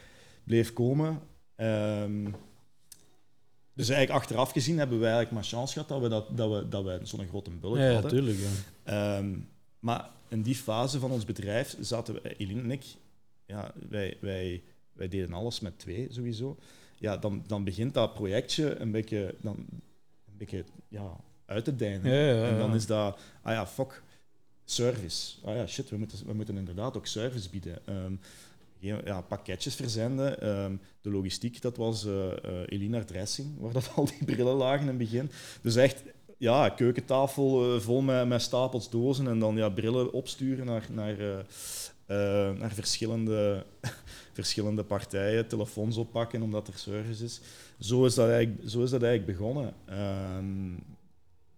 bleef 0.45 0.73
komen, 0.73 1.21
ehm, 1.57 2.31
Dus 3.75 3.89
eigenlijk 3.89 4.21
achteraf 4.23 4.53
gezien 4.53 4.79
hebben 4.79 4.99
wij 5.01 5.13
eigenlijk 5.13 5.35
maar 5.41 5.51
chance 5.59 5.73
gehad 5.73 5.89
dat 5.89 6.01
we, 6.01 6.09
dat, 6.09 6.37
dat 6.37 6.51
we, 6.63 6.69
dat 6.69 6.85
we 6.85 7.01
zo'n 7.03 7.27
grote 7.29 7.51
bulk 7.51 7.77
Ja, 7.77 7.93
hadden. 7.93 8.03
natuurlijk. 8.03 8.39
Ja. 8.85 9.17
Ehm, 9.19 9.39
maar 9.79 10.11
in 10.29 10.43
die 10.43 10.55
fase 10.55 10.99
van 10.99 11.11
ons 11.11 11.25
bedrijf 11.25 11.77
zaten 11.81 12.15
we, 12.15 12.37
Eline 12.37 12.61
en 12.63 12.71
ik, 12.71 12.85
ja, 13.53 13.73
wij, 13.89 14.17
wij, 14.21 14.63
wij 14.93 15.09
deden 15.09 15.33
alles 15.33 15.61
met 15.61 15.79
twee 15.79 16.07
sowieso. 16.11 16.57
Ja, 16.99 17.17
dan, 17.17 17.45
dan 17.47 17.65
begint 17.65 17.95
dat 17.95 18.15
projectje 18.15 18.77
een 18.77 18.91
beetje, 18.91 19.35
dan, 19.41 19.57
een 20.27 20.37
beetje 20.37 20.65
ja, 20.89 21.17
uit 21.47 21.65
te 21.65 21.77
deinen. 21.77 22.13
Ja, 22.13 22.27
ja, 22.27 22.35
ja, 22.35 22.49
En 22.49 22.59
dan 22.59 22.75
is 22.75 22.87
dat, 22.87 23.19
ah 23.43 23.53
ja, 23.53 23.67
fuck, 23.67 24.03
service. 24.65 25.37
Ah 25.45 25.55
ja, 25.55 25.67
shit, 25.67 25.91
we 25.91 25.97
moeten, 25.97 26.27
we 26.27 26.35
moeten 26.35 26.57
inderdaad 26.57 26.97
ook 26.97 27.07
service 27.07 27.51
bieden. 27.51 27.87
Ehm, 27.87 28.15
ja, 28.79 29.21
pakketjes 29.21 29.75
verzenden. 29.75 30.41
Ehm, 30.41 30.77
de 31.01 31.11
logistiek, 31.11 31.63
dat 31.63 31.77
was 31.77 32.07
eh, 32.07 32.31
Elina 32.67 33.05
Dressing, 33.05 33.59
waar 33.59 33.73
dat 33.73 33.91
al 33.97 34.05
die 34.05 34.25
brillen 34.25 34.55
lagen 34.55 34.81
in 34.81 34.89
het 34.89 34.99
begin. 34.99 35.31
Dus 35.63 35.77
echt, 35.77 36.03
ja, 36.39 36.69
keukentafel 36.69 37.75
eh, 37.75 37.81
vol 37.81 38.01
met, 38.01 38.29
met 38.29 38.43
stapels 38.43 38.91
dozen 38.91 39.27
en 39.27 39.39
dan 39.39 39.57
ja, 39.57 39.69
brillen 39.69 40.13
opsturen 40.13 40.67
naar, 40.67 40.87
naar, 40.91 41.45
naar 42.59 42.73
verschillende, 42.73 43.67
verschillende 44.33 44.85
partijen, 44.85 45.49
telefoons 45.49 45.97
oppakken 45.97 46.43
omdat 46.43 46.69
er 46.69 46.79
service 46.79 47.25
is. 47.25 47.41
Zo 47.79 48.05
is 48.05 48.15
dat 48.15 48.29
eigenlijk, 48.29 48.71
zo 48.71 48.83
is 48.83 48.91
dat 48.91 49.03
eigenlijk 49.03 49.39
begonnen. 49.39 49.75
Ehm 49.87 50.75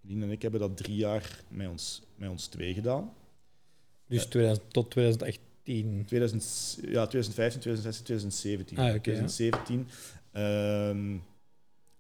Lien 0.07 0.22
en 0.22 0.30
ik 0.30 0.42
hebben 0.42 0.61
dat 0.61 0.76
drie 0.76 0.96
jaar 0.96 1.40
met 1.48 1.68
ons, 1.68 2.02
met 2.16 2.30
ons 2.30 2.46
twee 2.46 2.74
gedaan. 2.74 3.12
Dus 4.07 4.26
2000, 4.26 4.72
tot 4.72 4.90
2018. 4.90 6.04
2000, 6.07 6.78
ja, 6.80 7.07
2015, 7.07 7.61
2016, 7.61 8.04
2017. 8.04 8.78
Ah, 8.78 8.85
oké, 8.85 8.92
ja. 8.92 9.00
2017. 9.00 9.88
ehm, 10.33 11.16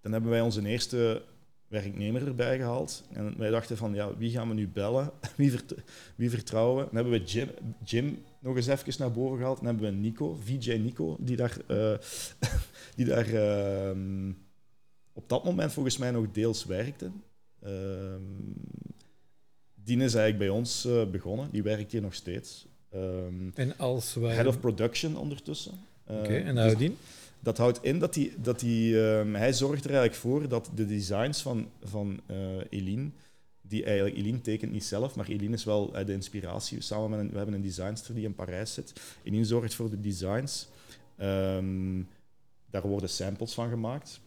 dan 0.00 0.12
hebben 0.12 0.30
wij 0.30 0.40
onze 0.40 0.66
eerste 0.66 1.22
werknemer 1.82 2.26
erbij 2.26 2.56
gehaald. 2.56 3.04
En 3.12 3.34
wij 3.38 3.50
dachten 3.50 3.76
van, 3.76 3.94
ja, 3.94 4.16
wie 4.16 4.30
gaan 4.30 4.48
we 4.48 4.54
nu 4.54 4.68
bellen? 4.68 5.10
Wie, 5.36 5.50
vert- 5.50 5.74
wie 6.14 6.30
vertrouwen 6.30 6.76
we? 6.76 6.84
Dan 6.92 6.94
hebben 6.94 7.12
we 7.20 7.24
Jim, 7.26 7.48
Jim 7.84 8.18
nog 8.38 8.56
eens 8.56 8.66
even 8.66 8.94
naar 8.98 9.12
boven 9.12 9.38
gehaald. 9.38 9.56
Dan 9.56 9.66
hebben 9.66 9.84
we 9.84 9.96
Nico, 9.96 10.38
VJ 10.44 10.72
Nico, 10.72 11.16
die 11.20 11.36
daar, 11.36 11.56
eh, 11.66 11.94
die 12.96 13.04
daar 13.06 13.28
ehm, 13.34 14.30
op 15.12 15.28
dat 15.28 15.44
moment 15.44 15.72
volgens 15.72 15.98
mij 15.98 16.10
nog 16.10 16.30
deels 16.32 16.64
werkte. 16.64 17.10
Ehm, 17.62 18.20
die 19.74 19.96
is 19.96 20.14
eigenlijk 20.14 20.38
bij 20.38 20.48
ons 20.48 20.84
eh, 20.84 21.10
begonnen. 21.10 21.48
Die 21.50 21.62
werkt 21.62 21.92
hier 21.92 22.00
nog 22.02 22.14
steeds. 22.14 22.66
Ehm, 22.90 23.50
En 23.54 23.78
als 23.78 24.14
wij... 24.14 24.34
Head 24.34 24.46
of 24.46 24.60
Production 24.60 25.16
ondertussen. 25.16 25.72
Eh, 26.04 26.16
Oké, 26.16 26.34
en 26.36 26.54
dus 26.54 26.72
nadien? 26.72 26.96
Dat 27.44 27.58
houdt 27.58 27.82
in 27.82 27.98
dat, 27.98 28.14
hij, 28.14 28.34
dat 28.36 28.60
hij, 28.60 29.18
ehm, 29.18 29.34
hij 29.34 29.52
zorgt 29.52 29.84
er 29.84 29.90
eigenlijk 29.90 30.20
voor 30.20 30.48
dat 30.48 30.70
de 30.74 30.86
designs 30.86 31.42
van, 31.42 31.68
van 31.82 32.20
eh 32.26 32.36
Eline, 32.70 33.10
die 33.60 33.84
eigenlijk, 33.84 34.16
Eline 34.16 34.40
tekent 34.40 34.72
niet 34.72 34.84
zelf, 34.84 35.14
maar 35.14 35.28
Eline 35.28 35.54
is 35.54 35.64
wel 35.64 35.94
eh, 35.94 36.06
de 36.06 36.12
inspiratie. 36.12 36.80
Samen 36.80 37.10
met 37.10 37.18
een, 37.18 37.30
we 37.30 37.36
hebben 37.36 37.54
een 37.54 37.62
designster 37.62 38.14
die 38.14 38.24
in 38.24 38.34
Parijs 38.34 38.74
zit. 38.74 38.92
Eline 39.22 39.44
zorgt 39.44 39.74
voor 39.74 39.90
de 39.90 40.00
designs. 40.00 40.68
Ehm, 41.16 42.02
daar 42.70 42.82
worden 42.82 43.08
samples 43.08 43.54
van 43.54 43.68
gemaakt. 43.68 44.20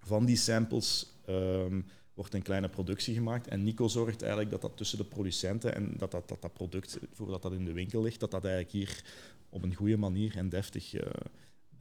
Van 0.00 0.24
die 0.24 0.36
samples 0.36 1.06
ehm, 1.26 1.80
wordt 2.14 2.34
een 2.34 2.42
kleine 2.42 2.68
productie 2.68 3.14
gemaakt. 3.14 3.48
En 3.48 3.62
Nico 3.62 3.88
zorgt 3.88 4.20
eigenlijk 4.20 4.50
dat 4.50 4.60
dat 4.60 4.76
tussen 4.76 4.98
de 4.98 5.04
producenten 5.04 5.74
en 5.74 5.94
dat 5.96 6.10
dat, 6.10 6.28
dat, 6.28 6.42
dat 6.42 6.52
product, 6.52 6.98
voordat 7.12 7.42
dat 7.42 7.52
in 7.52 7.64
de 7.64 7.72
winkel 7.72 8.02
ligt, 8.02 8.20
dat 8.20 8.30
dat 8.30 8.44
eigenlijk 8.44 8.74
hier 8.74 9.02
op 9.48 9.62
een 9.62 9.74
goede 9.74 9.96
manier 9.96 10.36
en 10.36 10.48
deftig 10.48 10.94
eh, 10.94 11.10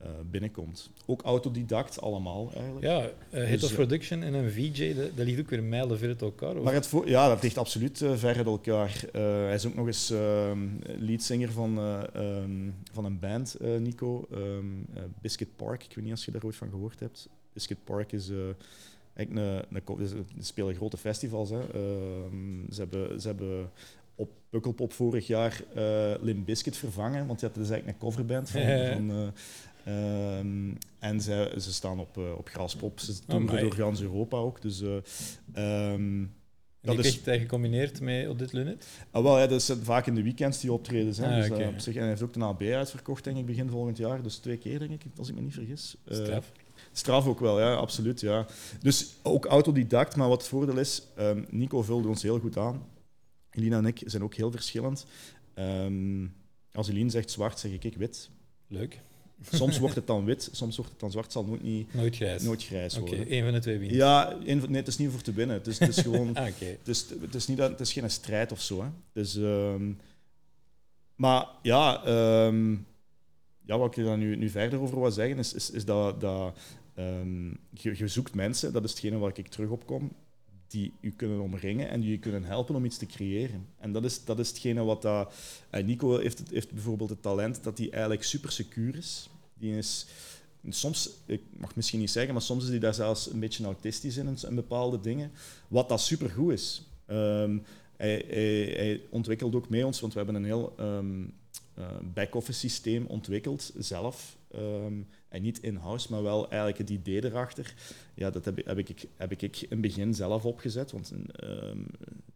eh, 0.04 0.10
binnenkomt. 0.32 0.90
Ook 1.06 1.22
autodidact 1.22 2.02
allemaal 2.02 2.52
eigenlijk. 2.54 2.86
Ja, 2.86 3.02
eh 3.02 3.12
Head 3.30 3.50
Dus, 3.50 3.64
of 3.64 3.70
eh, 3.70 3.76
Production 3.76 4.24
en 4.24 4.34
een 4.34 4.52
VJ, 4.52 4.96
dat, 4.96 5.10
dat 5.16 5.26
ligt 5.26 5.40
ook 5.40 5.50
weer 5.50 5.64
mijlen 5.64 5.98
ver 5.98 6.08
uit 6.08 6.22
elkaar. 6.22 6.56
of? 6.56 6.64
Maar 6.64 6.74
het 6.74 6.92
ja, 7.06 7.28
dat 7.28 7.44
ligt 7.44 7.58
absoluut 7.58 8.02
eh, 8.02 8.16
ver 8.16 8.38
uit 8.38 8.46
elkaar. 8.46 9.04
Hij 9.12 9.54
is 9.54 9.66
ook 9.66 9.76
nog 9.76 9.88
eens 9.88 10.12
ehm 10.12 10.68
leadzanger 10.98 11.52
van, 11.52 11.78
eh, 11.78 12.04
ehm, 12.14 12.70
van 12.92 13.06
een 13.06 13.20
band, 13.20 13.58
Nico. 13.80 14.28
Eh, 14.32 14.40
Biscuit 15.22 15.56
Park, 15.56 15.84
ik 15.84 15.96
weet 15.96 16.06
niet 16.06 16.14
of 16.14 16.26
je 16.26 16.32
daar 16.32 16.46
ooit 16.46 16.56
van 16.56 16.70
gehoord 16.70 17.00
hebt. 17.00 17.30
Biscuit 17.54 17.84
Park 17.84 18.12
is... 18.12 18.32
Eigenlijk 19.14 19.66
een, 19.70 19.98
een, 20.00 20.08
ze 20.08 20.24
spelen 20.40 20.76
grote 20.76 20.98
festivals. 20.98 21.50
Hè. 21.50 21.62
Ze, 22.72 22.80
hebben, 22.80 23.22
ze 23.22 23.28
hebben 23.28 23.70
op 24.16 24.30
Pukkelpop 24.50 24.94
vorig 24.94 25.28
jaar 25.28 25.64
Limp 26.22 26.46
Bizkit 26.46 26.78
vervangen, 26.78 27.28
want 27.28 27.40
dat 27.40 27.58
is 27.58 27.70
eigenlijk 27.70 27.88
een 27.88 28.08
coverband 28.08 28.50
van... 28.50 28.62
Ja. 28.62 28.94
van 28.94 29.34
ehm, 29.86 30.72
en 31.00 31.22
ze, 31.22 31.56
ze 31.60 31.74
staan 31.74 32.00
op, 32.00 32.18
eh, 32.18 32.38
op 32.38 32.48
Graspop. 32.50 33.00
Ze 33.00 33.20
toeren 33.20 33.48
Amai. 33.50 33.62
door 33.62 33.74
gans 33.74 34.02
Europa 34.02 34.38
ook. 34.38 34.62
Dus, 34.62 34.82
ehm, 34.82 36.24
En 36.82 36.96
dat 36.96 37.06
is- 37.06 37.22
echt 37.24 37.40
gecombineerd 37.42 38.02
met 38.02 38.28
Odette 38.28 38.56
Lunet? 38.56 38.88
Ah, 39.12 39.24
wel, 39.24 39.40
ja, 39.40 39.48
dat 39.48 39.62
is 39.62 39.72
vaak 39.82 40.08
in 40.08 40.16
de 40.16 40.24
weekends 40.24 40.60
die 40.60 40.72
optredens. 40.74 41.18
Hè. 41.18 41.26
Ah, 41.28 41.36
dus, 41.50 41.60
eh, 41.60 41.68
op 41.68 41.80
zich, 41.80 41.94
en 41.94 42.00
hij 42.00 42.10
heeft 42.10 42.22
ook 42.22 42.34
de 42.34 42.44
AB 42.44 42.62
uitverkocht, 42.62 43.24
denk 43.24 43.38
ik, 43.38 43.46
begin 43.46 43.70
volgend 43.70 43.98
jaar. 43.98 44.22
Dus 44.24 44.36
twee 44.38 44.58
keer, 44.58 44.80
denk 44.80 44.92
ik, 45.04 45.12
als 45.18 45.30
ik 45.30 45.36
me 45.36 45.42
niet 45.42 45.54
vergis. 45.54 45.96
Straf. 46.08 46.52
Straf 46.92 47.28
ook 47.28 47.40
wel, 47.40 47.60
ja, 47.60 47.74
absoluut. 47.74 48.20
Ja. 48.20 48.46
Dus 48.82 49.16
ook 49.22 49.46
autodidact, 49.46 50.16
maar 50.16 50.28
wat 50.30 50.38
het 50.40 50.48
voordeel 50.50 50.78
is, 50.78 51.04
ehm, 51.16 51.44
Nico 51.50 51.82
vulde 51.82 52.08
ons 52.08 52.22
heel 52.22 52.40
goed 52.40 52.58
aan. 52.58 52.86
Elina 53.52 53.78
en 53.78 53.86
ik 53.86 54.02
zijn 54.06 54.24
ook 54.24 54.34
heel 54.36 54.52
verschillend. 54.52 55.06
Als 56.74 56.88
Eline 56.90 57.10
zegt 57.10 57.32
zwart, 57.32 57.60
zeg 57.60 57.72
ik, 57.72 57.84
ik 57.84 57.96
wit. 57.96 58.30
Leuk. 58.68 59.00
Soms 59.52 59.80
wordt 59.80 59.96
het 59.96 60.08
dan 60.08 60.26
wit, 60.26 60.50
soms 60.52 60.76
wordt 60.76 60.92
het 60.92 61.00
dan 61.00 61.12
zwart. 61.12 61.26
Het 61.26 61.34
zal 61.36 61.46
nooit, 61.46 61.62
niet, 61.64 61.94
Nooit 61.94 62.16
grijs. 62.16 62.44
nooit 62.44 62.64
grijs 62.64 62.98
Oké, 62.98 63.08
worden. 63.10 63.28
één 63.28 63.44
van 63.44 63.54
de 63.54 63.60
twee 63.60 63.78
wint. 63.78 63.92
Ja, 63.92 64.38
één 64.46 64.60
van- 64.60 64.70
nee, 64.70 64.80
het 64.80 64.88
is 64.88 64.98
niet 64.98 65.12
voor 65.12 65.22
te 65.22 65.34
winnen. 65.34 65.56
Het 65.56 65.68
is, 65.68 65.80
het 65.80 65.90
is 65.90 65.98
gewoon... 66.08 66.36
Ah. 66.36 66.46
Het 66.46 66.88
is, 66.88 67.06
het 67.22 67.36
is, 67.36 67.48
niet 67.48 67.58
dat, 67.58 67.70
het 67.70 67.80
is 67.80 67.94
geen 67.94 68.10
strijd 68.10 68.52
of 68.52 68.62
zo. 68.62 68.82
Hè. 68.84 68.90
Dus, 69.14 69.36
ehm, 69.36 69.92
maar 71.16 71.46
ja, 71.62 72.04
ehm, 72.06 72.72
ja, 73.66 73.78
wat 73.78 73.88
ik 73.92 73.98
er 73.98 74.04
dan 74.04 74.20
nu, 74.20 74.36
nu 74.36 74.50
verder 74.50 74.80
over 74.82 75.00
wil 75.02 75.12
zeggen, 75.12 75.38
is, 75.38 75.54
is, 75.54 75.70
is 75.72 75.86
dat, 75.86 76.22
dat 76.22 76.58
ehm, 76.96 77.48
je, 77.70 77.98
je 77.98 78.08
zoekt 78.08 78.34
mensen, 78.36 78.74
dat 78.74 78.84
is 78.84 78.90
hetgene 78.90 79.18
waar 79.18 79.32
ik 79.38 79.48
terug 79.48 79.70
op 79.70 79.86
kom, 79.86 80.12
die 80.68 80.94
u 81.02 81.12
kunnen 81.12 81.40
omringen 81.42 81.90
en 81.90 82.00
die 82.02 82.10
je 82.12 82.18
kunnen 82.20 82.44
helpen 82.44 82.76
om 82.76 82.86
iets 82.86 82.98
te 82.98 83.06
creëren. 83.06 83.66
En 83.80 83.92
dat 83.92 84.04
is, 84.04 84.24
dat 84.26 84.40
is 84.40 84.48
hetgene 84.50 84.84
wat 84.84 85.02
dat... 85.02 85.34
en 85.70 85.86
Nico 85.86 86.18
heeft, 86.20 86.38
het- 86.40 86.50
heeft 86.50 86.72
bijvoorbeeld 86.72 87.10
het 87.10 87.22
talent 87.22 87.64
dat 87.64 87.78
hij 87.78 87.90
eigenlijk 87.92 88.24
super 88.24 88.52
secuur 88.52 88.96
is. 88.96 89.30
Die 89.62 89.78
is 89.78 90.06
soms, 90.70 91.10
ik 91.26 91.42
mag 91.58 91.76
misschien 91.76 92.00
niet 92.00 92.12
zeggen, 92.12 92.34
maar 92.34 92.42
soms 92.42 92.64
is 92.64 92.70
hij 92.70 92.80
daar 92.80 92.94
zelfs 92.94 93.32
een 93.32 93.40
beetje 93.40 93.66
autistisch 93.66 94.18
in, 94.18 94.38
in 94.48 94.56
bepaalde 94.56 95.00
dingen. 95.00 95.32
Wat 95.68 95.90
dat 95.90 96.02
supergoed 96.02 96.52
is. 96.52 96.82
Ehm, 97.06 97.58
hij, 97.98 98.26
hij, 98.28 99.02
ontwikkelt 99.10 99.56
ook 99.56 99.70
mee 99.70 99.86
ons, 99.86 100.00
want 100.00 100.14
we 100.14 100.20
hebben 100.20 100.36
een 100.36 100.46
heel 100.46 100.74
ehm 100.78 101.24
eh, 101.74 101.88
back-office 102.14 102.60
systeem 102.60 103.06
ontwikkeld 103.06 103.72
zelf. 103.78 104.38
Ehm, 104.52 104.94
en 105.30 105.42
niet 105.42 105.60
in-house, 105.60 106.12
maar 106.12 106.24
wel 106.24 106.50
eigenlijk 106.50 106.78
het 106.78 106.90
idee 106.90 107.26
erachter. 107.26 107.74
Ja, 108.14 108.30
dat 108.30 108.46
heb, 108.46 108.66
heb, 108.66 108.78
ik, 108.78 109.06
heb 109.16 109.32
ik 109.32 109.42
in 109.42 109.68
het 109.70 109.82
begin 109.82 110.14
zelf 110.14 110.46
opgezet. 110.46 110.92
Want 110.92 111.14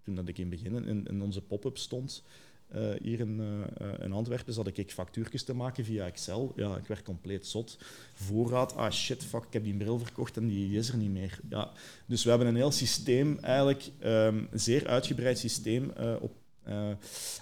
toen 0.04 0.16
dat 0.16 0.28
ik 0.28 0.38
in 0.38 0.52
het 0.52 0.62
begin 0.62 0.86
in, 0.86 1.08
in 1.08 1.22
onze 1.22 1.42
pop-up 1.42 1.78
stond, 1.78 2.24
eh, 2.68 2.82
hier 3.02 3.20
in, 3.20 3.42
eh, 3.78 3.88
in 4.06 4.12
Antwerpen, 4.12 4.54
zat 4.54 4.68
ik 4.68 4.92
factuurtjes 4.92 5.44
te 5.44 5.56
maken 5.56 5.86
via 5.86 6.06
Excel. 6.06 6.54
Ja, 6.56 6.78
ik 6.78 6.88
werd 6.88 7.04
compleet 7.04 7.48
zot. 7.48 7.78
Voorraad, 8.14 8.76
ah 8.76 8.92
shit, 8.92 9.24
fuck, 9.24 9.44
ik 9.44 9.54
heb 9.54 9.64
die 9.64 9.76
bril 9.76 10.00
verkocht 10.00 10.38
en 10.38 10.48
die 10.48 10.78
is 10.78 10.90
er 10.90 10.98
niet 10.98 11.12
meer. 11.12 11.40
Ja, 11.50 11.72
dus 12.06 12.24
we 12.24 12.30
hebben 12.30 12.48
een 12.48 12.56
heel 12.56 12.72
systeem, 12.72 13.38
eigenlijk 13.42 13.90
ehm, 14.00 14.44
een 14.52 14.60
zeer 14.60 14.88
uitgebreid 14.88 15.38
systeem 15.38 15.92
op, 16.20 16.32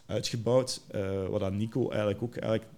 uitgebouwd, 0.06 0.82
wat 1.30 1.52
Nico 1.52 1.90
eigenlijk 1.90 2.22
ook, 2.22 2.36
eigenlijk, 2.36 2.72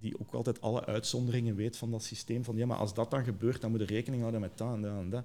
die 0.00 0.20
ook 0.20 0.34
altijd 0.34 0.60
alle 0.60 0.84
uitzonderingen 0.84 1.56
weet 1.56 1.76
van 1.76 1.90
dat 1.90 2.02
systeem. 2.02 2.44
Van 2.44 2.56
ja, 2.56 2.66
maar 2.66 2.78
als 2.78 2.94
dat 2.94 3.10
dan 3.10 3.24
gebeurt, 3.24 3.60
dan 3.60 3.70
moet 3.70 3.80
je 3.80 3.86
rekening 3.86 4.20
houden 4.20 4.40
met 4.40 4.58
dat 4.58 4.74
en 4.74 4.82
dat 4.82 4.98
en 4.98 5.10
dat. 5.10 5.24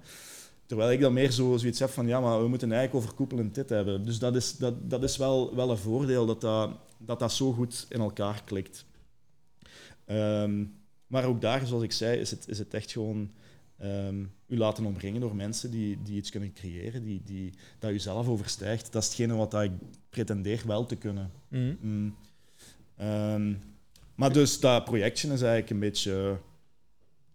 Terwijl 0.66 0.92
ik 0.92 1.00
dan 1.00 1.14
meer 1.14 1.32
zo, 1.32 1.58
zoiets 1.58 1.80
heb 1.80 1.90
van 1.90 2.08
ja, 2.08 2.20
maar 2.20 2.42
we 2.42 2.48
moeten 2.48 2.72
eigenlijk 2.72 3.04
overkoepelend 3.04 3.56
dit 3.56 3.70
hebben. 3.70 4.06
Dus 4.06 4.20
dat 4.20 4.36
is, 4.36 4.58
dat, 4.58 4.90
dat 4.90 5.04
is 5.04 5.18
wel, 5.18 5.56
wel 5.56 5.70
een 5.70 5.78
voordeel 5.78 6.26
dat 6.26 6.42
dat, 6.42 6.70
dat 6.98 7.20
dat 7.20 7.34
zo 7.34 7.52
goed 7.52 7.86
in 7.90 8.00
elkaar 8.00 8.44
klikt. 8.44 8.86
Ehm, 10.06 10.66
maar 11.08 11.26
ook 11.26 11.42
daar, 11.42 11.66
zoals 11.66 11.84
ik 11.84 11.92
zei, 11.92 12.20
is 12.20 12.32
het, 12.32 12.48
is 12.48 12.60
het 12.60 12.74
echt 12.74 12.92
gewoon 12.92 13.32
ehm, 13.78 14.24
u 14.48 14.58
laten 14.58 14.86
omringen 14.86 15.22
door 15.22 15.36
mensen 15.36 15.72
die, 15.72 16.02
die 16.02 16.16
iets 16.16 16.30
kunnen 16.30 16.54
creëren, 16.54 17.04
die, 17.04 17.22
die, 17.26 17.54
dat 17.80 17.92
u 17.92 18.00
zelf 18.00 18.28
overstijgt. 18.28 18.92
Dat 18.92 19.02
is 19.02 19.08
hetgene 19.08 19.36
wat 19.36 19.54
ik 19.54 19.72
pretendeer 20.10 20.64
wel 20.66 20.86
te 20.86 20.96
kunnen. 20.96 21.32
Mhm. 21.48 21.76
Mm. 21.82 22.16
Ehm, 22.96 23.54
maar 24.16 24.34
dus 24.34 24.60
dat 24.60 24.86
projectje 24.86 25.28
is 25.28 25.42
eigenlijk 25.42 25.70
een 25.70 25.80
beetje, 25.80 26.38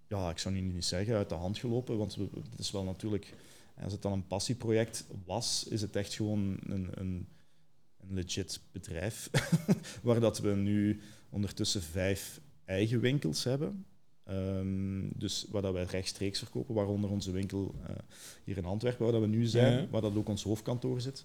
ja, 0.08 0.30
ik 0.30 0.38
zou 0.38 0.54
nu 0.54 0.60
niet 0.60 0.84
zeggen 0.84 1.14
uit 1.16 1.28
de 1.28 1.34
hand 1.34 1.58
gelopen, 1.58 1.98
want 1.98 2.14
het 2.14 2.58
is 2.58 2.70
wel 2.70 2.84
natuurlijk, 2.84 3.34
als 3.82 3.92
het 3.92 4.02
dan 4.02 4.12
een 4.12 4.26
passieproject 4.26 5.04
was, 5.24 5.66
is 5.70 5.80
het 5.80 5.96
echt 5.96 6.14
gewoon 6.14 6.58
een, 6.66 6.88
een, 6.94 7.28
een 8.00 8.14
legit 8.14 8.60
bedrijf, 8.72 9.30
waar 10.02 10.20
dat 10.20 10.38
we 10.38 10.54
nu 10.54 11.00
ondertussen 11.30 11.82
vijf 11.82 12.40
eigen 12.64 13.00
winkels 13.00 13.44
hebben. 13.44 13.84
Ehm, 14.24 15.08
dus 15.14 15.46
waar 15.50 15.62
dat 15.62 15.72
wij 15.72 15.84
rechtstreeks 15.84 16.38
verkopen, 16.38 16.74
waaronder 16.74 17.10
onze 17.10 17.30
winkel 17.30 17.74
eh, 17.86 17.94
hier 18.44 18.56
in 18.56 18.64
Antwerpen, 18.64 19.02
waar 19.02 19.12
dat 19.12 19.20
we 19.20 19.26
nu 19.26 19.46
zijn, 19.46 19.80
Ja. 19.80 19.88
waar 19.88 20.00
dat 20.00 20.16
ook 20.16 20.28
ons 20.28 20.42
hoofdkantoor 20.42 21.00
zit. 21.00 21.24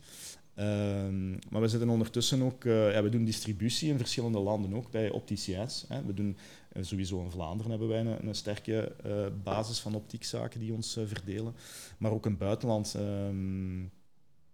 Ehm, 0.56 1.32
maar 1.32 1.62
we 1.62 1.68
zitten 1.68 1.90
ondertussen 1.90 2.42
ook, 2.42 2.66
eh, 2.66 2.92
ja, 2.92 3.04
we 3.04 3.10
doen 3.10 3.26
distributie 3.26 3.90
in 3.90 3.98
verschillende 3.98 4.40
landen 4.40 4.74
ook 4.74 4.92
bij 4.92 5.10
opticiens. 5.10 5.86
We 6.06 6.14
doen 6.14 6.38
eh, 6.70 6.84
sowieso 6.84 7.22
in 7.22 7.32
Vlaanderen 7.32 7.72
hebben 7.72 7.90
wij 7.90 8.00
een, 8.00 8.28
een 8.28 8.36
sterke 8.36 8.96
eh, 9.04 9.26
basis 9.44 9.80
van 9.80 9.96
optiekzaken 9.96 10.60
die 10.60 10.74
ons 10.74 11.00
verdelen, 11.06 11.56
maar 11.98 12.12
ook 12.12 12.26
in 12.26 12.32
het 12.32 12.40
buitenland. 12.40 12.96
ehm, 12.96 13.82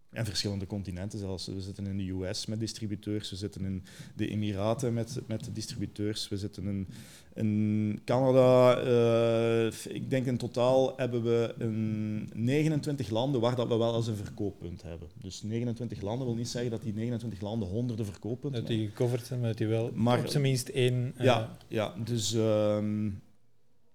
en 0.09 0.25
verschillende 0.25 0.67
continenten 0.67 1.19
zelfs. 1.19 1.45
We 1.47 1.61
zitten 1.61 1.85
in 1.87 1.97
de 1.97 2.09
US 2.11 2.45
met 2.45 2.59
distributeurs, 2.59 3.29
we 3.29 3.35
zitten 3.35 3.65
in 3.65 3.83
de 4.15 4.27
Emiraten 4.27 4.93
met, 4.93 5.21
met 5.27 5.49
distributeurs, 5.53 6.27
we 6.29 6.37
zitten 6.37 6.63
in, 6.67 6.87
in 7.33 8.01
Canada. 8.05 8.77
eh, 8.81 9.95
ik 9.95 10.09
denk 10.09 10.25
in 10.25 10.37
totaal 10.37 10.93
hebben 10.97 11.23
we 11.23 11.55
een 11.57 12.29
29 12.33 13.09
landen 13.09 13.41
waar 13.41 13.55
dat 13.55 13.67
we 13.67 13.77
wel 13.77 13.93
als 13.93 14.07
een 14.07 14.15
verkooppunt 14.15 14.81
hebben. 14.81 15.07
Dus 15.21 15.41
29 15.43 16.01
landen 16.01 16.27
wil 16.27 16.35
niet 16.35 16.49
zeggen 16.49 16.71
dat 16.71 16.81
die 16.81 16.93
29 16.93 17.41
landen 17.41 17.67
honderden 17.67 18.05
verkooppunten 18.05 18.59
Dat 18.59 18.69
die 18.69 18.87
gecoverd 18.87 19.25
zijn, 19.25 19.39
maar 19.39 19.49
dat 19.49 19.57
die 19.57 19.67
wel 19.67 19.91
Maar- 19.93 20.19
op 20.19 20.27
zijn 20.27 20.43
minst 20.43 20.67
één... 20.69 21.13
eh, 21.17 21.25
ja, 21.25 21.57
ja, 21.67 21.93
dus 22.03 22.33
ehm, 22.33 23.09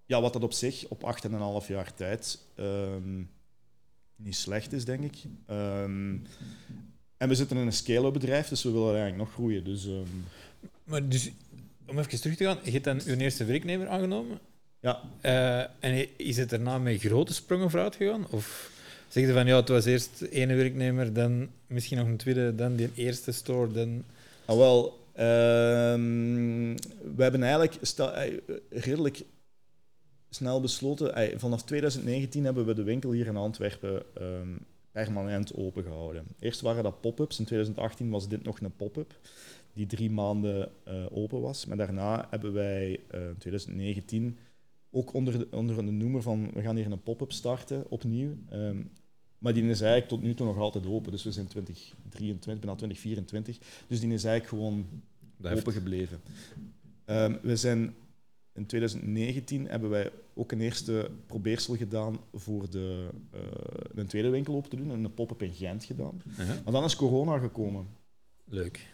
ja, 0.06 0.20
wat 0.20 0.32
dat 0.32 0.42
op 0.42 0.52
zich 0.52 0.84
op 0.88 1.16
8,5 1.62 1.66
jaar 1.68 1.94
tijd 1.94 2.38
ehm, 2.54 3.22
niet 4.16 4.36
slecht 4.36 4.72
is, 4.72 4.84
denk 4.84 5.04
ik. 5.04 5.16
Ehm, 5.46 6.16
en 7.16 7.28
we 7.28 7.34
zitten 7.34 7.56
in 7.56 7.66
een 7.66 7.72
scale-up 7.72 8.12
bedrijf, 8.12 8.48
dus 8.48 8.62
we 8.62 8.70
willen 8.70 8.88
eigenlijk 8.88 9.16
nog 9.18 9.32
groeien. 9.32 9.64
Dus 9.64 9.86
ehm, 9.86 10.06
Maar 10.84 11.08
dus, 11.08 11.30
om 11.86 11.98
even 11.98 12.20
terug 12.20 12.36
te 12.36 12.44
gaan, 12.44 12.58
je 12.62 12.70
hebt 12.70 12.84
dan 12.84 13.00
je 13.04 13.16
eerste 13.16 13.44
werknemer 13.44 13.88
aangenomen. 13.88 14.38
ja, 14.80 15.00
Eh, 15.20 15.60
en 15.80 16.08
is 16.16 16.36
het 16.36 16.50
daarna 16.50 16.78
met 16.78 17.00
grote 17.00 17.34
sprongen 17.34 17.70
vooruit 17.70 17.96
gegaan? 17.96 18.26
Of 18.30 18.70
zeg 19.08 19.26
je 19.26 19.32
van 19.32 19.46
ja, 19.46 19.56
het 19.56 19.68
was 19.68 19.84
eerst 19.84 20.22
ene 20.30 20.54
werknemer, 20.54 21.12
dan 21.12 21.48
misschien 21.66 21.98
nog 21.98 22.06
een 22.06 22.16
tweede, 22.16 22.54
dan 22.54 22.76
die 22.76 22.90
eerste 22.94 23.32
store, 23.32 23.72
dan. 23.72 24.04
ah, 24.44 24.56
wel, 24.56 25.06
ehm, 25.12 26.74
we 27.16 27.22
hebben 27.22 27.42
eigenlijk 27.42 27.74
eh, 27.96 28.32
redelijk 28.68 29.22
snel 30.34 30.60
besloten. 30.60 31.38
vanaf 31.40 31.62
2019 31.62 32.44
hebben 32.44 32.66
we 32.66 32.74
de 32.74 32.82
winkel 32.82 33.12
hier 33.12 33.26
in 33.26 33.36
Antwerpen 33.36 34.02
ehm, 34.14 34.56
permanent 34.92 35.54
open 35.54 35.82
gehouden. 35.82 36.24
Eerst 36.38 36.60
waren 36.60 36.82
dat 36.82 37.00
pop-ups. 37.00 37.38
In 37.38 37.44
2018 37.44 38.10
was 38.10 38.28
dit 38.28 38.44
nog 38.44 38.60
een 38.60 38.76
pop-up 38.76 39.18
die 39.72 39.86
drie 39.86 40.10
maanden 40.10 40.70
eh, 40.84 41.04
open 41.10 41.40
was. 41.40 41.66
Maar 41.66 41.76
daarna 41.76 42.26
hebben 42.30 42.52
wij 42.52 43.00
eh, 43.10 43.28
in 43.28 43.36
2019 43.38 44.38
ook 44.90 45.12
onder 45.12 45.38
de, 45.38 45.48
onder 45.50 45.76
de 45.76 45.90
noemer 45.90 46.22
van 46.22 46.50
we 46.52 46.62
gaan 46.62 46.76
hier 46.76 46.92
een 46.92 47.02
pop-up 47.02 47.32
starten 47.32 47.90
opnieuw. 47.90 48.36
Ehm, 48.50 48.82
maar 49.38 49.54
die 49.54 49.62
is 49.62 49.80
eigenlijk 49.80 50.10
tot 50.10 50.22
nu 50.22 50.34
toe 50.34 50.46
nog 50.46 50.58
altijd 50.58 50.86
open. 50.86 51.12
Dus 51.12 51.24
we 51.24 51.32
zijn 51.32 51.46
2023, 51.46 52.64
bijna 52.64 52.76
2024. 52.76 53.58
Dus 53.86 54.00
die 54.00 54.12
is 54.12 54.24
eigenlijk 54.24 54.48
gewoon 54.48 54.86
open 55.56 55.72
gebleven. 55.72 56.20
Ehm, 57.04 57.36
we 57.42 57.56
zijn 57.56 57.94
in 58.52 58.66
2019 58.66 59.68
hebben 59.68 59.90
wij 59.90 60.10
ook 60.34 60.52
een 60.52 60.60
eerste 60.60 61.10
probeersel 61.26 61.76
gedaan 61.76 62.18
voor 62.32 62.70
de, 62.70 63.08
eh, 63.30 63.40
een 63.94 64.06
tweede 64.06 64.28
winkel 64.28 64.54
open 64.54 64.70
te 64.70 64.76
doen, 64.76 64.90
een 64.90 65.14
pop-up 65.14 65.42
in 65.42 65.54
Gent 65.54 65.84
gedaan. 65.84 66.22
Maar 66.64 66.72
dan 66.72 66.84
is 66.84 66.96
corona 66.96 67.38
gekomen. 67.38 67.86
Leuk. 68.44 68.86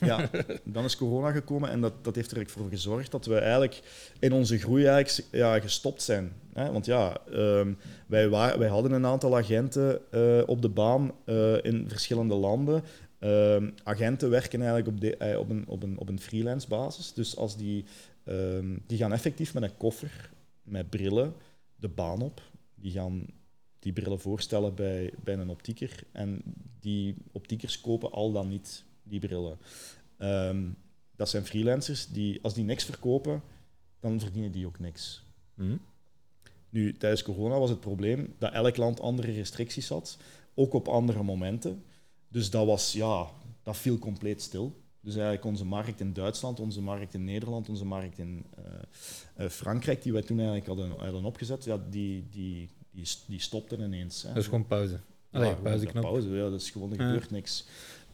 Ja, 0.00 0.30
dan 0.64 0.84
is 0.84 0.96
corona 0.96 1.30
gekomen 1.30 1.70
en 1.70 1.80
dat, 1.80 2.04
dat 2.04 2.14
heeft 2.14 2.30
er 2.30 2.36
eigenlijk 2.36 2.66
voor 2.66 2.78
gezorgd 2.78 3.10
dat 3.10 3.26
we 3.26 3.38
eigenlijk 3.38 3.82
in 4.18 4.32
onze 4.32 4.58
groei 4.58 4.84
eigenlijk, 4.84 5.28
ja, 5.30 5.60
gestopt 5.60 6.02
zijn. 6.02 6.32
Hè? 6.52 6.72
Want 6.72 6.86
ja, 6.86 7.16
ehm, 7.32 7.72
wij, 8.06 8.30
wij 8.30 8.68
hadden 8.68 8.92
een 8.92 9.06
aantal 9.06 9.36
agenten 9.36 10.12
eh, 10.12 10.42
op 10.46 10.62
de 10.62 10.68
baan 10.68 11.12
eh, 11.24 11.64
in 11.64 11.84
verschillende 11.88 12.34
landen. 12.34 12.82
Ehm, 13.18 13.70
agenten 13.84 14.30
werken 14.30 14.60
eigenlijk 14.60 14.88
op, 14.88 15.00
de, 15.00 15.36
op, 15.38 15.50
een, 15.50 15.64
op, 15.66 15.82
een, 15.82 15.98
op 15.98 16.08
een 16.08 16.20
freelance 16.20 16.68
basis. 16.68 17.12
Dus 17.12 17.36
als 17.36 17.56
die, 17.56 17.84
ehm, 18.24 18.76
die 18.86 18.98
gaan 18.98 19.12
effectief 19.12 19.54
met 19.54 19.62
een 19.62 19.76
koffer, 19.76 20.30
met 20.64 20.90
brillen, 20.90 21.34
de 21.76 21.88
baan 21.88 22.22
op. 22.22 22.42
Die 22.74 22.92
gaan 22.92 23.26
die 23.78 23.92
brillen 23.92 24.20
voorstellen 24.20 24.74
bij, 24.74 25.12
bij 25.24 25.34
een 25.34 25.48
optieker. 25.48 26.04
En 26.12 26.42
die 26.80 27.16
optiekers 27.32 27.80
kopen 27.80 28.12
al 28.12 28.32
dan 28.32 28.48
niet 28.48 28.84
die 29.02 29.20
brillen. 29.20 29.58
Ehm, 30.18 30.68
dat 31.16 31.28
zijn 31.28 31.44
freelancers 31.44 32.08
die, 32.08 32.38
als 32.42 32.54
die 32.54 32.64
niks 32.64 32.84
verkopen, 32.84 33.42
dan 34.00 34.20
verdienen 34.20 34.52
die 34.52 34.66
ook 34.66 34.78
niks. 34.78 35.24
Hm? 35.54 35.76
Nu, 36.70 36.92
tijdens 36.96 37.22
corona 37.22 37.58
was 37.58 37.70
het 37.70 37.80
probleem 37.80 38.34
dat 38.38 38.52
elk 38.52 38.76
land 38.76 39.00
andere 39.00 39.32
restricties 39.32 39.88
had, 39.88 40.18
ook 40.54 40.72
op 40.72 40.88
andere 40.88 41.22
momenten. 41.22 41.84
Dus 42.28 42.50
dat 42.50 42.66
was, 42.66 42.92
ja, 42.92 43.30
dat 43.62 43.76
viel 43.76 43.98
compleet 43.98 44.42
stil. 44.42 44.82
Dus 45.04 45.14
eigenlijk 45.14 45.44
onze 45.44 45.64
markt 45.64 46.00
in 46.00 46.12
Duitsland, 46.12 46.60
onze 46.60 46.80
markt 46.82 47.14
in 47.14 47.24
Nederland, 47.24 47.68
onze 47.68 47.84
markt 47.84 48.18
in 48.18 48.44
eh, 48.56 48.64
eh, 49.44 49.50
Frankrijk, 49.50 50.02
die 50.02 50.12
wij 50.12 50.22
toen 50.22 50.36
eigenlijk 50.38 50.66
hadden, 50.66 50.90
hadden 50.90 51.24
opgezet, 51.24 51.64
ja, 51.64 51.78
die, 51.90 52.26
die, 52.30 52.68
die, 52.90 53.06
die 53.26 53.40
stopten 53.40 53.80
ineens. 53.80 54.22
Hè. 54.22 54.28
Dat 54.28 54.36
is 54.42 54.44
gewoon 54.44 54.66
pauze. 54.66 54.98
Allee, 55.30 55.48
Ja, 55.48 55.54
gewoon 55.54 55.70
pauzeknop. 55.70 56.02
pauze, 56.02 56.28
ja, 56.28 56.50
dat 56.50 56.60
is 56.60 56.70
gewoon, 56.70 56.92
er 56.92 57.00
Ja. 57.00 57.06
gebeurt 57.06 57.30
niks. 57.30 57.66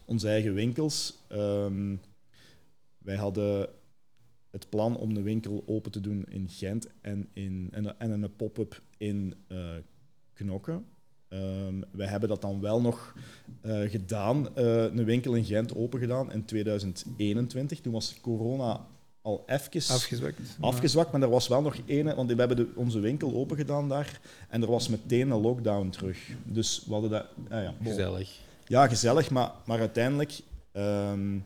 Onze 0.05 0.27
eigen 0.27 0.53
winkels. 0.53 1.13
ehm, 1.27 1.95
wij 2.97 3.15
hadden 3.15 3.69
het 4.51 4.69
plan 4.69 4.97
om 4.97 5.13
de 5.13 5.21
winkel 5.21 5.63
open 5.65 5.91
te 5.91 6.01
doen 6.01 6.25
in 6.29 6.49
Gent 6.49 6.87
en, 7.01 7.29
in, 7.33 7.67
en, 7.71 7.99
en 7.99 8.11
een 8.11 8.35
pop-up 8.35 8.81
in 8.97 9.33
eh, 9.47 9.69
Knokke. 10.33 10.81
Ehm, 11.31 11.81
wij 11.91 12.07
hebben 12.07 12.29
dat 12.29 12.41
dan 12.41 12.61
wel 12.61 12.81
nog 12.81 13.15
eh, 13.61 13.79
gedaan, 13.89 14.55
eh, 14.55 14.83
een 14.83 15.03
winkel 15.03 15.33
in 15.33 15.45
Gent 15.45 15.75
open 15.75 15.99
gedaan 15.99 16.31
in 16.31 16.45
2021. 16.45 17.81
Toen 17.81 17.93
was 17.93 18.15
corona 18.21 18.85
al 19.21 19.43
even 19.45 19.95
Afgezwakt. 19.95 20.39
afgezwakt, 20.59 21.11
maar 21.11 21.21
er 21.21 21.29
was 21.29 21.47
wel 21.47 21.61
nog 21.61 21.77
één, 21.85 22.15
want 22.15 22.31
we 22.31 22.39
hebben 22.39 22.57
de, 22.57 22.67
onze 22.75 22.99
winkel 22.99 23.33
open 23.33 23.57
gedaan 23.57 23.89
daar 23.89 24.19
en 24.49 24.61
er 24.61 24.69
was 24.69 24.87
meteen 24.87 25.31
een 25.31 25.41
lockdown 25.41 25.89
terug. 25.89 26.29
Dus 26.43 26.83
we 26.85 26.93
hadden 26.93 27.09
dat... 27.09 27.25
ah 27.49 27.63
ja, 27.63 27.73
bon. 27.77 27.87
Gezellig. 27.91 28.39
Ja, 28.67 28.87
gezellig, 28.87 29.29
maar, 29.29 29.51
maar 29.65 29.79
uiteindelijk 29.79 30.39
ehm, 30.71 31.39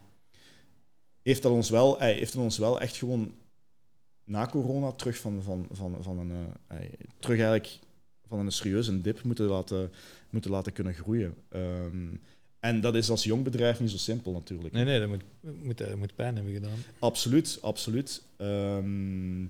heeft, 1.22 1.42
dat 1.42 1.52
ons 1.52 1.70
wel, 1.70 2.00
eh, 2.00 2.16
heeft 2.18 2.34
dat 2.34 2.44
ons 2.44 2.58
wel 2.58 2.82
echt 2.82 2.96
gewoon 2.96 3.34
na 4.24 4.46
corona 4.46 4.92
terug 4.92 5.18
van, 5.18 5.42
van, 5.44 5.68
van, 5.72 5.98
van 6.02 6.20
een, 6.20 6.32
eh, 6.68 6.78
eh, 6.78 6.90
terug 7.20 7.38
eigenlijk 7.40 7.80
van 8.28 8.40
een 8.40 8.52
serieuze 8.52 9.02
dip 9.02 9.24
moeten 9.24 9.46
laten, 9.46 9.92
moeten 10.30 10.52
laten 10.52 10.74
kunnen 10.74 10.94
groeien. 10.94 11.36
Ehm, 11.50 12.08
en 12.60 12.82
dat 12.82 12.96
is 12.96 13.10
als 13.10 13.24
jong 13.24 13.44
bedrijf 13.44 13.80
niet 13.80 13.92
zo 13.92 13.98
simpel 13.98 14.32
natuurlijk. 14.32 14.74
Nee, 14.74 14.84
nee, 14.84 15.00
dat 15.00 15.10
moet, 15.10 15.24
moet, 15.64 15.78
dat 15.78 15.96
moet 15.96 16.16
pijn 16.16 16.36
hebben 16.36 16.54
gedaan. 16.54 16.78
Absoluut, 17.00 17.58
absoluut. 17.62 18.24
Ehm, 18.38 19.44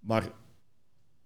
maar 0.00 0.30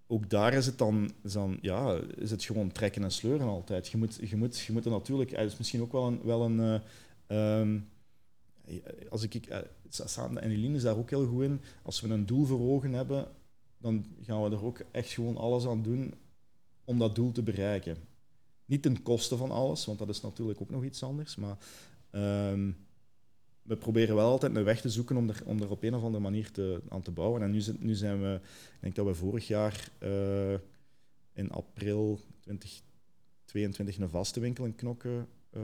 ook 0.06 0.30
daar 0.30 0.54
is 0.54 0.66
het 0.66 0.78
dan, 0.78 1.10
is 1.22 1.32
dan 1.32 1.58
ja, 1.60 1.98
is 2.16 2.30
het 2.30 2.44
gewoon 2.44 2.72
trekken 2.72 3.02
en 3.02 3.10
sleuren 3.10 3.46
altijd. 3.46 3.88
Je 3.88 3.96
moet, 3.96 4.18
je 4.22 4.36
moet, 4.36 4.58
je 4.58 4.72
moet 4.72 4.84
er 4.84 4.90
natuurlijk, 4.90 5.30
het 5.30 5.50
is 5.52 5.58
misschien 5.58 5.80
ook 5.80 5.92
wel 5.92 6.06
een, 6.06 6.20
wel 6.22 6.42
een 6.42 6.60
eh, 6.60 7.60
ehm, 7.60 7.78
als 9.08 9.22
ik, 9.22 9.34
ik 9.34 9.46
eh, 9.46 9.58
en 10.16 10.38
Eline 10.38 10.76
is 10.76 10.82
daar 10.82 10.96
ook 10.96 11.10
heel 11.10 11.26
goed 11.26 11.42
in. 11.42 11.60
Als 11.82 12.00
we 12.00 12.08
een 12.08 12.26
doel 12.26 12.44
voor 12.44 12.60
ogen 12.60 12.92
hebben, 12.92 13.26
dan 13.78 14.04
gaan 14.22 14.42
we 14.42 14.50
er 14.50 14.64
ook 14.64 14.80
echt 14.90 15.10
gewoon 15.10 15.36
alles 15.36 15.66
aan 15.66 15.82
doen 15.82 16.14
om 16.84 16.98
dat 16.98 17.14
doel 17.14 17.32
te 17.32 17.42
bereiken. 17.42 17.96
Niet 18.64 18.82
ten 18.82 19.02
koste 19.02 19.36
van 19.36 19.50
alles, 19.50 19.84
want 19.84 19.98
dat 19.98 20.08
is 20.08 20.20
natuurlijk 20.20 20.60
ook 20.60 20.70
nog 20.70 20.84
iets 20.84 21.02
anders. 21.02 21.36
Maar 21.36 21.56
ehm, 22.10 22.70
we 23.62 23.76
proberen 23.76 24.14
wel 24.14 24.30
altijd 24.30 24.56
een 24.56 24.64
weg 24.64 24.80
te 24.80 24.90
zoeken 24.90 25.16
om 25.16 25.28
er, 25.28 25.70
op 25.70 25.82
een 25.82 25.94
of 25.94 26.02
andere 26.02 26.22
manier 26.22 26.50
te, 26.50 26.80
aan 26.88 27.02
te 27.02 27.10
bouwen. 27.10 27.42
En 27.42 27.50
nu, 27.50 27.62
nu 27.78 27.94
zijn 27.94 28.20
we, 28.20 28.40
ik 28.74 28.80
denk 28.80 28.94
dat 28.94 29.06
we 29.06 29.14
vorig 29.14 29.46
jaar 29.46 29.88
eh, 29.98 30.54
in 31.32 31.50
april 31.50 32.20
2022 32.40 33.98
een 33.98 34.08
vaste 34.08 34.40
winkel 34.40 34.64
in 34.64 34.74
Knokke 34.74 35.26
eh, 35.50 35.62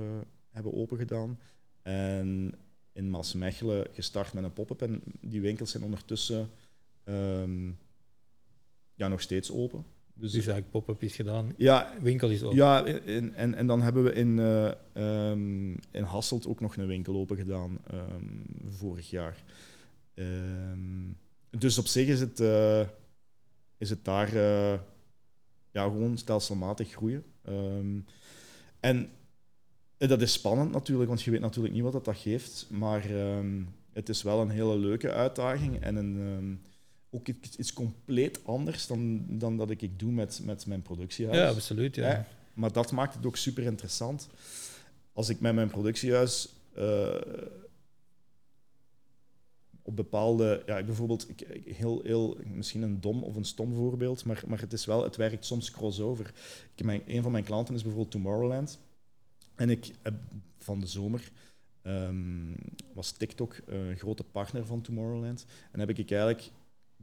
hebben 0.51 0.75
opengedaan. 0.75 1.39
En 1.83 2.55
in 2.93 3.11
Maasmechelen 3.11 3.87
gestart 3.93 4.33
met 4.33 4.45
een 4.45 4.53
pop-up. 4.53 4.83
En 4.83 5.03
die 5.21 5.41
winkels 5.41 5.71
zijn 5.71 5.83
ondertussen 5.83 6.51
ehm, 7.05 7.71
ja, 8.95 9.09
nog 9.09 9.21
steeds 9.21 9.51
open. 9.51 9.85
Dus, 10.21 10.33
Dus 10.33 10.47
eigenlijk 10.47 10.71
pop-up 10.71 11.03
is 11.03 11.15
gedaan. 11.15 11.55
ja, 11.57 11.93
Winkel 12.01 12.31
is 12.31 12.43
open. 12.43 12.57
ja, 12.57 12.85
en, 12.85 13.35
en, 13.35 13.55
en 13.55 13.67
dan 13.67 13.83
hebben 13.83 14.05
we 14.05 14.13
in, 14.13 14.39
eh, 14.39 14.67
ehm, 14.93 15.71
in 15.71 16.03
Hasselt 16.03 16.47
ook 16.47 16.61
nog 16.61 16.77
een 16.77 16.87
winkel 16.87 17.15
open 17.15 17.37
gedaan 17.37 17.79
ehm, 17.87 18.69
vorig 18.69 19.11
jaar. 19.11 19.45
Ehm, 20.15 21.13
dus 21.51 21.79
op 21.79 21.87
zich 21.87 22.09
is 22.09 22.21
het, 22.21 22.41
eh, 22.41 22.81
is 23.79 23.91
het 23.91 24.05
daar 24.05 24.35
eh, 24.35 24.79
ja, 25.71 25.83
gewoon 25.83 26.19
stelselmatig 26.19 26.91
groeien. 26.91 27.25
En 28.81 29.11
dat 29.97 30.21
is 30.21 30.33
spannend 30.33 30.73
natuurlijk, 30.73 31.09
want 31.09 31.23
je 31.23 31.31
weet 31.31 31.41
natuurlijk 31.41 31.75
niet 31.75 31.83
wat 31.83 31.93
dat, 31.93 32.05
dat 32.05 32.17
geeft. 32.17 32.67
Maar 32.71 33.05
het 33.93 34.09
is 34.09 34.23
wel 34.23 34.41
een 34.41 34.51
hele 34.51 34.77
leuke 34.77 35.13
uitdaging 35.13 35.81
en 35.81 35.97
een, 35.97 36.61
ook 37.11 37.29
iets, 37.29 37.57
iets 37.57 37.73
compleet 37.73 38.45
anders 38.45 38.87
dan, 38.87 39.25
dan 39.29 39.57
dat 39.57 39.71
ik, 39.71 39.83
ik 39.83 39.99
doe 39.99 40.13
met, 40.13 40.41
met 40.45 40.67
mijn 40.67 40.83
productiehuis. 40.83 41.39
Ja, 41.39 41.49
absoluut. 41.49 41.95
Ja. 41.95 42.27
Maar 42.55 42.73
dat 42.73 42.93
maakt 42.93 43.15
het 43.15 43.27
ook 43.27 43.37
super 43.37 43.63
interessant. 43.63 44.29
Als 45.13 45.29
ik 45.29 45.41
met 45.41 45.55
mijn 45.55 45.71
productiehuis 45.71 46.49
eh, 46.75 47.15
op 49.83 49.97
bepaalde, 49.97 50.63
ja, 50.67 50.83
bijvoorbeeld, 50.83 51.29
ik, 51.29 51.65
heel, 51.75 52.01
heel, 52.03 52.37
misschien 52.45 52.83
een 52.83 53.01
dom 53.01 53.23
of 53.23 53.37
een 53.37 53.45
stom 53.45 53.75
voorbeeld, 53.75 54.25
maar, 54.25 54.43
maar 54.47 54.61
het 54.61 54.73
is 54.73 54.85
wel, 54.85 55.03
het 55.03 55.17
werkt 55.17 55.45
soms 55.45 55.71
crossover. 55.71 56.27
Ik 56.27 56.73
heb 56.75 56.87
mijn, 56.87 57.03
een 57.07 57.23
van 57.23 57.33
mijn 57.33 57.45
klanten 57.45 57.75
is 57.75 57.83
bijvoorbeeld 57.83 58.13
Tomorrowland. 58.13 58.79
En 59.55 59.71
ik 59.71 59.95
heb 60.03 60.15
van 60.59 60.81
de 60.81 60.87
zomer 60.87 61.31
ehm, 61.83 62.53
was 62.93 63.11
TikTok 63.11 63.57
een 63.67 63.99
grote 63.99 64.25
partner 64.25 64.67
van 64.67 64.81
Tomorrowland. 64.81 65.47
En 65.71 65.81
heb 65.81 65.91
ik 65.91 66.11
eigenlijk 66.11 66.51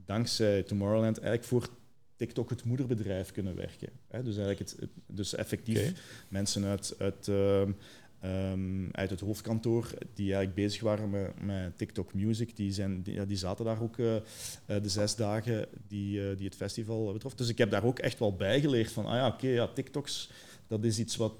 dankzij 0.04 0.62
Tomorrowland 0.62 1.18
eigenlijk 1.18 1.48
voor 1.48 1.76
TikTok 2.18 2.50
het 2.50 2.64
moederbedrijf 2.64 3.30
kunnen 3.30 3.56
werken. 3.56 3.88
Hè? 4.08 4.22
Dus 4.22 4.36
eigenlijk 4.36 4.70
het, 4.70 4.88
dus 5.06 5.34
effectief 5.34 5.92
mensen 6.28 6.64
uit, 6.64 6.94
uit, 6.98 7.28
ehm, 7.28 7.72
ehm, 8.20 8.88
uit 8.92 9.10
het 9.10 9.20
hoofdkantoor 9.20 9.90
die 10.14 10.26
eigenlijk 10.26 10.54
bezig 10.54 10.82
waren 10.82 11.10
met, 11.10 11.44
met 11.44 11.78
TikTok 11.78 12.14
Music, 12.14 12.56
die, 12.56 12.72
zijn, 12.72 13.02
die, 13.02 13.36
zaten 13.36 13.64
daar 13.64 13.82
ook 13.82 13.98
eh, 13.98 14.16
eh, 14.16 14.22
de 14.66 14.88
zes 14.88 15.16
dagen 15.16 15.66
die, 15.88 16.28
eh, 16.28 16.36
die 16.36 16.46
het 16.46 16.56
festival 16.56 17.12
betrof. 17.12 17.34
Dus 17.34 17.48
ik 17.48 17.58
heb 17.58 17.70
daar 17.70 17.84
ook 17.84 17.98
echt 17.98 18.18
wel 18.18 18.36
bijgeleerd 18.36 18.92
van, 18.92 19.06
ah 19.06 19.14
ja, 19.14 19.26
oké, 19.26 19.48
ja, 19.48 19.66
TikToks, 19.66 20.30
dat 20.66 20.84
is 20.84 20.98
iets 20.98 21.16
wat 21.16 21.32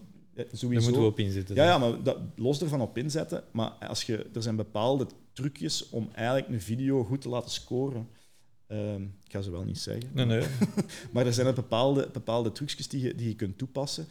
sowieso... 0.52 0.68
Daar 0.68 0.82
moeten 0.82 1.02
we 1.02 1.09
op 1.09 1.18
inzetten. 1.18 1.54
Ja, 1.54 1.64
ja, 1.64 1.78
maar 1.78 2.02
dat, 2.02 2.18
los 2.36 2.61
ervan 2.61 2.80
op 2.80 2.98
inzetten. 2.98 3.44
Maar 3.52 3.70
als 3.70 4.02
je, 4.02 4.26
er 4.34 4.42
zijn 4.42 4.56
bepaalde 4.56 5.06
trucjes 5.32 5.88
om 5.88 6.09
eigenlijk 6.14 6.48
een 6.48 6.61
video 6.61 7.04
goed 7.04 7.20
te 7.20 7.28
laten 7.28 7.50
scoren. 7.50 8.09
Ehm, 8.69 9.03
ik 9.03 9.33
ga 9.33 9.41
ze 9.41 9.51
wel 9.51 9.64
niet 9.64 9.79
zeggen. 9.79 10.11
Nee, 10.12 10.27
nee. 10.27 10.47
Maar 11.12 11.27
er 11.27 11.33
zijn 11.33 11.47
er 11.47 11.55
bepaalde, 11.55 12.09
bepaalde 12.12 12.53
trucjes 12.53 12.89
die 12.89 13.01
je, 13.01 13.14
die 13.14 13.29
je 13.29 13.35
kunt 13.35 13.59
toepassen, 13.59 14.07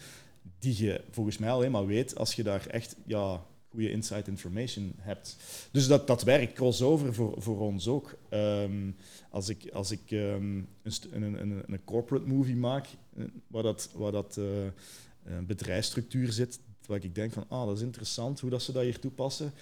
die 0.59 0.85
je 0.85 1.01
volgens 1.11 1.37
mij 1.37 1.49
alleen 1.49 1.71
maar 1.71 1.85
weet 1.85 2.17
als 2.17 2.33
je 2.33 2.43
daar 2.43 2.67
echt 2.67 2.95
ja, 3.05 3.45
goede 3.69 3.91
inside 3.91 4.31
information 4.31 4.93
hebt. 4.97 5.37
Dus 5.71 5.87
dat, 5.87 6.07
dat 6.07 6.23
werkt 6.23 6.53
crossover 6.53 7.13
voor, 7.13 7.41
voor 7.41 7.59
ons 7.59 7.87
ook. 7.87 8.17
Ehm, 8.29 8.91
als 9.29 9.49
ik, 9.49 9.69
als 9.73 9.91
ik 9.91 10.11
ehm, 10.11 10.57
een, 10.83 10.93
een, 11.11 11.41
een, 11.41 11.63
een 11.67 11.83
corporate 11.83 12.27
movie 12.27 12.55
maak, 12.55 12.87
eh, 13.17 13.23
waar 13.47 13.63
dat, 13.63 13.89
waar 13.93 14.11
dat 14.11 14.37
eh, 14.37 14.45
een 15.23 15.45
bedrijfsstructuur 15.45 16.31
zit, 16.31 16.59
waar 16.85 17.03
ik 17.03 17.15
denk 17.15 17.33
van, 17.33 17.45
ah, 17.47 17.65
dat 17.65 17.75
is 17.75 17.83
interessant 17.83 18.39
hoe 18.39 18.49
dat 18.49 18.63
ze 18.63 18.71
dat 18.71 18.83
hier 18.83 18.99
toepassen. 18.99 19.53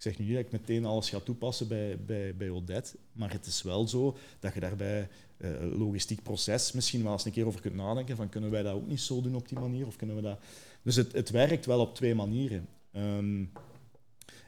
Ik 0.00 0.06
zeg 0.06 0.18
niet 0.18 0.34
dat 0.34 0.44
ik 0.44 0.52
meteen 0.52 0.84
alles 0.84 1.10
ga 1.10 1.18
toepassen 1.18 1.68
bij, 1.68 1.98
bij, 2.06 2.36
bij 2.36 2.50
Odette, 2.50 2.96
maar 3.12 3.32
het 3.32 3.46
is 3.46 3.62
wel 3.62 3.88
zo 3.88 4.16
dat 4.38 4.54
je 4.54 4.60
daarbij 4.60 5.08
eh, 5.36 5.50
logistiek 5.78 6.22
proces 6.22 6.72
misschien 6.72 7.02
wel 7.02 7.12
eens 7.12 7.24
een 7.24 7.32
keer 7.32 7.46
over 7.46 7.60
kunt 7.60 7.74
nadenken 7.74 8.16
van 8.16 8.28
kunnen 8.28 8.50
wij 8.50 8.62
dat 8.62 8.74
ook 8.74 8.86
niet 8.86 9.00
zo 9.00 9.20
doen 9.20 9.34
op 9.34 9.48
die 9.48 9.58
manier 9.58 9.86
of 9.86 9.96
kunnen 9.96 10.16
we 10.16 10.22
dat... 10.22 10.40
Dus 10.82 10.96
het, 10.96 11.12
het 11.12 11.30
werkt 11.30 11.66
wel 11.66 11.80
op 11.80 11.94
twee 11.94 12.14
manieren. 12.14 12.68
Ehm, 12.92 13.44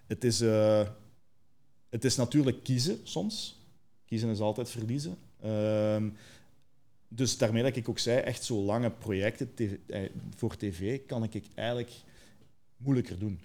het, 0.06 0.24
is, 0.24 0.40
eh, 0.40 0.88
het 1.88 2.04
is 2.04 2.16
natuurlijk 2.16 2.62
kiezen 2.62 2.98
soms. 3.02 3.60
Kiezen 4.06 4.28
is 4.28 4.40
altijd 4.40 4.70
verliezen. 4.70 5.16
Ehm, 5.40 6.08
dus 7.08 7.38
daarmee 7.38 7.62
dat 7.62 7.76
ik 7.76 7.88
ook 7.88 7.98
zei, 7.98 8.20
echt 8.20 8.44
zo 8.44 8.62
lange 8.62 8.90
projecten 8.90 9.50
eh, 9.86 10.10
voor 10.36 10.56
tv 10.56 11.06
kan 11.06 11.22
ik 11.22 11.44
eigenlijk 11.54 11.92
moeilijker 12.76 13.18
doen. 13.18 13.40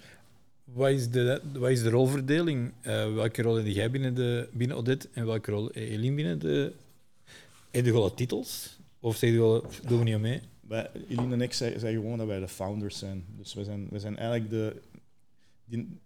Wat 0.73 0.89
is 0.89 1.09
de, 1.09 1.41
wat 1.53 1.69
is 1.69 1.81
de 1.81 1.89
rolverdeling? 1.89 2.73
Eh, 2.81 3.13
welke 3.13 3.41
rol 3.41 3.55
heb 3.55 3.65
jij 3.65 3.91
binnen, 3.91 4.13
de, 4.15 4.49
binnen 4.53 4.77
Odette 4.77 5.09
en 5.13 5.25
welke 5.25 5.51
rol 5.51 5.69
heeft 5.73 5.91
Eline 5.91 6.15
binnen 6.15 6.39
de... 6.39 6.73
Heb 7.71 7.85
je 7.85 7.91
gewoon 7.91 8.13
titels? 8.15 8.79
Of 8.99 9.15
zeg 9.15 9.29
je 9.31 9.37
wel, 9.39 9.65
doen 9.87 9.97
we 9.97 10.03
niet 10.03 10.13
aan 10.15 10.21
mee? 10.21 10.41
Wij, 10.61 10.89
Eline 11.09 11.33
en 11.33 11.41
ik 11.41 11.53
zeggen 11.53 11.91
gewoon 11.91 12.17
dat 12.17 12.27
wij 12.27 12.39
de 12.39 12.47
founders 12.47 12.97
zijn. 12.97 13.25
Dus 13.37 13.53
wij 13.53 13.63
zijn, 13.63 13.87
wij 13.89 13.99
zijn 13.99 14.17
eigenlijk 14.17 14.49
de... 14.49 14.81
Die, 15.65 15.99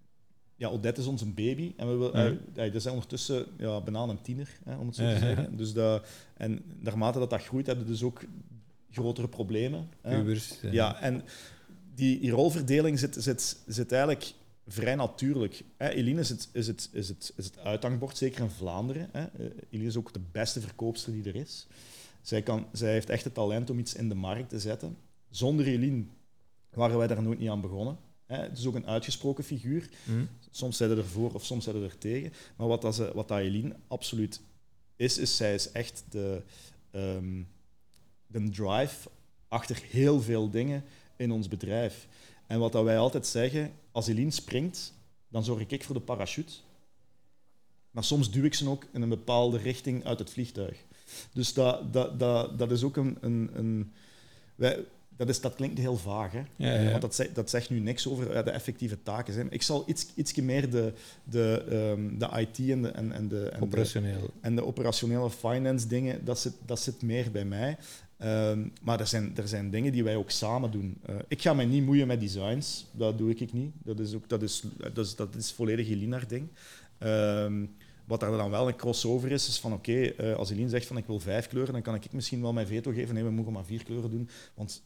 ja, 0.55 0.69
Odette 0.69 1.01
is 1.01 1.07
onze 1.07 1.25
baby. 1.25 1.71
En 1.77 1.87
we 1.91 1.95
wil, 1.97 2.09
Mhm. 2.09 2.35
eh, 2.55 2.73
dat 2.73 2.87
ondertussen 2.87 3.45
ja, 3.57 3.81
bijna 3.81 3.99
een 4.03 4.21
tiener, 4.21 4.49
hè, 4.63 4.75
om 4.75 4.87
het 4.87 4.95
zo 4.95 5.01
te 5.03 5.07
ja, 5.09 5.13
ja. 5.15 5.19
zeggen. 5.19 5.57
Dus 5.57 5.73
dat, 5.73 6.07
en 6.37 6.61
naarmate 6.79 7.19
dat 7.19 7.29
dat 7.29 7.43
groeit, 7.43 7.65
hebben 7.65 7.85
we 7.85 7.91
dus 7.91 8.03
ook 8.03 8.21
grotere 8.91 9.27
problemen. 9.27 9.89
hè. 10.01 10.17
Pubers. 10.17 10.61
eh. 10.61 10.71
Ja, 10.73 11.01
en 11.01 11.21
die, 11.95 12.19
die 12.19 12.31
rolverdeling 12.31 12.99
zit, 12.99 13.15
zit, 13.19 13.57
zit 13.67 13.91
eigenlijk 13.91 14.33
vrij 14.67 14.95
natuurlijk. 14.95 15.63
Hè, 15.77 15.89
Eline 15.89 16.19
is 16.19 16.29
het, 16.29 16.49
is, 16.51 16.67
het, 16.67 16.89
is, 16.91 17.07
het, 17.07 17.33
is 17.35 17.45
het 17.45 17.57
uithangbord, 17.57 18.17
zeker 18.17 18.41
in 18.41 18.49
Vlaanderen. 18.49 19.09
Hè. 19.11 19.25
Eh, 19.25 19.45
Eline 19.69 19.89
is 19.89 19.97
ook 19.97 20.13
de 20.13 20.21
beste 20.31 20.61
verkoopster 20.61 21.13
die 21.13 21.23
er 21.23 21.35
is. 21.35 21.67
Zij, 22.21 22.41
kan, 22.41 22.67
zij 22.71 22.91
heeft 22.91 23.09
echt 23.09 23.23
het 23.23 23.33
talent 23.33 23.69
om 23.69 23.79
iets 23.79 23.93
in 23.93 24.09
de 24.09 24.15
markt 24.15 24.49
te 24.49 24.59
zetten. 24.59 24.97
Zonder 25.29 25.65
Eline 25.65 26.03
waren 26.69 26.97
wij 26.97 27.07
daar 27.07 27.23
nooit 27.23 27.39
niet 27.39 27.49
aan 27.49 27.61
begonnen. 27.61 27.97
Hè. 28.25 28.37
Het 28.37 28.57
is 28.57 28.65
ook 28.65 28.75
een 28.75 28.87
uitgesproken 28.87 29.43
figuur. 29.43 29.89
Hm? 30.05 30.25
Soms 30.51 30.77
zijn 30.77 30.89
ze 30.89 30.95
ervoor 30.95 31.33
of 31.33 31.45
soms 31.45 31.63
zijn 31.63 31.75
ze 31.75 31.83
er 31.83 31.97
tegen. 31.97 32.33
Maar 32.55 32.67
wat, 32.67 32.81
dat 32.81 32.95
ze, 32.95 33.11
wat 33.13 33.27
dat 33.27 33.37
Eileen 33.37 33.75
absoluut 33.87 34.41
is, 34.95 35.17
is 35.17 35.37
zij 35.37 35.53
is 35.53 35.71
echt 35.71 36.03
de, 36.09 36.41
ehm, 36.91 37.43
de 38.27 38.49
drive 38.49 39.09
achter 39.47 39.81
heel 39.89 40.21
veel 40.21 40.49
dingen 40.49 40.83
in 41.15 41.31
ons 41.31 41.47
bedrijf. 41.47 42.07
En 42.51 42.59
wat 42.59 42.71
dat 42.71 42.83
wij 42.83 42.97
altijd 42.97 43.27
zeggen, 43.27 43.71
als 43.91 44.07
Eileen 44.07 44.31
springt, 44.31 44.93
dan 45.27 45.43
zorg 45.43 45.67
ik 45.67 45.83
voor 45.83 45.95
de 45.95 46.01
parachute. 46.01 46.53
Maar 47.91 48.03
soms 48.03 48.31
duw 48.31 48.43
ik 48.43 48.53
ze 48.53 48.69
ook 48.69 48.85
in 48.93 49.01
een 49.01 49.09
bepaalde 49.09 49.57
richting 49.57 50.05
uit 50.05 50.19
het 50.19 50.29
vliegtuig. 50.29 50.77
Dus 51.33 51.53
dat, 51.53 51.93
dat, 51.93 52.19
dat, 52.19 52.59
dat 52.59 52.71
is 52.71 52.83
ook 52.83 52.97
een... 52.97 53.17
een, 53.21 53.49
een 53.53 53.91
wij, 54.55 54.85
dat, 55.17 55.29
is, 55.29 55.41
dat 55.41 55.55
klinkt 55.55 55.77
heel 55.77 55.97
vaag, 55.97 56.31
hè? 56.31 56.43
Ja, 56.55 56.89
want 56.89 57.01
dat 57.01 57.15
zegt, 57.15 57.35
dat 57.35 57.49
zegt 57.49 57.69
nu 57.69 57.79
niks 57.79 58.07
over 58.07 58.31
eh, 58.31 58.43
de 58.43 58.51
effectieve 58.51 59.03
taken. 59.03 59.33
Zijn. 59.33 59.51
Ik 59.51 59.61
zal 59.61 59.83
iets, 59.87 60.07
ietsje 60.15 60.41
meer 60.41 60.69
de, 60.69 60.93
de, 61.23 61.63
ehm, 61.69 62.17
de 62.17 62.39
IT 62.39 62.69
en 62.69 62.81
de, 62.81 62.89
en, 62.89 63.11
en 63.11 63.27
de, 63.27 63.49
en 63.49 63.69
de, 63.69 64.29
en 64.41 64.55
de 64.55 64.65
operationele 64.65 65.29
finance 65.29 65.87
dingen, 65.87 66.25
dat 66.25 66.39
zit, 66.39 66.53
dat 66.65 66.79
zit 66.79 67.01
meer 67.01 67.31
bij 67.31 67.45
mij. 67.45 67.77
Ehm, 68.21 68.67
maar 68.81 68.99
er 68.99 69.07
zijn, 69.07 69.37
er 69.37 69.47
zijn 69.47 69.69
dingen 69.71 69.91
die 69.91 70.03
wij 70.03 70.15
ook 70.15 70.29
samen 70.31 70.71
doen. 70.71 70.97
Eh, 71.05 71.15
ik 71.27 71.41
ga 71.41 71.53
mij 71.53 71.65
niet 71.65 71.83
moeien 71.85 72.07
met 72.07 72.19
designs, 72.19 72.85
dat 72.91 73.17
doe 73.17 73.29
ik 73.29 73.53
niet. 73.53 73.71
Dat 73.83 73.99
is, 73.99 74.13
ook, 74.13 74.29
dat 74.29 74.41
is, 74.41 74.63
dat 74.93 75.05
is, 75.05 75.15
dat 75.15 75.35
is 75.35 75.51
volledig 75.51 75.87
Elina's 75.89 76.27
ding. 76.27 76.47
Ehm, 76.97 77.65
wat 78.05 78.19
daar 78.19 78.31
dan 78.31 78.49
wel 78.49 78.67
een 78.67 78.75
crossover 78.75 79.31
is, 79.31 79.47
is 79.47 79.59
van 79.59 79.73
oké, 79.73 80.01
eh, 80.01 80.35
als 80.35 80.49
Eline 80.49 80.69
zegt 80.69 80.85
van 80.85 80.97
ik 80.97 81.05
wil 81.05 81.19
vijf 81.19 81.47
kleuren, 81.47 81.73
dan 81.73 81.81
kan 81.81 81.95
ik 81.95 82.11
misschien 82.13 82.41
wel 82.41 82.53
mijn 82.53 82.67
veto 82.67 82.91
geven. 82.91 83.13
Nee, 83.13 83.23
we 83.23 83.31
mogen 83.31 83.53
maar 83.53 83.65
vier 83.65 83.83
kleuren 83.83 84.09
doen, 84.09 84.29
want 84.53 84.83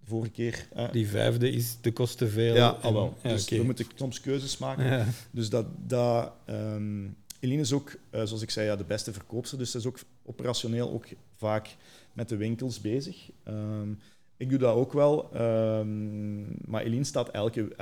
de 0.00 0.06
vorige 0.06 0.30
keer... 0.30 0.68
Die 0.92 1.08
vijfde 1.08 1.50
is 1.50 1.76
te 1.80 1.92
kosten 1.92 2.30
veel. 2.30 2.54
ja, 2.54 2.74
en- 2.76 2.82
al 2.82 2.92
wel. 2.92 3.16
ja, 3.22 3.28
dus 3.30 3.48
we 3.48 3.62
moeten 3.62 3.86
soms 3.94 4.20
keuzes 4.20 4.58
maken. 4.58 4.84
Ja. 4.84 5.06
Dus 5.30 5.48
dat, 5.48 5.66
dat, 5.86 6.32
ehm, 6.44 7.06
Eline 7.40 7.60
is 7.60 7.72
ook, 7.72 7.96
eh, 8.10 8.22
zoals 8.24 8.42
ik 8.42 8.50
zei, 8.50 8.66
ja, 8.66 8.76
de 8.76 8.84
beste 8.84 9.12
verkoopster. 9.12 9.58
Dus 9.58 9.70
ze 9.70 9.78
is 9.78 9.86
ook 9.86 9.98
operationeel 10.24 10.90
ook 10.92 11.06
vaak 11.36 11.76
met 12.18 12.28
de 12.28 12.36
winkels 12.36 12.80
bezig. 12.80 13.30
Ehm, 13.44 13.92
ik 14.36 14.48
doe 14.50 14.58
dat 14.58 14.74
ook 14.74 14.92
wel. 14.92 15.32
ehm, 15.32 16.70
maar 16.70 16.82
Eline 16.82 17.04
staat 17.04 17.28
elke, 17.28 17.74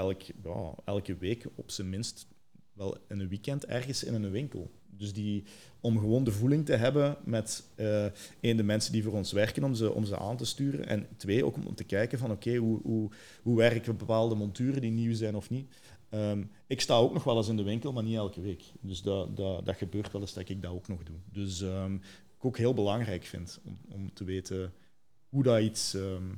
ja, 0.45 0.75
elke 0.85 1.17
week 1.17 1.47
op 1.55 1.71
zijn 1.71 1.89
minst 1.89 2.27
wel 2.73 2.97
in 3.09 3.21
een 3.21 3.29
weekend 3.29 3.67
ergens 3.67 4.05
in 4.05 4.15
een 4.15 4.31
winkel. 4.31 4.71
Dus 4.87 5.13
die, 5.13 5.45
om 5.81 5.99
gewoon 5.99 6.25
de 6.25 6.33
voeling 6.33 6.67
te 6.67 6.77
hebben 6.77 7.17
met 7.25 7.65
eh 7.75 8.07
één, 8.41 8.57
de 8.57 8.63
mensen 8.63 8.93
die 8.93 9.03
voor 9.03 9.13
ons 9.13 9.33
werken, 9.33 9.65
om 9.65 9.75
ze, 9.75 9.93
om 9.93 10.05
ze 10.05 10.19
aan 10.19 10.37
te 10.37 10.45
sturen. 10.45 10.87
En 10.87 11.07
twee, 11.17 11.45
ook 11.45 11.57
om 11.57 11.75
te 11.75 11.85
kijken 11.85 12.19
van 12.19 12.31
oké, 12.31 12.57
hoe, 12.57 12.81
hoe, 12.83 13.11
hoe 13.43 13.57
werken 13.57 13.97
bepaalde 13.97 14.35
monturen 14.35 14.81
die 14.81 14.91
nieuw 14.91 15.15
zijn 15.15 15.37
of 15.37 15.51
niet. 15.51 15.75
Ehm, 16.09 16.43
ik 16.67 16.81
sta 16.81 16.97
ook 16.97 17.13
nog 17.13 17.25
wel 17.25 17.37
eens 17.37 17.49
in 17.49 17.57
de 17.57 17.63
winkel, 17.63 17.93
maar 17.93 18.03
niet 18.03 18.17
elke 18.17 18.41
week. 18.41 18.63
Dus 18.81 19.03
dat, 19.03 19.37
dat, 19.37 19.67
dat 19.67 19.77
gebeurt 19.77 20.13
wel 20.13 20.21
eens 20.21 20.35
dat 20.35 20.49
ik 20.49 20.63
dat 20.63 20.73
ook 20.73 20.89
nog 20.89 21.03
doe. 21.03 21.17
Dus 21.33 21.65
ook 22.47 22.59
heel 22.59 22.75
belangrijk 22.75 23.25
vind 23.25 23.61
om, 23.65 23.79
om 23.89 24.13
te 24.13 24.25
weten 24.25 24.73
hoe 25.29 25.43
dat 25.43 25.61
iets, 25.61 25.95
ehm, 25.95 26.35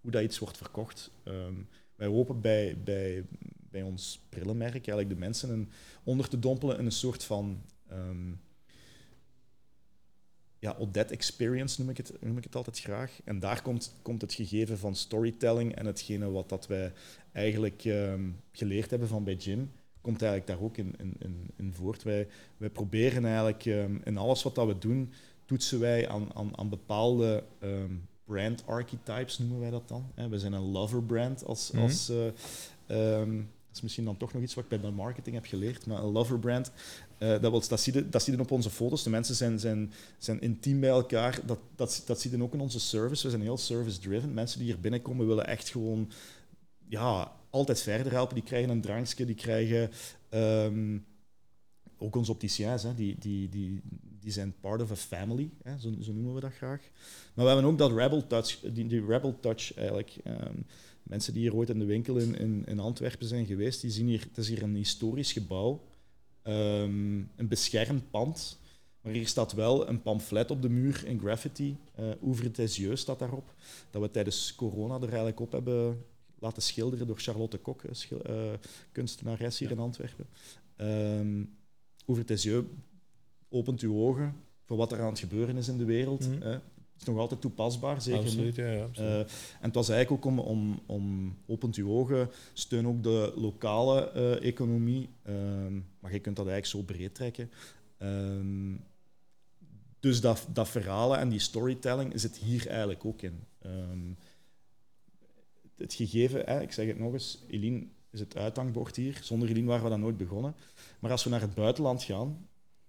hoe 0.00 0.10
dat 0.10 0.22
iets 0.22 0.38
wordt 0.38 0.56
verkocht. 0.56 1.10
Ehm, 1.22 1.54
wij 1.94 2.06
hopen 2.06 2.40
bij, 2.40 2.76
bij, 2.84 3.24
bij 3.70 3.82
ons 3.82 4.20
brillenmerk 4.28 4.72
eigenlijk 4.72 5.08
de 5.08 5.16
mensen 5.16 5.50
een, 5.50 5.70
onder 6.04 6.28
te 6.28 6.38
dompelen 6.38 6.78
in 6.78 6.84
een 6.84 6.92
soort 6.92 7.24
van 7.24 7.62
ehm, 7.88 8.32
ja, 10.58 10.76
Odette 10.78 11.14
experience 11.14 11.80
noem 11.80 11.90
ik, 11.90 11.96
het, 11.96 12.12
noem 12.20 12.36
ik 12.36 12.44
het 12.44 12.54
altijd 12.54 12.78
graag. 12.78 13.20
En 13.24 13.38
daar 13.38 13.62
komt, 13.62 13.94
komt 14.02 14.20
het 14.20 14.34
gegeven 14.34 14.78
van 14.78 14.96
storytelling 14.96 15.74
en 15.74 15.86
hetgene 15.86 16.30
wat 16.30 16.48
dat 16.48 16.66
wij 16.66 16.92
eigenlijk 17.32 17.82
geleerd 18.52 18.90
hebben 18.90 19.08
van 19.08 19.24
bij 19.24 19.34
Jim, 19.34 19.70
komt 20.00 20.22
eigenlijk 20.22 20.50
daar 20.50 20.66
ook 20.66 20.76
in, 20.76 20.94
in, 21.18 21.50
in, 21.56 21.72
voort. 21.72 22.02
Wij, 22.02 22.28
wij 22.56 22.70
proberen 22.70 23.24
eigenlijk 23.24 23.64
in 24.04 24.16
alles 24.16 24.42
wat 24.42 24.54
dat 24.54 24.66
we 24.66 24.78
doen, 24.78 25.12
toetsen 25.48 25.80
wij 25.80 26.08
aan, 26.08 26.28
aan, 26.34 26.58
aan 26.58 26.68
bepaalde 26.68 27.44
ehm, 27.60 27.94
brand 28.24 28.66
archetypes, 28.66 29.38
noemen 29.38 29.60
wij 29.60 29.70
dat 29.70 29.88
dan. 29.88 30.10
Hè. 30.14 30.28
We 30.28 30.38
zijn 30.38 30.52
een 30.52 30.70
lover 30.70 31.02
brand 31.02 31.44
als, 31.44 31.70
Mhm. 31.70 31.82
als, 31.82 32.08
eh, 32.08 32.26
ehm, 33.20 33.40
is 33.72 33.80
misschien 33.80 34.04
dan 34.04 34.16
toch 34.16 34.32
nog 34.32 34.42
iets 34.42 34.54
wat 34.54 34.64
ik 34.64 34.70
bij 34.70 34.80
de 34.80 34.96
marketing 34.96 35.34
heb 35.34 35.44
geleerd, 35.44 35.86
maar 35.86 36.02
een 36.02 36.12
lover 36.12 36.38
brand, 36.38 36.70
eh, 37.18 37.28
dat, 37.28 37.40
wil, 37.50 37.62
dat, 37.68 37.80
zie 37.80 37.92
je, 37.94 38.08
dat 38.08 38.22
zie 38.22 38.34
je 38.34 38.40
op 38.40 38.50
onze 38.50 38.70
foto's. 38.70 39.02
De 39.02 39.10
mensen 39.10 39.34
zijn, 39.34 39.58
zijn, 39.58 39.92
zijn 40.18 40.40
intiem 40.40 40.80
bij 40.80 40.88
elkaar. 40.88 41.40
Dat, 41.46 41.58
dat, 41.76 42.02
dat 42.06 42.20
zie 42.20 42.30
je 42.36 42.42
ook 42.42 42.54
in 42.54 42.60
onze 42.60 42.80
service. 42.80 43.22
We 43.22 43.30
zijn 43.30 43.42
heel 43.42 43.56
service-driven. 43.58 44.34
Mensen 44.34 44.58
die 44.58 44.68
hier 44.68 44.80
binnenkomen 44.80 45.26
willen 45.26 45.46
echt 45.46 45.68
gewoon 45.68 46.10
ja, 46.88 47.32
altijd 47.50 47.80
verder 47.82 48.12
helpen. 48.12 48.34
Die 48.34 48.44
krijgen 48.44 48.70
een 48.70 48.80
drankje, 48.80 49.24
die 49.26 49.34
krijgen... 49.34 49.90
ehm, 50.28 50.98
ook 51.98 52.16
onze 52.16 52.30
opticiens, 52.32 52.82
hè, 52.82 52.94
die, 52.94 53.16
die, 53.18 53.48
die, 53.48 53.80
die 54.20 54.32
zijn 54.32 54.54
part 54.60 54.82
of 54.82 54.90
a 54.90 54.96
family, 54.96 55.50
hè, 55.62 55.78
zo, 55.78 55.94
zo 56.00 56.12
noemen 56.12 56.34
we 56.34 56.40
dat 56.40 56.52
graag. 56.52 56.80
Maar 57.34 57.44
we 57.44 57.50
hebben 57.50 57.70
ook 57.70 57.78
dat 57.78 57.92
rebel 57.92 58.26
touch, 58.26 58.60
die, 58.60 58.86
die 58.86 59.06
rebel 59.06 59.40
touch 59.40 59.74
eigenlijk. 59.74 60.16
Ehm, 60.24 60.56
mensen 61.02 61.32
die 61.32 61.42
hier 61.42 61.54
ooit 61.54 61.68
in 61.68 61.78
de 61.78 61.84
winkel 61.84 62.16
in, 62.16 62.38
in, 62.38 62.62
in 62.66 62.78
Antwerpen 62.78 63.26
zijn 63.26 63.46
geweest, 63.46 63.80
die 63.80 63.90
zien 63.90 64.06
hier, 64.06 64.20
het 64.28 64.38
is 64.38 64.48
hier 64.48 64.62
een 64.62 64.74
historisch 64.74 65.32
gebouw, 65.32 65.84
ehm, 66.42 67.16
een 67.36 67.48
beschermd 67.48 68.10
pand. 68.10 68.58
Maar 69.00 69.12
hier 69.12 69.28
staat 69.28 69.52
wel 69.52 69.88
een 69.88 70.02
pamflet 70.02 70.50
op 70.50 70.62
de 70.62 70.68
muur 70.68 71.06
in 71.06 71.20
graffiti. 71.20 71.76
eh 71.94 72.10
Ouvre 72.22 72.50
tes 72.50 72.76
yeux 72.76 73.00
staat 73.00 73.18
daarop. 73.18 73.54
Dat 73.90 74.02
we 74.02 74.10
tijdens 74.10 74.54
corona 74.54 74.94
er 74.94 75.08
eigenlijk 75.08 75.40
op 75.40 75.52
hebben 75.52 76.04
laten 76.38 76.62
schilderen 76.62 77.06
door 77.06 77.18
Charlotte 77.18 77.58
Kok, 77.58 77.82
eh, 77.82 78.52
kunstenares 78.92 79.58
hier 79.58 79.70
in 79.70 79.78
Antwerpen. 79.78 80.26
Um, 80.76 81.56
Ouvre 82.06 82.24
tes 82.24 82.42
yeux, 82.42 82.64
opent 83.48 83.80
uw 83.80 83.94
ogen 83.94 84.34
voor 84.64 84.76
wat 84.76 84.92
er 84.92 85.00
aan 85.00 85.08
het 85.08 85.18
gebeuren 85.18 85.56
is 85.56 85.68
in 85.68 85.78
de 85.78 85.84
wereld. 85.84 86.28
Mhm. 86.28 86.40
hè. 86.40 86.50
Het 86.98 87.06
is 87.06 87.12
nog 87.12 87.22
altijd 87.22 87.40
toepasbaar, 87.40 88.02
zeker 88.02 88.20
nu. 88.20 88.26
Absoluut, 88.26 88.54
ja. 88.56 88.70
ja, 88.70 88.82
absoluut. 88.82 89.10
Eh, 89.10 89.18
en 89.18 89.26
het 89.60 89.74
was 89.74 89.88
eigenlijk 89.88 90.26
ook 90.26 90.32
om, 90.32 90.38
om, 90.38 90.80
om 90.86 91.36
opent 91.46 91.76
uw 91.76 91.90
ogen, 91.90 92.30
steun 92.52 92.86
ook 92.86 93.02
de 93.02 93.32
lokale 93.36 94.10
eh, 94.10 94.44
economie. 94.44 95.08
Ehm, 95.22 95.74
maar 96.00 96.12
je 96.12 96.18
kunt 96.18 96.36
dat 96.36 96.46
eigenlijk 96.46 96.66
zo 96.66 96.94
breed 96.94 97.14
trekken. 97.14 97.50
Ehm, 97.98 98.74
dus 100.00 100.20
dat, 100.20 100.46
dat 100.52 100.68
verhalen 100.68 101.18
en 101.18 101.28
die 101.28 101.38
storytelling 101.38 102.20
zit 102.20 102.36
hier 102.36 102.66
eigenlijk 102.66 103.04
ook 103.04 103.22
in. 103.22 103.44
Ehm, 103.58 104.12
het 105.76 105.94
gegeven, 105.94 106.42
hè, 106.44 106.60
ik 106.60 106.72
zeg 106.72 106.86
het 106.86 106.98
nog 106.98 107.12
eens, 107.12 107.44
Eline 107.48 107.86
is 108.10 108.20
het 108.20 108.36
uithangbord 108.36 108.96
hier. 108.96 109.18
Zonder 109.22 109.48
Eline 109.48 109.66
waren 109.66 109.84
we 109.84 109.90
dat 109.90 109.98
nooit 109.98 110.16
begonnen. 110.16 110.54
Maar 110.98 111.10
als 111.10 111.24
we 111.24 111.30
naar 111.30 111.40
het 111.40 111.54
buitenland 111.54 112.02
gaan, 112.02 112.47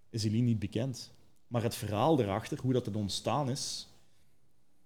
is 0.09 0.23
Eline 0.23 0.45
niet 0.45 0.59
bekend. 0.59 1.11
Maar 1.47 1.63
het 1.63 1.75
verhaal 1.75 2.21
erachter, 2.21 2.59
hoe 2.61 2.73
dat 2.73 2.85
het 2.85 2.95
ontstaan 2.95 3.49
is, 3.49 3.87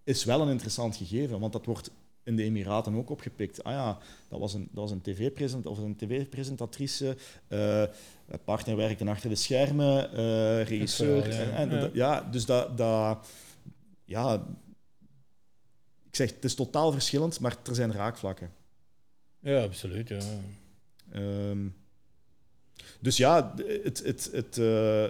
is 0.04 0.24
wel 0.24 0.42
een 0.42 0.50
interessant 0.50 0.96
gegeven, 0.96 1.40
want 1.40 1.54
dat 1.54 1.66
wordt 1.66 1.92
in 2.24 2.36
de 2.36 2.44
Emiraten 2.44 2.96
ook 2.96 3.10
opgepikt. 3.10 3.64
Ah 3.64 3.74
ja, 3.74 3.98
dat 4.30 4.40
was 4.40 4.54
een, 4.54 4.62
dat 4.72 4.84
was 4.84 4.92
een 4.92 5.02
tv-present 5.02 5.66
of 5.66 5.78
een 5.78 5.96
tv-presentatrice, 5.96 7.18
eh 7.48 7.84
partner 8.46 8.76
werkte 8.76 9.06
achter 9.10 9.30
de 9.30 9.36
schermen, 9.36 10.12
eh, 10.14 10.64
regisseur. 10.64 11.28
ja. 11.30 11.40
en, 11.40 11.54
en 11.54 11.70
Ja. 11.70 11.80
dat- 11.80 11.94
ja, 11.94 12.22
dus 12.22 12.46
dat, 12.46 12.78
dat, 12.78 13.28
ja, 14.06 14.46
ik 16.10 16.16
zeg, 16.16 16.34
het 16.36 16.44
is 16.46 16.56
totaal 16.56 16.92
verschillend, 16.92 17.40
maar 17.40 17.58
er 17.66 17.76
zijn 17.76 17.92
raakvlakken. 17.92 18.52
ja, 19.40 19.64
absoluut, 19.64 20.08
ja. 20.10 20.20
Ehm, 21.12 21.68
dus 23.00 23.18
ja, 23.18 23.54
het, 23.84 24.04
het, 24.04 24.30
het, 24.32 24.58
eh, 24.58 25.08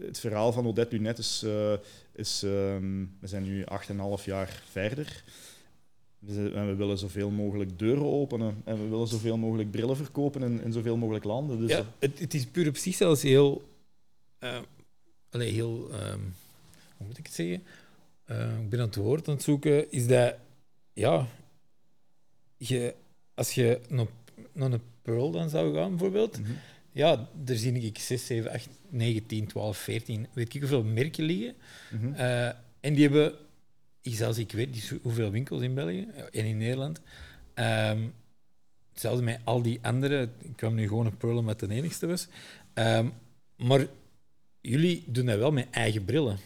het 0.00 0.18
verhaal 0.20 0.52
van 0.52 0.66
Odette 0.66 0.96
Lunet 0.96 1.18
is... 1.18 1.42
eh, 1.44 1.72
is 2.14 2.42
ehm, 2.42 3.04
we 3.20 3.26
zijn 3.26 3.42
nu 3.42 3.64
8,5 4.18 4.24
jaar 4.24 4.62
verder. 4.70 5.22
We- 6.18 6.52
En 6.54 6.66
we 6.66 6.74
willen 6.74 6.98
zoveel 6.98 7.30
mogelijk 7.30 7.78
deuren 7.78 8.04
openen. 8.04 8.62
En 8.64 8.82
we 8.82 8.88
willen 8.88 9.06
zoveel 9.08 9.36
mogelijk 9.36 9.70
brillen 9.70 9.96
verkopen 9.96 10.42
in, 10.42 10.62
in 10.62 10.72
zoveel 10.72 10.96
mogelijk 10.96 11.24
landen. 11.24 11.58
Dus 11.58 11.70
ja 11.70 11.86
het, 11.98 12.18
het 12.18 12.34
is 12.34 12.46
puur 12.46 12.68
op 12.68 12.76
zich 12.76 12.94
zelfs 12.94 13.22
heel... 13.22 13.62
allee, 15.30 15.52
heel... 15.52 15.88
ehm, 15.90 16.20
hoe 16.96 17.06
moet 17.06 17.18
ik 17.18 17.26
het 17.26 17.34
zeggen? 17.34 17.62
Ik 18.62 18.68
ben 18.68 18.80
aan 18.80 18.86
het 18.86 18.96
woord 18.96 19.28
aan 19.28 19.34
het 19.34 19.42
zoeken. 19.42 19.92
Is 19.92 20.06
dat... 20.06 20.34
Ja... 20.92 21.26
Je, 22.56 22.94
als 23.34 23.52
je 23.54 23.80
naar 23.88 24.06
een 24.72 24.80
Pearl 25.02 25.30
dan 25.30 25.48
zou 25.50 25.74
gaan, 25.74 25.90
bijvoorbeeld... 25.90 26.40
Mhm. 26.40 26.50
Ja, 26.94 27.28
daar 27.44 27.56
zie 27.56 27.72
ik 27.72 27.98
6, 27.98 28.26
7, 28.26 28.50
8, 28.52 28.68
9, 28.88 29.26
10, 29.26 29.46
12, 29.46 29.76
14... 29.76 30.26
Weet 30.32 30.54
ik 30.54 30.60
hoeveel 30.60 30.84
merken 30.84 31.24
liggen. 31.24 31.54
Eh, 32.14 32.46
en 32.80 32.94
die 32.94 33.02
hebben... 33.02 33.34
Ik, 34.02 34.14
zelfs, 34.14 34.38
ik 34.38 34.52
weet 34.52 34.70
niet 34.72 34.92
hoeveel 35.02 35.30
winkels 35.30 35.62
in 35.62 35.74
België 35.74 36.08
en 36.32 36.44
in 36.44 36.56
Nederland. 36.58 37.00
Ehm 37.54 38.00
hetzelfde 38.92 39.22
met 39.22 39.40
al 39.44 39.62
die 39.62 39.78
andere. 39.82 40.28
Ik 40.38 40.56
kwam 40.56 40.74
nu 40.74 40.88
gewoon 40.88 41.06
op 41.06 41.18
Pearl 41.18 41.44
het 41.46 41.58
de 41.58 41.68
enigste 41.68 42.06
was. 42.06 42.28
Ehm, 42.74 43.08
maar 43.56 43.86
jullie 44.60 45.04
doen 45.06 45.26
dat 45.26 45.38
wel 45.38 45.52
met 45.52 45.66
eigen 45.70 46.04
brillen. 46.04 46.38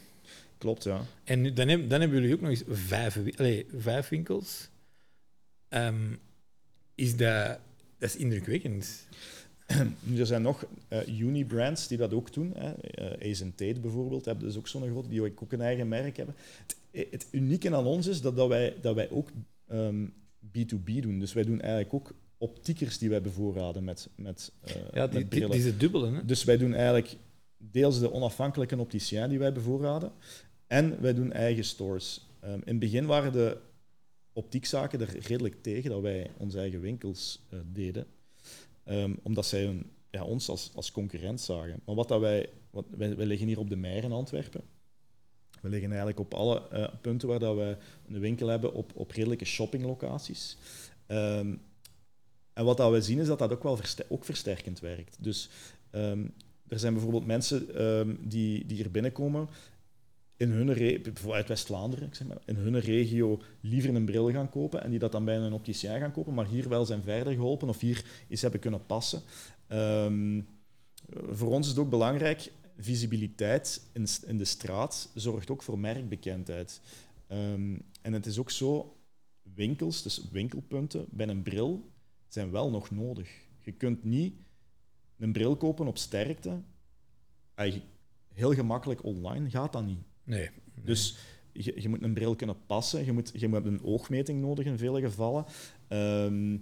Klopt, 0.58 0.84
ja. 0.84 1.00
En 1.24 1.40
nu- 1.40 1.52
dan, 1.52 1.68
heb- 1.68 1.90
dan 1.90 2.00
hebben 2.00 2.20
jullie 2.20 2.34
ook 2.34 2.40
nog 2.40 2.50
eens 2.50 2.62
vijf, 2.68 3.18
allee, 3.36 3.66
vijf 3.76 4.08
winkels. 4.08 4.68
Ehm, 5.68 6.12
is 6.94 7.16
dat, 7.16 7.58
dat 7.98 8.08
is 8.08 8.16
indrukwekkend. 8.16 9.06
Er 10.18 10.26
zijn 10.26 10.42
nog 10.42 10.66
eh 10.88 11.18
uni-brands 11.20 11.88
die 11.88 11.98
dat 11.98 12.12
ook 12.12 12.32
doen. 12.32 12.52
Hè. 12.54 12.72
Eh, 12.72 13.30
Ace 13.30 13.54
Tate 13.54 13.80
bijvoorbeeld, 13.80 14.24
hebben 14.24 14.44
dus 14.44 14.56
ook 14.56 14.68
zo'n 14.68 14.90
grote, 14.90 15.08
die 15.08 15.22
ook 15.22 15.52
een 15.52 15.60
eigen 15.60 15.88
merk 15.88 16.16
hebben. 16.16 16.34
Het, 16.90 17.06
het 17.10 17.26
unieke 17.30 17.74
aan 17.74 17.86
ons 17.86 18.06
is 18.06 18.20
dat, 18.20 18.36
dat, 18.36 18.48
wij, 18.48 18.74
dat 18.80 18.94
wij 18.94 19.10
ook 19.10 19.28
ehm, 19.68 20.06
B2B 20.46 21.00
doen. 21.00 21.18
Dus 21.18 21.32
wij 21.32 21.44
doen 21.44 21.60
eigenlijk 21.60 21.94
ook 21.94 22.14
optiekers 22.38 22.98
die 22.98 23.08
wij 23.08 23.22
bevoorraden 23.22 23.84
met, 23.84 24.08
met, 24.14 24.52
eh, 24.60 24.74
Ja, 24.92 25.06
die, 25.06 25.18
met 25.18 25.28
brillen. 25.28 25.50
die 25.50 25.58
is 25.58 25.66
het 25.66 25.80
dubbele. 25.80 26.10
Hè? 26.10 26.24
Dus 26.24 26.44
wij 26.44 26.56
doen 26.56 26.74
eigenlijk 26.74 27.16
deels 27.58 28.00
de 28.00 28.12
onafhankelijke 28.12 28.78
opticien 28.78 29.28
die 29.28 29.38
wij 29.38 29.52
bevoorraden. 29.52 30.12
En 30.66 31.00
wij 31.00 31.14
doen 31.14 31.32
eigen 31.32 31.64
stores. 31.64 32.26
Ehm, 32.40 32.52
in 32.52 32.60
het 32.64 32.78
begin 32.78 33.06
waren 33.06 33.32
de 33.32 33.56
optiekzaken 34.36 35.00
er 35.00 35.18
redelijk 35.18 35.62
tegen 35.62 35.90
dat 35.90 36.00
wij 36.00 36.30
onze 36.36 36.58
eigen 36.58 36.80
winkels 36.80 37.40
eh, 37.48 37.58
deden. 37.72 38.06
Ehm, 38.84 39.14
omdat 39.22 39.46
zij 39.46 39.64
hun, 39.64 39.90
ja, 40.10 40.24
ons 40.24 40.48
als, 40.48 40.70
als 40.74 40.92
concurrent 40.92 41.40
zagen. 41.40 41.80
Maar 41.84 41.94
wat 41.94 42.08
dat 42.08 42.20
wij, 42.20 42.48
wat, 42.70 42.84
wij, 42.96 43.26
liggen 43.26 43.46
hier 43.46 43.58
op 43.58 43.68
de 43.68 43.76
Meijer 43.76 44.04
in 44.04 44.12
Antwerpen. 44.12 44.60
We 45.60 45.68
liggen 45.68 45.88
eigenlijk 45.88 46.20
op 46.20 46.34
alle 46.34 46.68
eh, 46.68 46.88
punten 47.00 47.28
waar 47.28 47.38
dat 47.38 47.56
wij 47.56 47.78
een 48.08 48.20
winkel 48.20 48.48
hebben 48.48 48.72
op, 48.72 48.92
op 48.94 49.10
redelijke 49.10 49.44
shoppinglocaties. 49.44 50.56
Ehm, 51.06 51.54
en 52.52 52.64
wat 52.64 52.76
dat 52.76 52.92
we 52.92 53.02
zien 53.02 53.18
is 53.18 53.26
dat 53.26 53.38
dat 53.38 53.52
ook 53.52 53.62
wel 53.62 53.78
ook 54.08 54.24
versterkend 54.24 54.80
werkt. 54.80 55.16
Dus 55.20 55.48
ehm, 55.90 56.26
er 56.68 56.78
zijn 56.78 56.92
bijvoorbeeld 56.92 57.26
mensen 57.26 57.66
die, 58.28 58.66
die 58.66 58.76
hier 58.76 58.90
binnenkomen 58.90 59.48
in 60.36 60.50
hun 60.50 61.02
uit 61.30 61.48
West-Vlaanderen, 61.48 62.08
zeg 62.12 62.26
maar, 62.26 62.38
in 62.44 62.56
hun 62.56 62.80
regio 62.80 63.40
liever 63.60 63.94
een 63.94 64.04
bril 64.04 64.30
gaan 64.30 64.50
kopen 64.50 64.82
en 64.82 64.90
die 64.90 64.98
dat 64.98 65.12
dan 65.12 65.24
bij 65.24 65.36
een 65.36 65.52
opticien 65.52 65.98
gaan 65.98 66.12
kopen, 66.12 66.34
maar 66.34 66.46
hier 66.46 66.68
wel 66.68 66.84
zijn 66.84 67.02
verder 67.02 67.32
geholpen 67.32 67.68
of 67.68 67.80
hier 67.80 68.04
iets 68.28 68.42
hebben 68.42 68.60
kunnen 68.60 68.86
passen. 68.86 69.22
Ehm, 69.66 70.40
voor 71.30 71.50
ons 71.50 71.66
is 71.66 71.72
het 71.72 71.82
ook 71.82 71.90
belangrijk, 71.90 72.52
visibiliteit 72.78 73.88
in, 73.92 74.06
in 74.26 74.38
de 74.38 74.44
straat 74.44 75.10
zorgt 75.14 75.50
ook 75.50 75.62
voor 75.62 75.78
merkbekendheid. 75.78 76.80
Ehm, 77.26 77.76
en 78.02 78.12
het 78.12 78.26
is 78.26 78.38
ook 78.38 78.50
zo, 78.50 78.96
winkels, 79.54 80.02
dus 80.02 80.28
winkelpunten 80.30 81.06
bij 81.10 81.28
een 81.28 81.42
bril, 81.42 81.90
zijn 82.28 82.50
wel 82.50 82.70
nog 82.70 82.90
nodig. 82.90 83.30
Je 83.60 83.72
kunt 83.72 84.04
niet 84.04 84.34
een 85.18 85.32
bril 85.32 85.56
kopen 85.56 85.86
op 85.86 85.98
sterkte. 85.98 86.62
Eigenlijk 87.54 87.90
heel 88.32 88.54
gemakkelijk 88.54 89.04
online 89.04 89.50
gaat 89.50 89.72
dat 89.72 89.84
niet. 89.84 90.05
Nee. 90.26 90.50
Dus 90.84 91.16
je, 91.52 91.80
je 91.82 91.88
moet 91.88 92.02
een 92.02 92.14
bril 92.14 92.36
kunnen 92.36 92.56
passen. 92.66 93.04
Je 93.04 93.12
moet, 93.12 93.30
je 93.34 93.48
hebt 93.48 93.66
een 93.66 93.84
oogmeting 93.84 94.40
nodig 94.40 94.64
in 94.64 94.78
vele 94.78 95.00
gevallen. 95.00 95.44
Ehm, 95.88 96.56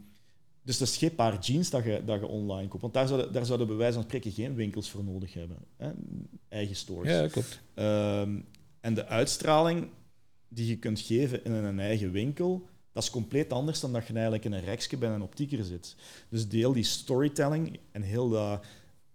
dus 0.62 0.78
dat 0.78 0.88
is 0.88 0.96
geen 0.96 1.14
paar 1.14 1.38
jeans 1.38 1.70
dat 1.70 1.84
je, 1.84 2.02
dat 2.04 2.20
je 2.20 2.26
online 2.26 2.68
koopt. 2.68 2.82
Want 2.82 2.94
daar 2.94 3.06
zouden, 3.06 3.32
daar 3.32 3.46
zouden 3.46 3.66
bij 3.66 3.76
wijze 3.76 3.94
van 3.94 4.02
spreken 4.02 4.32
geen 4.32 4.54
winkels 4.54 4.90
voor 4.90 5.04
nodig 5.04 5.34
hebben. 5.34 5.56
Hè? 5.76 5.90
Eigen 6.48 6.76
stores. 6.76 7.10
Ja, 7.10 7.28
klopt. 7.28 7.60
Ehm, 7.74 8.40
en 8.80 8.94
de 8.94 9.06
uitstraling 9.06 9.88
die 10.48 10.66
je 10.66 10.78
kunt 10.78 11.00
geven 11.00 11.44
in 11.44 11.52
een 11.52 11.80
eigen 11.80 12.10
winkel, 12.10 12.68
dat 12.92 13.02
is 13.02 13.10
compleet 13.10 13.52
anders 13.52 13.80
dan 13.80 13.92
dat 13.92 14.06
je 14.06 14.12
eigenlijk 14.12 14.44
in 14.44 14.52
een 14.52 14.64
rekje 14.64 14.96
bij 14.96 15.10
een 15.10 15.22
optieker 15.22 15.64
zit. 15.64 15.96
Dus 16.28 16.48
deel 16.48 16.72
die 16.72 16.84
storytelling 16.84 17.78
en 17.92 18.02
heel 18.02 18.28
dat 18.28 18.64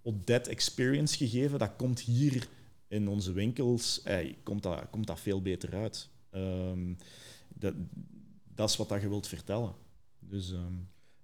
Odette 0.01 0.49
experience 0.49 1.17
gegeven, 1.17 1.59
dat 1.59 1.75
komt 1.77 1.99
hier 1.99 2.47
in 2.89 3.07
onze 3.07 3.31
winkels, 3.31 4.03
komt, 4.43 4.63
dat, 4.63 4.89
komt 4.89 5.07
dat 5.07 5.19
veel 5.19 5.41
beter 5.41 5.75
uit. 5.75 6.09
Ehm, 6.31 6.93
dat, 7.47 7.73
dat 8.55 8.69
is 8.69 8.77
wat 8.77 8.89
dat 8.89 9.01
je 9.01 9.09
wilt 9.09 9.27
vertellen. 9.27 9.73
Dus, 10.19 10.51
ehm, 10.51 10.73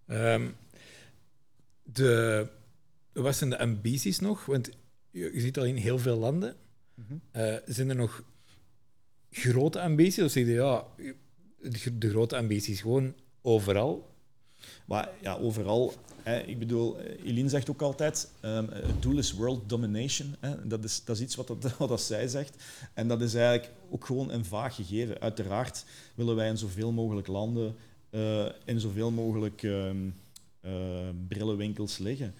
Ehm, 0.05 0.49
de, 1.84 2.47
wat 3.13 3.36
zijn 3.36 3.49
de 3.49 3.59
ambities 3.59 4.20
nog? 4.20 4.45
Want 4.45 4.70
je, 5.11 5.34
je 5.34 5.39
ziet 5.39 5.57
al 5.57 5.66
in 5.66 5.76
heel 5.76 5.99
veel 5.99 6.18
landen. 6.18 6.55
Mhm. 6.93 7.18
Eh, 7.32 7.55
zijn 7.66 7.89
er 7.89 7.95
nog 7.95 8.24
grote 9.30 9.82
ambities? 9.82 10.24
Of 10.24 10.32
zeg 10.32 10.45
je, 10.45 10.51
ja, 10.51 10.88
de, 11.61 11.97
de 11.97 12.09
grote 12.09 12.38
ambities 12.38 12.82
gewoon 12.82 13.16
overal? 13.41 14.14
Maar 14.86 15.10
ja, 15.22 15.36
overal, 15.38 15.93
hè, 16.24 16.39
ik 16.39 16.60
bedoel, 16.60 16.99
eh, 16.99 17.26
Eline 17.26 17.49
zegt 17.49 17.70
ook 17.70 17.82
altijd, 17.82 18.32
ehm, 18.39 18.66
het 18.70 19.01
doel 19.01 19.18
is 19.18 19.34
world 19.34 19.70
domination. 19.70 20.36
Hè. 20.39 20.68
Dat, 20.68 20.84
is, 20.84 21.03
dat 21.06 21.16
is 21.16 21.22
iets 21.22 21.36
wat, 21.36 21.47
dat, 21.47 21.78
wat 21.78 22.01
zij 22.01 22.28
zegt. 22.28 22.64
En 22.93 23.08
dat 23.08 23.22
is 23.22 23.34
eigenlijk 23.34 23.72
ook 23.89 24.06
gewoon 24.06 24.32
een 24.32 24.45
vaag 24.45 24.76
gegeven. 24.76 25.20
Uiteraard 25.20 25.86
willen 26.16 26.36
wij 26.36 26.47
in 26.47 26.58
zoveel 26.58 26.91
mogelijk 26.91 27.28
landen, 27.28 27.76
uh, 28.10 28.45
in 28.66 28.80
zoveel 28.80 29.12
mogelijk 29.12 29.62
um, 29.64 30.16
brillenwinkels 31.28 31.97
liggen. 31.97 32.34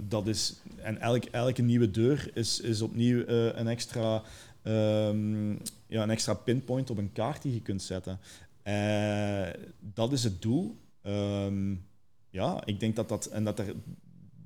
Dat 0.00 0.26
is, 0.26 0.54
en 0.76 1.00
elk, 1.00 1.24
elke 1.24 1.62
nieuwe 1.62 1.90
deur 1.90 2.30
is, 2.34 2.60
is 2.60 2.82
opnieuw 2.82 3.18
uh, 3.18 3.56
een, 3.56 3.68
extra, 3.68 4.22
ja, 5.86 6.02
een 6.02 6.10
extra 6.10 6.34
pinpoint 6.34 6.90
op 6.90 6.98
een 6.98 7.12
kaart 7.12 7.42
die 7.42 7.54
je 7.54 7.60
kunt 7.60 7.82
zetten. 7.82 8.20
Uh, 8.64 9.46
dat 9.94 10.12
is 10.12 10.24
het 10.24 10.42
doel. 10.42 10.76
Um, 11.06 11.86
ja, 12.30 12.64
ik 12.64 12.80
denk 12.80 12.96
dat 12.96 13.08
dat. 13.08 13.26
En 13.26 13.44
dat 13.44 13.58
er. 13.58 13.74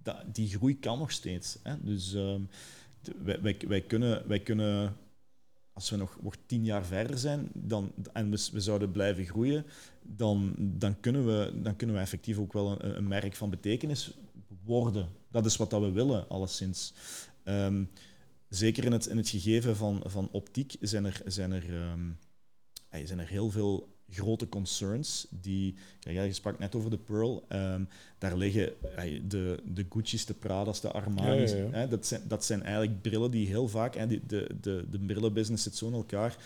Dat, 0.02 0.34
die 0.34 0.48
groei 0.48 0.78
kan 0.78 0.98
nog 0.98 1.10
steeds. 1.10 1.58
Hè? 1.62 1.74
Dus 1.80 2.12
um, 2.12 2.48
wij, 3.22 3.56
wij, 3.68 3.80
kunnen, 3.80 4.28
wij 4.28 4.40
kunnen. 4.40 4.96
Als 5.72 5.90
we 5.90 5.96
nog, 5.96 6.18
nog 6.22 6.36
tien 6.46 6.64
jaar 6.64 6.84
verder 6.84 7.18
zijn 7.18 7.48
dan, 7.54 7.92
en 8.12 8.30
we, 8.30 8.48
we 8.52 8.60
zouden 8.60 8.90
blijven 8.90 9.26
groeien, 9.26 9.64
dan, 10.02 10.54
dan, 10.58 11.00
kunnen 11.00 11.26
we, 11.26 11.60
dan 11.62 11.76
kunnen 11.76 11.96
we 11.96 12.02
effectief 12.02 12.38
ook 12.38 12.52
wel 12.52 12.82
een, 12.82 12.96
een 12.96 13.08
merk 13.08 13.36
van 13.36 13.50
betekenis 13.50 14.18
worden. 14.64 15.08
Dat 15.30 15.46
is 15.46 15.56
wat 15.56 15.70
dat 15.70 15.80
we 15.80 15.90
willen, 15.90 16.28
alleszins. 16.28 16.94
Um, 17.44 17.90
zeker 18.48 18.84
in 18.84 18.92
het, 18.92 19.06
in 19.06 19.16
het 19.16 19.28
gegeven 19.28 19.76
van, 19.76 20.02
van 20.06 20.28
optiek 20.32 20.76
zijn 20.80 21.04
er, 21.04 21.22
zijn, 21.26 21.52
er, 21.52 21.64
zijn 23.04 23.18
er 23.18 23.28
heel 23.28 23.50
veel 23.50 23.97
grote 24.10 24.48
concerns. 24.48 25.26
Die, 25.30 25.74
kijk, 26.00 26.26
je 26.26 26.32
sprak 26.32 26.58
net 26.58 26.74
over 26.74 26.90
de 26.90 26.98
Pearl. 26.98 27.44
Um, 27.48 27.88
daar 28.18 28.36
liggen 28.36 28.72
de, 29.28 29.62
de 29.74 29.86
Gucci's, 29.88 30.26
de 30.26 30.34
Prada's, 30.34 30.80
de 30.80 30.90
Armani's. 30.90 31.50
Ja, 31.50 31.56
ja, 31.56 31.64
ja. 31.64 31.70
Hè, 31.70 31.88
dat, 31.88 32.06
zijn, 32.06 32.22
dat 32.28 32.44
zijn 32.44 32.62
eigenlijk 32.62 33.02
brillen 33.02 33.30
die 33.30 33.46
heel 33.46 33.68
vaak... 33.68 33.94
Hè, 33.94 34.06
de, 34.06 34.20
de, 34.26 34.46
de, 34.60 34.84
de 34.90 34.98
brillenbusiness 34.98 35.62
zit 35.62 35.76
zo 35.76 35.86
in 35.86 35.92
elkaar. 35.92 36.36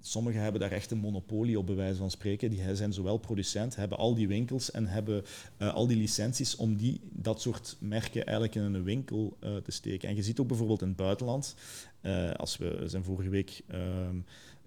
Sommigen 0.00 0.40
hebben 0.40 0.60
daar 0.60 0.70
echt 0.70 0.90
een 0.90 0.98
monopolie 0.98 1.58
op, 1.58 1.66
bij 1.66 1.74
wijze 1.74 1.98
van 1.98 2.10
spreken. 2.10 2.50
Die 2.50 2.74
zijn 2.74 2.92
zowel 2.92 3.18
producent, 3.18 3.76
hebben 3.76 3.98
al 3.98 4.14
die 4.14 4.28
winkels 4.28 4.70
en 4.70 4.86
hebben 4.86 5.24
uh, 5.58 5.74
al 5.74 5.86
die 5.86 5.96
licenties 5.96 6.56
om 6.56 6.76
die, 6.76 7.00
dat 7.12 7.40
soort 7.40 7.76
merken 7.80 8.24
eigenlijk 8.24 8.54
in 8.54 8.62
een 8.62 8.82
winkel 8.82 9.36
uh, 9.40 9.56
te 9.56 9.70
steken. 9.70 10.08
En 10.08 10.16
je 10.16 10.22
ziet 10.22 10.38
ook 10.38 10.48
bijvoorbeeld 10.48 10.82
in 10.82 10.88
het 10.88 10.96
buitenland, 10.96 11.54
uh, 12.02 12.32
als 12.32 12.56
we 12.56 12.82
zijn 12.86 13.04
vorige 13.04 13.28
week... 13.28 13.62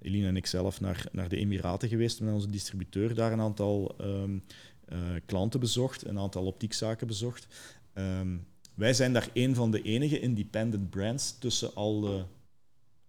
Eline 0.02 0.28
en 0.28 0.36
ik 0.36 0.46
zelf 0.46 0.82
naar, 0.82 1.06
naar 1.12 1.30
de 1.30 1.38
Emiraten 1.38 1.90
geweest 1.90 2.22
met 2.22 2.34
onze 2.34 2.50
distributeur, 2.50 3.16
daar 3.16 3.32
een 3.32 3.42
aantal 3.42 3.96
um, 4.02 4.44
uh, 4.90 4.98
klanten 5.26 5.60
bezocht, 5.60 6.06
een 6.06 6.20
aantal 6.20 6.46
optiekzaken 6.46 7.08
bezocht. 7.08 7.48
Um, 7.94 8.48
wij 8.74 8.94
zijn 8.94 9.14
daar 9.14 9.30
een 9.34 9.56
van 9.56 9.72
de 9.72 9.82
enige 9.82 10.20
independent 10.20 10.90
brands 10.90 11.38
tussen 11.38 11.76
al 11.76 12.00
de 12.00 12.24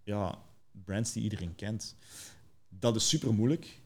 ja, 0.03 0.39
brands 0.85 1.13
die 1.13 1.23
iedereen 1.23 1.55
kent. 1.55 1.95
Dat 2.69 2.95
is 2.95 3.09
super 3.09 3.33
moeilijk, 3.33 3.81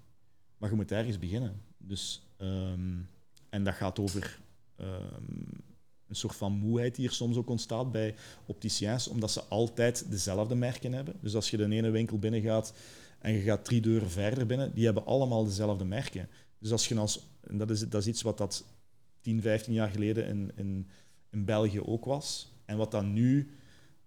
maar 0.58 0.70
je 0.70 0.76
moet 0.76 0.92
ergens 0.92 1.20
beginnen. 1.20 1.62
Dus, 1.78 2.28
um, 2.38 3.10
en 3.50 3.64
dat 3.64 3.74
gaat 3.74 4.00
over 4.00 4.40
een 6.08 6.16
soort 6.16 6.36
van 6.36 6.52
moeheid 6.52 6.96
die 6.96 7.12
soms 7.12 7.38
ook 7.38 7.50
ontstaat 7.50 7.92
bij 7.92 8.16
opticiens, 8.46 9.08
omdat 9.08 9.32
ze 9.32 9.44
altijd 9.44 10.06
dezelfde 10.10 10.56
merken 10.56 10.94
hebben. 10.94 11.16
Dus 11.22 11.36
als 11.36 11.50
je 11.50 11.58
de 11.58 11.70
ene 11.70 11.90
winkel 11.90 12.20
binnengaat 12.20 12.74
en 13.20 13.34
je 13.34 13.42
gaat 13.42 13.66
drie 13.66 13.82
deuren 13.82 14.10
verder 14.10 14.46
binnen, 14.46 14.74
die 14.74 14.86
hebben 14.86 15.06
allemaal 15.06 15.46
dezelfde 15.46 15.86
merken. 15.86 16.30
Dus 16.60 16.72
als 16.72 16.88
je 16.88 16.98
als, 16.98 17.28
en 17.42 17.58
dat 17.58 17.70
is, 17.70 17.80
dat 17.80 18.02
is 18.02 18.08
iets 18.08 18.22
wat 18.22 18.38
dat 18.38 18.66
10, 19.22 19.42
15 19.42 19.74
jaar 19.74 19.90
geleden 19.90 20.28
in, 20.28 20.52
in, 20.56 20.88
in 21.32 21.46
België 21.46 21.82
ook 21.82 22.06
was, 22.06 22.54
en 22.66 22.78
wat 22.78 22.92
dat 22.92 23.06
nu 23.06 23.50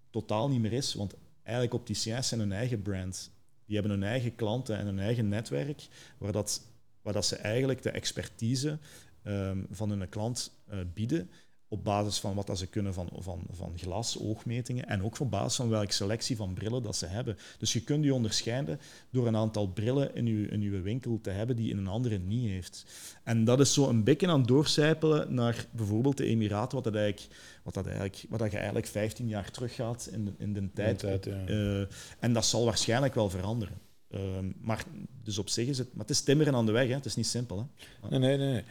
totaal 0.09 0.49
niet 0.49 0.61
meer 0.61 0.73
is, 0.73 0.93
want 0.93 1.15
eigenlijk 1.43 1.73
opticiens 1.73 2.27
zijn 2.27 2.39
hun 2.39 2.51
eigen 2.51 2.81
brand. 2.81 3.31
Die 3.65 3.77
hebben 3.77 3.99
hun 3.99 4.09
eigen 4.09 4.35
klanten 4.35 4.77
en 4.77 4.85
hun 4.85 4.99
eigen 4.99 5.27
netwerk, 5.27 5.87
waar, 6.17 6.31
dat, 6.31 6.61
waar 7.01 7.13
dat 7.13 7.25
ze 7.25 7.35
eigenlijk 7.35 7.81
de 7.81 7.91
expertise 7.91 8.79
um, 9.23 9.67
van 9.71 9.89
hun 9.89 10.09
klant 10.09 10.51
uh, 10.71 10.79
bieden 10.93 11.29
op 11.71 11.83
basis 11.83 12.19
van 12.19 12.35
wat 12.35 12.47
dat 12.47 12.57
ze 12.57 12.67
kunnen 12.67 12.93
van, 12.93 13.09
van, 13.17 13.41
van 13.51 13.73
glas, 13.75 14.19
oogmetingen 14.19 14.87
en 14.87 15.03
ook 15.03 15.19
op 15.19 15.31
basis 15.31 15.55
van 15.55 15.69
welke 15.69 15.93
selectie 15.93 16.35
van 16.35 16.53
brillen 16.53 16.83
dat 16.83 16.95
ze 16.95 17.05
hebben. 17.05 17.37
Dus 17.57 17.73
je 17.73 17.81
kunt 17.81 18.03
die 18.03 18.13
onderscheiden 18.13 18.79
door 19.09 19.27
een 19.27 19.35
aantal 19.35 19.67
brillen 19.67 20.15
in 20.15 20.25
je, 20.25 20.47
in 20.47 20.61
uw 20.61 20.81
winkel 20.81 21.19
te 21.21 21.29
hebben 21.29 21.55
die 21.55 21.69
in 21.69 21.77
een 21.77 21.87
andere 21.87 22.17
niet 22.17 22.49
heeft. 22.49 22.85
En 23.23 23.43
dat 23.43 23.59
is 23.59 23.73
zo 23.73 23.89
een 23.89 24.03
beetje 24.03 24.27
aan 24.27 24.39
het 24.39 24.47
doorcijpelen 24.47 25.33
naar 25.33 25.65
bijvoorbeeld 25.71 26.17
de 26.17 26.25
Emiraten, 26.25 26.75
wat, 26.75 26.83
dat 26.83 26.95
eigenlijk, 26.95 27.27
wat, 27.63 27.73
dat 27.73 27.85
eigenlijk, 27.85 28.25
wat 28.29 28.39
dat 28.39 28.51
je 28.51 28.57
eigenlijk 28.57 28.87
15 28.87 29.27
jaar 29.27 29.51
teruggaat 29.51 30.09
in 30.11 30.25
de, 30.25 30.31
in 30.37 30.53
de 30.53 30.69
tijd. 30.73 31.03
In 31.03 31.09
de 31.11 31.19
tijd 31.19 31.47
ja. 31.47 31.53
uh, 31.53 31.85
en 32.19 32.33
dat 32.33 32.45
zal 32.45 32.65
waarschijnlijk 32.65 33.15
wel 33.15 33.29
veranderen. 33.29 33.77
Uh, 34.09 34.19
maar 34.61 34.83
dus 35.23 35.37
op 35.37 35.49
zich 35.49 35.67
is 35.67 35.77
het... 35.77 35.87
Maar 35.93 36.01
het 36.01 36.09
is 36.09 36.21
timmeren 36.21 36.55
aan 36.55 36.65
de 36.65 36.71
weg, 36.71 36.87
hè. 36.87 36.93
het 36.93 37.05
is 37.05 37.15
niet 37.15 37.27
simpel. 37.27 37.69
Hè. 38.01 38.09
Nee, 38.09 38.19
nee, 38.19 38.37
nee 38.37 38.63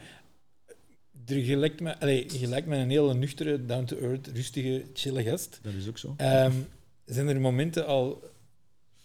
er 1.29 1.43
gelijkt 1.43 1.81
me, 1.81 1.99
allee, 1.99 2.25
gelijk 2.27 2.65
me 2.65 2.75
een 2.75 2.89
hele 2.89 3.13
nuchtere, 3.13 3.65
down-to-earth, 3.65 4.27
rustige, 4.27 4.85
chille 4.93 5.23
gast. 5.23 5.59
Dat 5.61 5.73
is 5.73 5.87
ook 5.87 5.97
zo. 5.97 6.15
Um, 6.17 6.67
zijn 7.05 7.27
er 7.27 7.41
momenten 7.41 7.85
al 7.85 8.23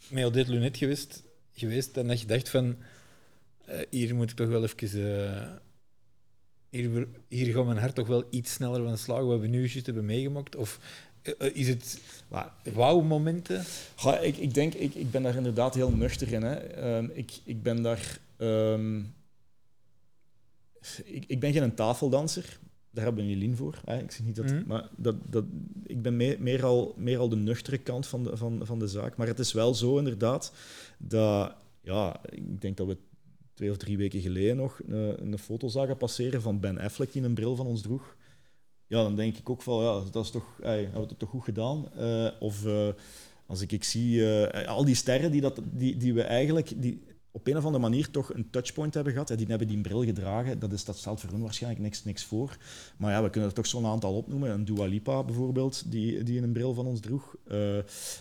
met 0.08 0.34
dit 0.34 0.48
lunet 0.48 0.76
geweest, 0.76 1.22
geweest 1.52 1.94
dat 1.94 2.20
je 2.20 2.26
dacht 2.26 2.48
van 2.48 2.76
uh, 3.68 3.74
hier 3.90 4.14
moet 4.14 4.30
ik 4.30 4.36
toch 4.36 4.48
wel 4.48 4.62
even... 4.62 4.98
Uh, 4.98 5.42
hier, 6.70 7.08
hier 7.28 7.54
gaat 7.54 7.64
mijn 7.64 7.78
hart 7.78 7.94
toch 7.94 8.06
wel 8.06 8.24
iets 8.30 8.52
sneller 8.52 8.82
van 8.82 8.98
slagen 8.98 9.26
wat 9.26 9.40
we 9.40 9.46
nu 9.46 9.58
juist 9.58 9.86
hebben 9.86 10.04
meegemaakt? 10.04 10.56
Of 10.56 10.80
uh, 11.22 11.50
is 11.54 11.68
het 11.68 12.00
wauw-momenten? 12.72 13.64
Ja, 14.02 14.18
ik, 14.18 14.36
ik 14.36 14.54
denk, 14.54 14.74
ik, 14.74 14.94
ik 14.94 15.10
ben 15.10 15.22
daar 15.22 15.36
inderdaad 15.36 15.74
heel 15.74 15.90
nuchter 15.90 16.32
in. 16.32 16.42
Hè. 16.42 16.96
Um, 16.96 17.10
ik, 17.14 17.32
ik 17.44 17.62
ben 17.62 17.82
daar... 17.82 18.18
Um, 18.38 19.14
ik, 21.04 21.24
ik 21.26 21.40
ben 21.40 21.52
geen 21.52 21.74
tafeldanser. 21.74 22.58
Daar 22.90 23.04
hebben 23.04 23.24
we 23.24 23.30
Jelien 23.30 23.56
voor. 23.56 23.80
Hè. 23.84 23.98
Ik 24.02 24.10
zeg 24.10 24.26
niet 24.26 24.36
dat, 24.36 24.50
mm. 24.50 24.64
maar 24.66 24.88
dat, 24.96 25.16
dat, 25.30 25.44
ik 25.86 26.02
ben 26.02 26.16
meer, 26.16 26.36
meer, 26.40 26.64
al, 26.64 26.94
meer 26.96 27.18
al 27.18 27.28
de 27.28 27.36
nuchtere 27.36 27.78
kant 27.78 28.06
van 28.06 28.22
de, 28.22 28.36
van, 28.36 28.60
van 28.62 28.78
de 28.78 28.88
zaak. 28.88 29.16
Maar 29.16 29.26
het 29.26 29.38
is 29.38 29.52
wel 29.52 29.74
zo 29.74 29.98
inderdaad 29.98 30.52
dat, 30.98 31.54
ja, 31.80 32.20
ik 32.30 32.60
denk 32.60 32.76
dat 32.76 32.86
we 32.86 32.96
twee 33.54 33.70
of 33.70 33.76
drie 33.76 33.96
weken 33.96 34.20
geleden 34.20 34.56
nog 34.56 34.80
een, 34.86 35.32
een 35.32 35.38
foto 35.38 35.68
zagen 35.68 35.96
passeren 35.96 36.42
van 36.42 36.60
Ben 36.60 36.78
Affleck 36.78 37.12
die 37.12 37.22
een 37.22 37.34
bril 37.34 37.56
van 37.56 37.66
ons 37.66 37.82
droeg. 37.82 38.16
Ja, 38.86 39.02
dan 39.02 39.16
denk 39.16 39.36
ik 39.36 39.50
ook 39.50 39.62
van, 39.62 39.82
ja, 39.82 40.10
dat 40.10 40.24
is 40.24 40.30
toch, 40.30 40.58
hey, 40.60 40.82
hebben 40.82 41.00
we 41.00 41.08
het 41.08 41.18
toch 41.18 41.28
goed 41.28 41.44
gedaan? 41.44 41.88
Uh, 41.98 42.30
of 42.40 42.66
uh, 42.66 42.88
als 43.46 43.60
ik, 43.60 43.72
ik 43.72 43.84
zie 43.84 44.16
uh, 44.16 44.68
al 44.68 44.84
die 44.84 44.94
sterren 44.94 45.30
die, 45.30 45.40
dat, 45.40 45.60
die, 45.72 45.96
die 45.96 46.14
we 46.14 46.22
eigenlijk, 46.22 46.72
die, 46.76 47.02
op 47.36 47.46
een 47.46 47.56
of 47.56 47.64
andere 47.64 47.82
manier 47.82 48.10
toch 48.10 48.34
een 48.34 48.50
touchpoint 48.50 48.94
hebben 48.94 49.12
gehad. 49.12 49.28
Die 49.28 49.46
hebben 49.46 49.68
die 49.68 49.80
bril 49.80 50.04
gedragen. 50.04 50.58
Dat, 50.58 50.72
is, 50.72 50.84
dat 50.84 50.96
stelt 50.96 51.20
voor 51.20 51.30
hen 51.30 51.40
waarschijnlijk 51.40 51.82
niks, 51.82 52.04
niks 52.04 52.24
voor. 52.24 52.56
Maar 52.96 53.12
ja, 53.12 53.22
we 53.22 53.30
kunnen 53.30 53.48
er 53.48 53.54
toch 53.54 53.66
zo'n 53.66 53.86
aantal 53.86 54.16
opnoemen. 54.16 54.50
Een 54.50 54.64
Dua 54.64 54.84
Lipa 54.84 55.22
bijvoorbeeld, 55.22 55.90
die, 55.90 56.22
die 56.22 56.42
een 56.42 56.52
bril 56.52 56.74
van 56.74 56.86
ons 56.86 57.00
droeg. 57.00 57.34
Uh, 57.44 57.52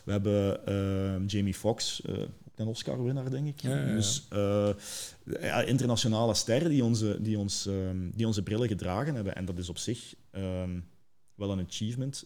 we 0.05 0.11
hebben 0.11 0.59
uh, 0.69 1.27
Jamie 1.27 1.53
Foxx, 1.53 2.01
uh, 2.05 2.17
een 2.55 2.67
Oscar-winnaar, 2.67 3.29
denk 3.29 3.47
ik. 3.47 3.61
Ja, 3.61 3.75
ja, 3.75 3.85
ja. 3.85 3.93
Dus 3.93 4.27
ja, 5.41 5.61
internationale 5.61 6.33
sterren 6.33 6.69
die 6.69 6.83
onze, 6.83 7.21
die, 7.21 7.37
ons, 7.37 7.65
um, 7.65 8.11
die 8.15 8.27
onze 8.27 8.43
brillen 8.43 8.67
gedragen 8.67 9.15
hebben. 9.15 9.35
En 9.35 9.45
dat 9.45 9.57
is 9.57 9.69
op 9.69 9.77
zich 9.77 10.15
um, 10.31 10.85
wel 11.35 11.51
een 11.51 11.65
achievement. 11.67 12.25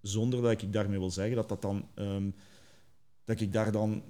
Zonder 0.00 0.42
dat 0.42 0.50
ik 0.50 0.72
daarmee 0.72 0.98
wil 0.98 1.10
zeggen 1.10 1.36
dat 1.36 1.48
dat 1.48 1.62
dan... 1.62 1.88
Um, 1.94 2.34
dat 3.24 3.40
ik 3.40 3.52
daar 3.52 3.72
dan 3.72 4.02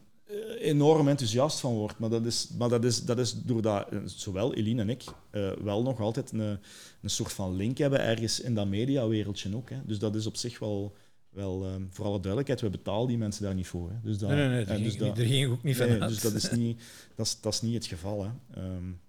enorm 0.58 1.08
enthousiast 1.08 1.60
van 1.60 1.72
word. 1.72 1.98
Maar 1.98 2.10
dat 2.10 2.26
is, 2.26 2.50
maar 2.58 2.68
dat 2.68 2.84
is, 2.84 3.04
dat 3.04 3.18
is 3.18 3.42
doordat 3.42 3.88
zowel 4.04 4.54
Eline 4.54 4.80
en 4.80 4.88
ik 4.88 5.04
uh, 5.32 5.52
wel 5.52 5.82
nog 5.82 6.00
altijd 6.00 6.32
een, 6.32 6.58
een 7.02 7.10
soort 7.10 7.32
van 7.32 7.56
link 7.56 7.78
hebben 7.78 8.00
ergens 8.00 8.40
in 8.40 8.54
dat 8.54 8.66
mediawereldje 8.66 9.56
ook. 9.56 9.70
Hè. 9.70 9.76
Dus 9.84 9.98
dat 9.98 10.14
is 10.14 10.26
op 10.26 10.36
zich 10.36 10.58
wel, 10.58 10.96
wel 11.28 11.66
um, 11.66 11.88
voor 11.90 12.04
alle 12.04 12.20
duidelijkheid, 12.20 12.60
we 12.60 12.70
betalen 12.70 13.08
die 13.08 13.18
mensen 13.18 13.42
daar 13.42 13.54
niet 13.54 13.66
voor. 13.66 13.90
Hè. 13.90 13.96
Dus 14.02 14.18
dat, 14.18 14.28
nee, 14.28 14.38
nee, 14.38 14.48
nee, 14.48 14.64
daar, 14.64 14.78
dus 14.78 14.96
ging, 14.96 15.16
ging 15.16 15.52
ook 15.52 15.62
niet 15.62 15.76
van 15.76 15.88
nee, 15.88 15.98
Dus 15.98 16.20
dat 16.20 16.32
is 16.32 16.50
niet, 16.50 16.82
dat 17.14 17.26
is, 17.26 17.40
dat 17.40 17.52
is 17.52 17.60
niet 17.60 17.74
het 17.74 17.86
geval. 17.86 18.24
Hè. 18.24 18.62
Um, 18.62 19.00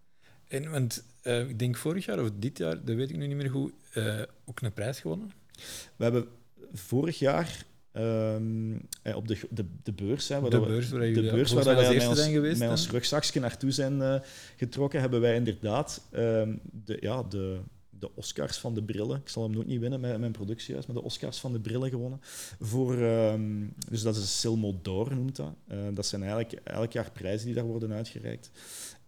en, 0.47 0.71
want 0.71 1.03
uh, 1.23 1.49
ik 1.49 1.59
denk 1.59 1.77
vorig 1.77 2.05
jaar 2.05 2.21
of 2.21 2.29
dit 2.39 2.57
jaar, 2.57 2.83
dat 2.83 2.95
weet 2.95 3.09
ik 3.09 3.17
nu 3.17 3.27
niet 3.27 3.37
meer 3.37 3.49
goed, 3.49 3.73
ook 4.45 4.61
een 4.61 4.73
prijs 4.73 4.99
gewonnen? 4.99 5.31
We 5.95 6.03
hebben 6.03 6.27
vorig 6.73 7.19
jaar 7.19 7.65
Um, 7.97 8.87
op 9.15 9.27
de, 9.27 9.37
de, 9.49 9.65
de 9.83 9.93
beurs, 9.93 10.27
hè, 10.27 10.39
waar 10.39 10.49
de 10.49 10.59
we, 10.59 10.65
beurs 10.65 10.89
waar, 10.89 10.99
de 10.99 11.21
beurs 11.31 11.51
waar 11.51 11.65
wij 11.65 11.95
met 11.95 12.07
ons, 12.07 12.17
zijn 12.17 12.31
geweest, 12.31 12.59
met 12.59 12.69
ons 12.69 12.89
rugzakje 12.89 13.39
naartoe 13.39 13.71
zijn 13.71 13.97
uh, 13.97 14.15
getrokken, 14.57 14.99
hebben 14.99 15.21
wij 15.21 15.35
inderdaad 15.35 16.07
um, 16.13 16.59
de, 16.85 16.97
ja, 16.99 17.23
de, 17.23 17.59
de 17.89 18.09
Oscars 18.15 18.57
van 18.57 18.73
de 18.73 18.83
brillen. 18.83 19.19
Ik 19.19 19.29
zal 19.29 19.43
hem 19.43 19.51
nooit 19.51 19.67
niet 19.67 19.79
winnen 19.79 19.99
met 19.99 20.19
mijn 20.19 20.31
productiehuis, 20.31 20.85
maar 20.85 20.95
de 20.95 21.03
Oscars 21.03 21.39
van 21.39 21.51
de 21.51 21.59
brillen 21.59 21.89
gewonnen. 21.89 22.19
Voor, 22.59 22.93
um, 22.93 23.73
dus 23.89 24.01
dat 24.01 24.15
is 24.15 24.39
Silmo 24.39 24.79
d'Or, 24.81 25.15
noemt 25.15 25.35
dat. 25.35 25.53
Uh, 25.71 25.77
dat 25.93 26.05
zijn 26.05 26.23
eigenlijk 26.23 26.53
elk 26.63 26.91
jaar 26.91 27.11
prijzen 27.11 27.45
die 27.45 27.55
daar 27.55 27.65
worden 27.65 27.91
uitgereikt. 27.91 28.51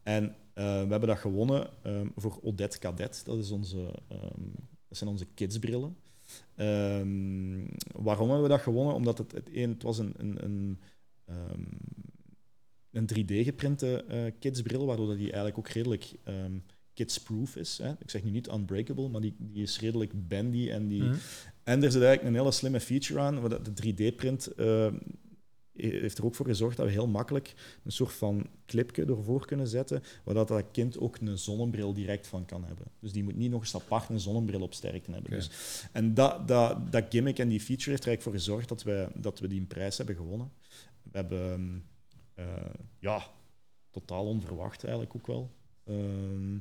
En 0.03 0.36
eh, 0.53 0.63
we 0.63 0.89
hebben 0.89 1.07
dat 1.07 1.17
gewonnen 1.17 1.67
ehm, 1.81 2.07
voor 2.15 2.39
Odette 2.41 2.79
Cadet. 2.79 3.21
Dat, 3.25 3.38
is 3.38 3.51
onze, 3.51 3.77
ehm, 4.07 4.41
dat 4.88 4.97
zijn 4.97 5.09
onze 5.09 5.25
kidsbrillen. 5.33 5.95
Ehm, 6.55 7.65
waarom 8.03 8.27
hebben 8.29 8.43
we 8.43 8.53
dat 8.55 8.61
gewonnen? 8.61 8.93
Omdat 8.95 9.17
het, 9.17 9.31
het, 9.31 9.49
een, 9.53 9.69
het 9.69 9.83
was 9.83 9.97
een, 9.97 10.13
een, 10.17 10.43
een, 10.43 10.79
ehm, 11.25 11.63
een 12.91 13.07
3D-geprinte 13.15 14.03
eh, 14.03 14.31
kidsbril, 14.39 14.86
waardoor 14.86 15.07
dat 15.07 15.15
die 15.17 15.25
eigenlijk 15.31 15.57
ook 15.57 15.67
redelijk 15.67 16.11
ehm, 16.23 16.57
kidsproof 16.93 17.55
is. 17.55 17.77
Hè. 17.77 17.89
Ik 17.99 18.09
zeg 18.09 18.23
nu 18.23 18.29
niet 18.31 18.47
unbreakable, 18.47 19.09
maar 19.09 19.21
die, 19.21 19.36
die 19.39 19.63
is 19.63 19.79
redelijk 19.79 20.27
bendy. 20.27 20.69
En, 20.69 20.88
die, 20.88 21.03
Mhm. 21.03 21.15
en 21.63 21.83
er 21.83 21.91
zit 21.91 22.01
eigenlijk 22.01 22.23
een 22.23 22.39
hele 22.41 22.51
slimme 22.51 22.79
feature 22.79 23.19
aan. 23.19 23.49
dat 23.49 23.65
De 23.65 23.93
3D-print 23.93 24.47
ehm, 24.47 24.95
heeft 25.76 26.17
er 26.17 26.26
ook 26.26 26.36
voor 26.36 26.45
gezorgd 26.45 26.78
dat 26.78 26.86
we 26.86 26.91
heel 26.91 27.07
makkelijk 27.07 27.53
een 27.84 27.91
soort 27.91 28.13
van 28.13 28.47
clipje 28.65 29.05
ervoor 29.05 29.45
kunnen 29.45 29.67
zetten, 29.67 30.03
waar 30.23 30.45
dat, 30.45 30.63
kind 30.71 30.99
ook 30.99 31.17
een 31.17 31.38
zonnebril 31.38 31.93
direct 31.93 32.28
van 32.28 32.45
kan 32.45 32.63
hebben. 32.63 32.86
Dus 32.99 33.11
die 33.11 33.23
moet 33.23 33.36
niet 33.36 33.51
nog 33.51 33.61
eens 33.61 33.76
apart 33.76 34.09
een 34.09 34.19
zonnebril 34.19 34.61
op 34.61 34.73
sterkte 34.73 35.11
hebben. 35.11 35.32
Dus, 35.32 35.49
en 35.91 36.13
dat, 36.13 36.47
dat, 36.47 36.91
dat 36.91 37.05
gimmick 37.09 37.39
en 37.39 37.47
die 37.47 37.59
feature 37.59 37.89
heeft 37.89 38.03
er 38.03 38.09
eigenlijk 38.09 38.21
voor 38.21 38.34
gezorgd 38.34 38.69
dat 38.69 38.84
we, 38.84 39.07
dat 39.15 39.39
we 39.39 39.47
die 39.47 39.61
prijs 39.61 39.97
hebben 39.97 40.15
gewonnen. 40.15 40.51
We 41.03 41.17
hebben, 41.17 41.84
eh, 42.34 42.45
ja, 42.99 43.28
totaal 43.91 44.26
onverwacht 44.26 44.84
eigenlijk 44.84 45.15
ook 45.15 45.28
wel. 45.28 45.51
Ehm, 45.84 46.57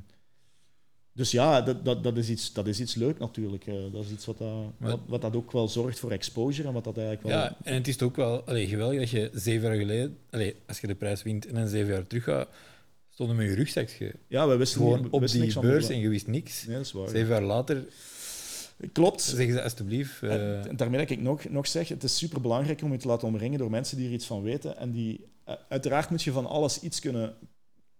dus 1.15 1.31
ja, 1.31 1.61
dat, 1.61 1.85
dat, 1.85 2.03
dat, 2.03 2.17
is 2.17 2.29
iets, 2.29 2.53
dat 2.53 2.67
is 2.67 2.79
iets 2.79 2.95
leuk 2.95 3.19
natuurlijk. 3.19 3.67
eh. 3.67 3.73
dat 3.91 4.03
is 4.03 4.11
iets 4.11 4.25
wat 4.25 4.37
dat, 4.37 4.49
Maar- 4.77 4.89
wat, 4.89 4.99
wat 5.07 5.21
dat 5.21 5.35
ook 5.35 5.51
wel 5.51 5.67
zorgt 5.67 5.99
voor 5.99 6.11
exposure 6.11 6.67
en 6.67 6.73
wat 6.73 6.83
dat 6.83 6.97
eigenlijk 6.97 7.27
wel... 7.27 7.37
Ja, 7.37 7.57
en 7.63 7.73
het 7.73 7.87
is 7.87 8.01
ook 8.01 8.15
wel 8.15 8.43
allee, 8.43 8.67
geweldig 8.67 8.99
dat 8.99 9.09
je 9.09 9.29
zeven 9.33 9.67
jaar 9.69 9.77
geleden, 9.77 10.17
allee, 10.29 10.55
als 10.67 10.79
je 10.79 10.87
de 10.87 10.95
prijs 10.95 11.23
wint 11.23 11.45
en 11.47 11.53
dan 11.55 11.67
zeven 11.67 11.93
jaar 11.93 12.07
terug 12.07 12.23
gaat, 12.23 12.47
stonden 13.09 13.35
met 13.35 13.45
je 13.45 13.53
rugzakje. 13.55 14.13
Ja, 14.27 14.47
we 14.47 14.55
wisten, 14.55 14.81
Gewoon 14.81 15.01
we 15.01 15.07
op 15.11 15.19
wisten 15.19 15.39
die 15.39 15.47
niks 15.49 15.59
van 15.61 15.69
beurs 15.71 15.89
en 15.89 15.99
je 15.99 16.09
wist 16.09 16.27
niks. 16.27 16.65
Nee, 16.65 16.75
dat 16.75 16.85
is 16.85 16.91
waar. 16.91 17.09
Zeven 17.09 17.27
jaar 17.29 17.41
later 17.43 17.85
Klopt. 18.91 19.21
zeggen 19.21 19.53
ze 19.53 19.61
alsjeblieft. 19.63 20.21
eh, 20.23 20.65
En 20.65 20.75
daarmee 20.75 20.99
dat 20.99 21.09
ik 21.09 21.21
nog, 21.21 21.49
nog 21.49 21.67
zeg, 21.67 21.87
het 21.87 22.03
is 22.03 22.17
super 22.17 22.41
belangrijk 22.41 22.81
om 22.81 22.91
je 22.91 22.97
te 22.97 23.07
laten 23.07 23.27
omringen 23.27 23.59
door 23.59 23.69
mensen 23.69 23.97
die 23.97 24.07
er 24.07 24.13
iets 24.13 24.25
van 24.25 24.41
weten. 24.41 24.77
En 24.77 24.91
die, 24.91 25.25
eh, 25.43 25.55
uiteraard 25.69 26.09
moet 26.09 26.23
je 26.23 26.31
van 26.31 26.45
alles 26.45 26.79
iets 26.79 26.99
kunnen, 26.99 27.33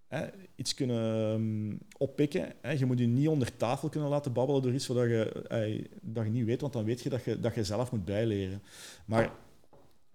hè, 0.08 0.28
iets 0.56 0.74
kunnen 0.74 1.32
ehm, 1.34 1.78
oppikken. 1.98 2.54
Hè. 2.62 2.72
Je 2.72 2.86
moet 2.86 3.00
je 3.00 3.08
niet 3.08 3.28
onder 3.28 3.58
tafel 3.58 3.90
kunnen 3.90 4.10
laten 4.10 4.34
babbelen 4.34 4.62
door 4.62 4.74
iets 4.74 4.88
wat 4.88 4.98
je, 4.98 5.32
eh, 5.48 5.86
dat 6.02 6.24
je 6.24 6.32
niet 6.32 6.46
weet, 6.46 6.62
want 6.62 6.74
dan 6.74 6.84
weet 6.84 7.02
je 7.02 7.10
dat 7.10 7.24
je, 7.24 7.40
dat 7.40 7.56
je 7.56 7.64
zelf 7.64 7.92
moet 7.92 8.06
bijleren. 8.06 8.62
Maar 9.06 9.32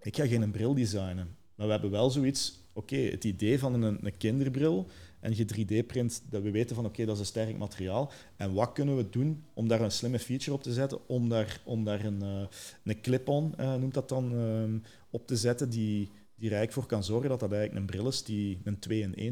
ik 0.01 0.15
ga 0.15 0.27
geen 0.27 0.51
bril 0.51 0.73
designen. 0.73 1.35
Maar 1.55 1.65
we 1.65 1.71
hebben 1.71 1.91
wel 1.91 2.09
zoiets, 2.09 2.59
oké, 2.73 2.95
het 2.95 3.23
idee 3.23 3.59
van 3.59 3.83
een, 3.83 4.05
een 4.05 4.17
kinderbril 4.17 4.87
en 5.21 5.35
je 5.35 5.45
3D-print, 5.45 6.21
dat 6.29 6.41
we 6.41 6.51
weten 6.51 6.75
van 6.75 6.85
oké, 6.85 7.05
dat 7.05 7.13
is 7.13 7.19
een 7.19 7.25
sterk 7.25 7.57
materiaal. 7.57 8.11
En 8.35 8.53
wat 8.53 8.71
kunnen 8.71 8.97
we 8.97 9.09
doen 9.09 9.43
om 9.53 9.67
daar 9.67 9.81
een 9.81 9.91
slimme 9.91 10.19
feature 10.19 10.53
op 10.53 10.63
te 10.63 10.73
zetten, 10.73 11.07
om 11.07 11.29
daar, 11.29 11.61
om 11.65 11.83
daar 11.83 12.05
een, 12.05 12.21
eh, 12.21 12.47
een 12.83 13.01
clip-on, 13.01 13.57
eh, 13.57 13.75
noemt 13.75 13.93
dat 13.93 14.09
dan, 14.09 14.35
ehm, 14.35 14.77
op 15.09 15.27
te 15.27 15.35
zetten, 15.35 15.69
die, 15.69 16.09
die 16.41 16.49
er 16.49 16.55
eigenlijk 16.55 16.87
voor 16.87 16.97
kan 16.97 17.03
zorgen 17.03 17.29
dat 17.29 17.39
dat 17.39 17.51
eigenlijk 17.51 17.79
een 17.81 17.95
bril 17.95 18.07
is 18.07 18.23
die 18.23 18.61
een 18.63 18.77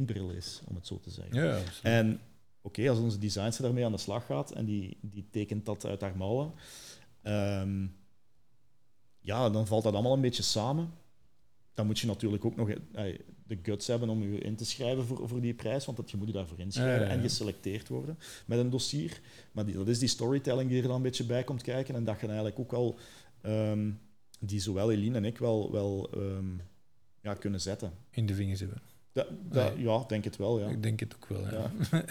2-in-1 0.02 0.06
bril 0.06 0.30
is, 0.30 0.62
om 0.66 0.76
het 0.76 0.88
zo 0.88 1.00
te 1.00 1.10
zeggen. 1.10 1.44
ja. 1.44 1.60
En 1.84 2.20
oké, 2.62 2.90
als 2.90 3.00
onze 3.00 3.18
designster 3.18 3.64
daarmee 3.64 3.86
aan 3.86 3.92
de 3.92 3.98
slag 3.98 4.26
gaat 4.26 4.52
en 4.52 4.66
die, 4.66 4.98
die 5.02 5.28
tekent 5.32 5.66
dat 5.66 5.86
uit 5.86 6.02
haar 6.02 6.18
mouwen, 6.18 6.52
ehm, 7.22 7.86
ja, 9.20 9.50
dan 9.50 9.68
valt 9.68 9.84
dat 9.84 9.94
allemaal 9.94 10.14
een 10.14 10.22
beetje 10.22 10.44
samen. 10.44 10.94
Dan 11.74 11.86
moet 11.86 12.00
je 12.00 12.08
natuurlijk 12.08 12.46
ook 12.46 12.56
nog 12.56 12.70
eh, 12.70 13.20
de 13.48 13.60
guts 13.64 13.88
hebben 13.88 14.10
om 14.10 14.24
je 14.24 14.40
in 14.40 14.56
te 14.56 14.66
schrijven 14.66 15.06
voor, 15.06 15.28
voor 15.28 15.42
die 15.42 15.54
prijs, 15.54 15.86
want 15.86 15.98
dat, 15.98 16.12
je 16.12 16.18
moet 16.18 16.28
je 16.28 16.34
daarvoor 16.34 16.60
inschrijven 16.60 16.94
Ja, 16.94 17.02
ja, 17.02 17.08
ja. 17.08 17.16
en 17.16 17.22
geselecteerd 17.22 17.88
worden 17.88 18.18
met 18.46 18.60
een 18.60 18.70
dossier. 18.70 19.22
Maar 19.52 19.66
die, 19.66 19.76
dat 19.76 19.88
is 19.88 20.00
die 20.00 20.08
storytelling 20.08 20.70
die 20.70 20.82
er 20.82 20.88
dan 20.88 20.96
een 20.96 21.02
beetje 21.02 21.26
bij 21.26 21.44
komt 21.44 21.62
kijken 21.62 21.96
en 21.96 22.04
dat 22.04 22.20
je 22.20 22.26
eigenlijk 22.26 22.60
ook 22.60 22.72
wel, 22.72 22.98
ehm, 23.42 23.92
die 24.40 24.60
zowel 24.60 24.92
Eline 24.92 25.18
en 25.18 25.26
ik 25.26 25.38
wel, 25.38 25.72
wel 25.72 26.10
ehm, 26.14 26.58
ja, 27.22 27.34
kunnen 27.34 27.62
zetten. 27.62 27.92
in 28.12 28.26
de 28.26 28.34
vingers 28.34 28.60
hebben. 28.60 28.82
Nee. 29.52 29.82
ja, 29.84 30.04
denk 30.08 30.24
het 30.24 30.38
wel, 30.38 30.60
ja. 30.60 30.68
Ik 30.68 30.84
denk 30.84 31.00
het 31.00 31.16
ook 31.16 31.28
wel. 31.28 31.42
Ja. 31.42 31.72
Ja. 31.92 32.04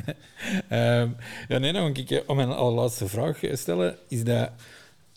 Ehm, 1.02 1.10
ja, 1.48 1.58
nee, 1.58 1.72
dan 1.72 1.94
ik 1.96 2.10
eh, 2.10 2.20
om 2.26 2.36
mijn 2.36 2.48
allerlaatste 2.48 3.08
vraag 3.08 3.40
stellen. 3.52 3.96
Is 4.08 4.24
dat, 4.24 4.50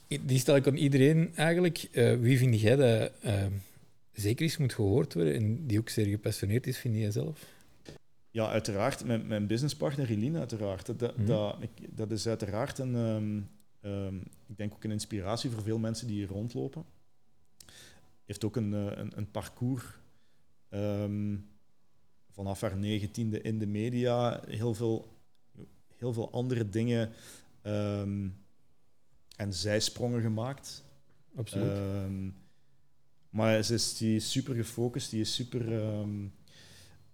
die 0.08 0.39
stel 0.39 0.56
ik 0.56 0.68
aan 0.68 0.76
iedereen 0.76 1.32
eigenlijk. 1.36 1.88
Eh, 1.92 2.16
wie 2.20 2.38
vind 2.38 2.62
jij 2.62 2.76
dat 2.76 3.12
ehm, 3.22 3.52
zeker 4.14 4.44
eens 4.44 4.58
moet 4.58 4.74
gehoord 4.74 5.14
worden 5.14 5.34
en 5.36 5.68
die 5.68 5.80
ook 5.80 5.89
zeer 5.89 6.06
gepassioneerd 6.06 6.68
is, 6.68 6.78
vind 6.78 6.96
jij 6.96 7.12
zelf? 7.12 7.46
Ja, 8.32 8.50
uiteraard. 8.50 9.06
Mijn, 9.06 9.28
mijn 9.28 9.48
businesspartner 9.48 10.10
Eline, 10.10 10.39
uiteraard. 10.39 10.86
Dat, 10.86 11.00
dat, 11.00 11.18
Mhm. 11.18 11.26
dat, 11.26 11.56
ik, 11.60 11.70
dat 11.98 12.12
is 12.12 12.28
uiteraard 12.28 12.78
een, 12.80 12.96
ehm, 13.82 14.16
ik 14.48 14.58
denk 14.58 14.74
ook 14.74 14.84
een 14.84 14.92
inspiratie 14.92 15.50
voor 15.50 15.64
veel 15.64 15.78
mensen 15.80 16.08
die 16.08 16.16
hier 16.16 16.28
rondlopen. 16.28 16.84
Heeft 18.32 18.44
ook 18.44 18.56
een, 18.56 18.74
eh, 18.74 18.98
een, 18.98 19.12
een 19.16 19.32
parcours 19.32 19.84
ehm, 20.70 21.38
vanaf 22.30 22.62
haar 22.62 22.78
negentiende 22.78 23.42
in 23.42 23.60
de 23.60 23.66
media. 23.66 24.44
Heel 24.48 24.74
veel, 24.74 25.18
heel 25.98 26.14
veel 26.14 26.32
andere 26.32 26.70
dingen 26.70 27.12
ehm, 27.62 28.28
en 29.36 29.54
zijsprongen 29.54 30.22
gemaakt. 30.22 30.84
Absoluut. 31.36 31.72
Ehm, 31.72 32.30
maar 33.30 33.64
ze 33.64 33.74
is, 33.74 33.98
die 33.98 34.20
super 34.20 34.56
gefocust, 34.56 35.10
die 35.10 35.22
is 35.22 35.36
super. 35.36 35.82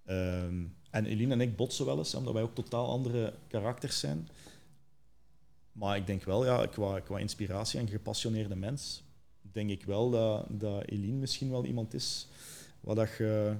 en 0.03 1.05
Eline 1.05 1.34
en 1.34 1.41
ik 1.41 1.55
botsen 1.55 1.86
wel 1.86 1.97
eens, 1.97 2.15
omdat 2.15 2.34
wij 2.34 2.43
ook 2.43 2.55
totaal 2.55 2.88
andere 2.88 3.34
karakters 3.47 3.99
zijn. 3.99 4.30
Maar 5.72 5.97
ik 5.97 6.07
denk 6.07 6.24
wel, 6.24 6.45
ja, 6.45 6.65
qua, 6.65 6.99
qua 6.99 7.20
inspiratie 7.20 7.80
en 7.80 7.88
gepassioneerde 7.88 8.55
mens, 8.55 9.03
denk 9.51 9.69
ik 9.69 9.83
wel 9.83 10.09
dat, 10.09 10.45
dat 10.49 10.85
Eline 10.85 11.17
misschien 11.17 11.49
wel 11.49 11.65
iemand 11.65 11.93
is 11.93 12.27
waar, 12.79 12.95
dat 12.95 13.09
je, 13.17 13.53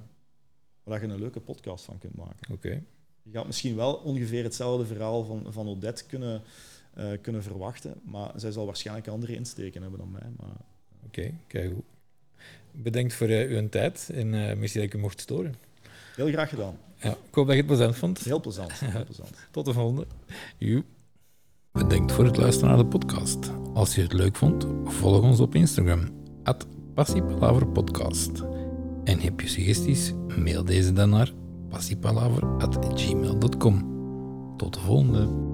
waar 0.84 1.00
dat 1.00 1.08
je 1.10 1.14
een 1.16 1.22
leuke 1.22 1.40
podcast 1.40 1.86
van 1.86 1.98
kunt 1.98 2.16
maken. 2.16 2.54
Oké. 2.54 2.84
Je 3.24 3.32
gaat 3.32 3.46
misschien 3.46 3.76
wel 3.76 3.94
ongeveer 3.94 4.44
hetzelfde 4.44 4.86
verhaal 4.86 5.24
van, 5.24 5.46
van 5.54 5.68
Odette 5.68 6.06
kunnen, 6.06 6.42
eh, 6.94 7.12
kunnen 7.22 7.44
verwachten, 7.44 7.94
maar 8.04 8.32
zij 8.36 8.52
zal 8.52 8.66
waarschijnlijk 8.66 9.08
andere 9.08 9.36
insteken 9.36 9.82
hebben 9.82 10.00
dan 10.00 10.12
mij. 10.12 10.30
Maar 10.38 10.56
Oké, 11.06 11.34
kijk 11.48 11.74
goed. 11.74 11.84
Bedankt 12.72 13.14
voor 13.14 13.28
eh, 13.28 13.50
uw 13.50 13.70
tijd 13.70 14.10
en 14.14 14.34
eh 14.34 14.58
merci 14.58 14.78
dat 14.78 14.88
ik 14.88 14.94
u 14.94 14.98
mocht 14.98 15.20
storen. 15.20 15.56
heel 16.16 16.28
graag 16.28 16.50
gedaan. 16.50 16.78
Ja, 17.02 17.10
ik 17.10 17.34
hoop 17.34 17.46
dat 17.46 17.56
je 17.56 17.62
het 17.62 17.66
plezant 17.66 17.96
vond. 17.96 18.20
Heel 18.20 18.40
plezant. 18.40 18.72
Heel 18.80 19.06
plezant. 19.12 19.30
Tot 19.52 19.66
de 19.66 19.74
volgende. 19.74 20.08
Joep. 20.58 20.86
Bedankt 21.78 22.12
voor 22.12 22.26
het 22.26 22.38
luisteren 22.38 22.70
naar 22.70 22.84
de 22.84 22.86
podcast. 22.86 23.52
Als 23.74 23.96
je 23.96 24.02
het 24.02 24.14
leuk 24.14 24.36
vond, 24.36 24.68
volg 24.86 25.22
ons 25.22 25.40
op 25.40 25.56
Instagram. 25.56 26.02
At. 26.44 26.68
En 29.04 29.20
heb 29.20 29.42
je 29.42 29.48
suggesties? 29.48 30.14
Mail 30.44 30.64
deze 30.64 30.94
dan 30.94 31.10
naar 31.10 31.34
passiepalaver.gmail.com. 31.70 33.96
Tot 34.58 34.74
de 34.74 34.80
volgende. 34.80 35.47